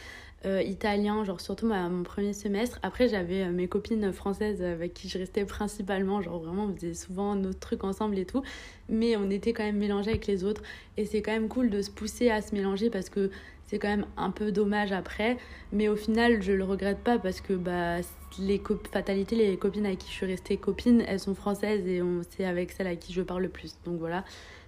euh, 0.45 0.61
italien, 0.61 1.23
genre 1.23 1.41
surtout 1.41 1.69
mon 1.69 2.03
premier 2.03 2.33
semestre. 2.33 2.81
Après, 2.83 3.09
j'avais 3.09 3.43
euh, 3.43 3.53
mes 3.53 3.69
copines 3.69 4.13
françaises 4.13 4.61
avec 4.61 4.93
qui 4.93 5.09
je 5.09 5.17
restais 5.17 5.45
principalement, 5.45 6.21
genre 6.21 6.41
vraiment, 6.41 6.65
on 6.65 6.75
faisait 6.75 6.95
souvent 6.95 7.37
nos 7.37 7.53
trucs 7.53 7.85
ensemble 7.85 8.19
et 8.19 8.25
tout. 8.25 8.43
Mais 8.89 9.17
on 9.17 9.31
était 9.31 9.53
quand 9.53 9.63
même 9.63 9.77
mélangés 9.77 10.11
avec 10.11 10.27
les 10.27 10.43
autres. 10.43 10.63
Et 10.97 11.05
c'est 11.05 11.23
quand 11.23 11.31
même 11.31 11.47
cool 11.47 11.71
de 11.71 11.81
se 11.81 11.93
pousser 11.93 12.29
à 12.29 12.43
se 12.43 12.57
mélanger 12.57 12.91
parce 12.91 13.09
que 13.09 13.31
c'est 13.73 13.79
quand 13.79 13.89
même 13.89 14.05
un 14.19 14.31
peu 14.31 14.53
dommage 14.53 14.93
après. 14.93 15.39
Mais 15.73 15.89
au 15.89 15.97
final, 15.97 16.43
je 16.43 16.53
le 16.53 16.63
regrette 16.63 16.99
pas 16.99 17.19
parce 17.19 17.41
que 17.41 17.55
bah, 17.55 18.01
les 18.39 18.61
fatalités, 18.93 19.35
les 19.35 19.57
copines 19.57 19.87
avec 19.87 20.01
qui 20.01 20.09
je 20.09 20.13
suis 20.13 20.27
restée 20.27 20.59
copine, 20.59 21.03
elles 21.09 21.21
sont 21.21 21.35
françaises 21.35 21.87
et 21.87 22.03
c'est 22.29 22.45
avec 22.45 22.71
celles 22.71 22.87
à 22.87 22.97
qui 22.97 23.15
je 23.15 23.23
parle 23.23 23.41
le 23.41 23.49
plus. 23.49 23.79
Donc 23.87 23.99
voilà. 23.99 24.25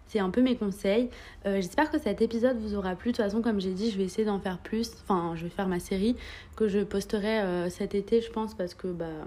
C'est 0.07 0.21
un 0.21 0.31
peu 0.31 0.41
mes 0.41 0.57
conseils. 0.57 1.11
Euh, 1.45 1.57
j'espère 1.57 1.91
que 1.91 1.99
cet 1.99 2.23
épisode 2.23 2.59
vous 2.59 2.75
aura 2.75 2.95
plu. 2.95 3.11
De 3.11 3.17
toute 3.17 3.25
façon, 3.25 3.43
comme 3.43 3.61
j'ai 3.61 3.73
dit, 3.73 3.91
je 3.91 3.99
vais 3.99 4.05
essayer 4.05 4.25
d'en 4.25 4.41
faire 4.41 4.59
plus. 4.59 4.93
Enfin, 5.03 5.35
je 5.37 5.45
vais 5.45 5.51
faire 5.51 5.69
ma 5.69 5.81
série 5.81 6.17
que 6.57 6.67
je 6.67 6.79
posterai 6.79 7.41
euh, 7.41 7.69
cet 7.69 7.95
été, 7.95 8.23
je 8.23 8.31
pense, 8.31 8.55
parce 8.55 8.73
que 8.73 8.89
bah, 8.89 9.27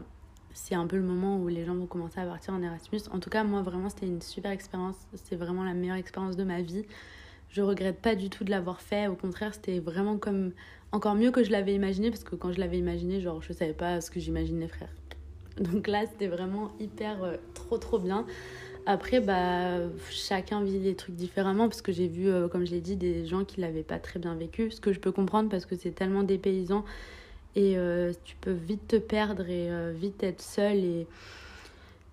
c'est 0.53 0.75
un 0.75 0.87
peu 0.87 0.95
le 0.95 1.03
moment 1.03 1.37
où 1.37 1.49
les 1.49 1.65
gens 1.65 1.75
vont 1.75 1.85
commencer 1.85 2.19
à 2.19 2.25
partir 2.25 2.55
en 2.55 2.63
Erasmus. 2.63 3.01
En 3.11 3.19
tout 3.19 3.29
cas, 3.29 3.43
moi, 3.43 3.61
vraiment, 3.61 3.89
c'était 3.89 4.07
une 4.07 4.21
super 4.21 4.49
expérience. 4.49 4.95
C'est 5.13 5.35
vraiment 5.35 5.63
la 5.63 5.75
meilleure 5.75 5.97
expérience 5.97 6.35
de 6.35 6.43
ma 6.43 6.61
vie. 6.61 6.85
Je 7.49 7.61
regrette 7.61 8.01
pas 8.01 8.15
du 8.15 8.29
tout 8.29 8.43
de 8.43 8.51
l'avoir 8.51 8.81
fait. 8.81 9.07
Au 9.07 9.15
contraire, 9.15 9.53
c'était 9.53 9.79
vraiment 9.79 10.17
comme 10.17 10.51
encore 10.91 11.15
mieux 11.15 11.31
que 11.31 11.43
je 11.43 11.51
l'avais 11.51 11.73
imaginé 11.73 12.09
parce 12.09 12.23
que 12.23 12.35
quand 12.35 12.51
je 12.51 12.59
l'avais 12.59 12.77
imaginé, 12.77 13.21
genre, 13.21 13.41
je 13.41 13.53
savais 13.53 13.73
pas 13.73 14.01
ce 14.01 14.11
que 14.11 14.19
j'imaginais, 14.19 14.67
frère. 14.67 14.89
Donc 15.57 15.87
là, 15.87 16.05
c'était 16.05 16.27
vraiment 16.27 16.71
hyper 16.79 17.23
euh, 17.23 17.37
trop 17.53 17.77
trop 17.77 17.99
bien. 17.99 18.25
Après, 18.85 19.19
bah, 19.19 19.79
chacun 20.09 20.63
vit 20.63 20.79
les 20.79 20.95
trucs 20.95 21.15
différemment 21.15 21.67
parce 21.67 21.81
que 21.81 21.91
j'ai 21.91 22.07
vu, 22.07 22.29
euh, 22.29 22.47
comme 22.47 22.65
je 22.65 22.71
l'ai 22.71 22.79
dit, 22.79 22.95
des 22.95 23.25
gens 23.25 23.43
qui 23.43 23.59
l'avaient 23.59 23.83
pas 23.83 23.99
très 23.99 24.19
bien 24.19 24.35
vécu. 24.35 24.71
Ce 24.71 24.79
que 24.79 24.93
je 24.93 24.99
peux 24.99 25.11
comprendre 25.11 25.49
parce 25.49 25.65
que 25.65 25.75
c'est 25.75 25.91
tellement 25.91 26.23
dépaysant 26.23 26.85
et 27.55 27.77
euh, 27.77 28.13
tu 28.23 28.35
peux 28.39 28.51
vite 28.51 28.87
te 28.87 28.95
perdre 28.95 29.49
et 29.49 29.69
vite 29.93 30.23
être 30.23 30.41
seul. 30.41 30.77
Et, 30.77 31.07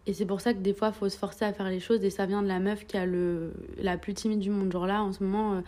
et 0.07 0.12
c'est 0.12 0.27
pour 0.27 0.40
ça 0.40 0.53
que 0.53 0.59
des 0.59 0.75
fois, 0.75 0.88
il 0.88 0.95
faut 0.95 1.09
se 1.09 1.17
forcer 1.17 1.45
à 1.45 1.53
faire 1.53 1.69
les 1.69 1.81
choses. 1.81 2.05
Et 2.05 2.11
ça 2.11 2.27
vient 2.27 2.43
de 2.43 2.49
la 2.49 2.61
meuf 2.61 2.87
qui 2.87 2.97
a 2.97 3.07
le, 3.07 3.53
la 3.79 3.97
plus 3.97 4.14
timide 4.14 4.40
du 4.40 4.51
monde. 4.51 4.71
Genre 4.71 4.87
là, 4.87 5.03
en 5.03 5.12
ce 5.12 5.23
moment, 5.25 5.62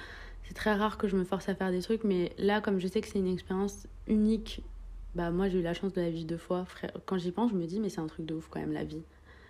c'est 0.45 0.55
très 0.55 0.75
rare 0.75 0.99
que 0.99 1.09
je 1.09 1.17
me 1.17 1.25
force 1.25 1.49
à 1.49 1.55
faire 1.55 1.71
des 1.71 1.81
trucs. 1.81 2.05
Mais 2.05 2.33
là, 2.39 2.61
comme 2.61 2.79
je 2.79 2.87
sais 2.87 3.01
que 3.01 3.09
c'est 3.09 3.19
une 3.19 3.33
expérience 3.33 3.87
unique, 4.07 4.63
bah, 5.15 5.31
moi, 5.31 5.49
j'ai 5.49 5.61
eu 5.61 5.63
la 5.63 5.73
chance 5.73 5.95
de 5.95 6.03
la 6.03 6.11
vivre 6.11 6.27
deux 6.27 6.37
fois. 6.37 6.67
Frère. 6.67 6.93
Quand 7.07 7.17
j'y 7.17 7.31
pense, 7.31 7.51
je 7.51 7.57
me 7.57 7.65
dis, 7.65 7.81
mais 7.81 7.89
c'est 7.89 8.01
un 8.01 8.07
truc 8.07 8.27
de 8.27 8.35
ouf 8.35 8.49
quand 8.51 8.61
même, 8.61 8.73
la 8.73 8.85
vie. 8.85 9.03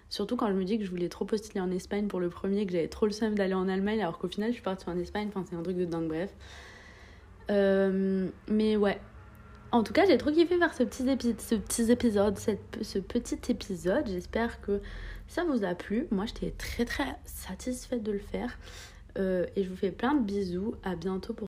Surtout 0.09 0.37
quand 0.37 0.47
je 0.49 0.53
me 0.53 0.65
dis 0.65 0.79
que 0.79 0.85
je 0.85 0.91
voulais 0.91 1.09
trop 1.09 1.25
postuler 1.25 1.61
en 1.61 1.71
Espagne 1.73 2.07
pour 2.07 2.21
le 2.21 2.29
premier, 2.29 2.65
que 2.65 2.73
j'avais 2.73 2.87
trop 2.87 3.07
le 3.07 3.13
seum 3.13 3.35
d'aller 3.35 3.55
en 3.55 3.69
Allemagne, 3.69 4.01
alors 4.01 4.19
qu'au 4.19 4.29
final, 4.29 4.51
je 4.51 4.55
suis 4.55 4.63
partie 4.63 4.89
en 4.89 4.97
Espagne. 4.97 5.27
Enfin, 5.29 5.45
c'est 5.51 5.57
un 5.57 5.63
truc 5.65 5.77
de 5.77 5.85
dingue, 5.85 6.07
bref. 6.07 6.33
mais 7.49 8.77
ouais. 8.77 9.01
En 9.73 9.83
tout 9.83 9.93
cas, 9.93 10.07
j'ai 10.07 10.17
trop 10.17 10.31
kiffé 10.31 10.59
faire 10.59 10.73
ce 10.73 10.83
petit, 10.85 11.09
épisode, 11.09 11.41
ce 11.41 11.55
petit 11.55 11.91
épisode, 11.91 12.39
ce 12.39 12.99
petit 12.99 13.39
épisode. 13.49 14.07
J'espère 14.07 14.61
que 14.61 14.81
ça 15.29 15.45
vous 15.45 15.65
a 15.65 15.75
plu. 15.75 16.07
Moi, 16.11 16.25
j'étais 16.27 16.53
très 16.53 16.85
très 16.85 17.17
satisfaite 17.25 18.03
de 18.03 18.13
le 18.13 18.19
faire. 18.19 18.59
et 19.17 19.65
je 19.65 19.69
vous 19.69 19.77
fais 19.77 19.91
plein 19.91 20.15
de 20.15 20.23
bisous. 20.23 20.75
À 20.83 20.95
bientôt 20.95 21.35
pour 21.35 21.45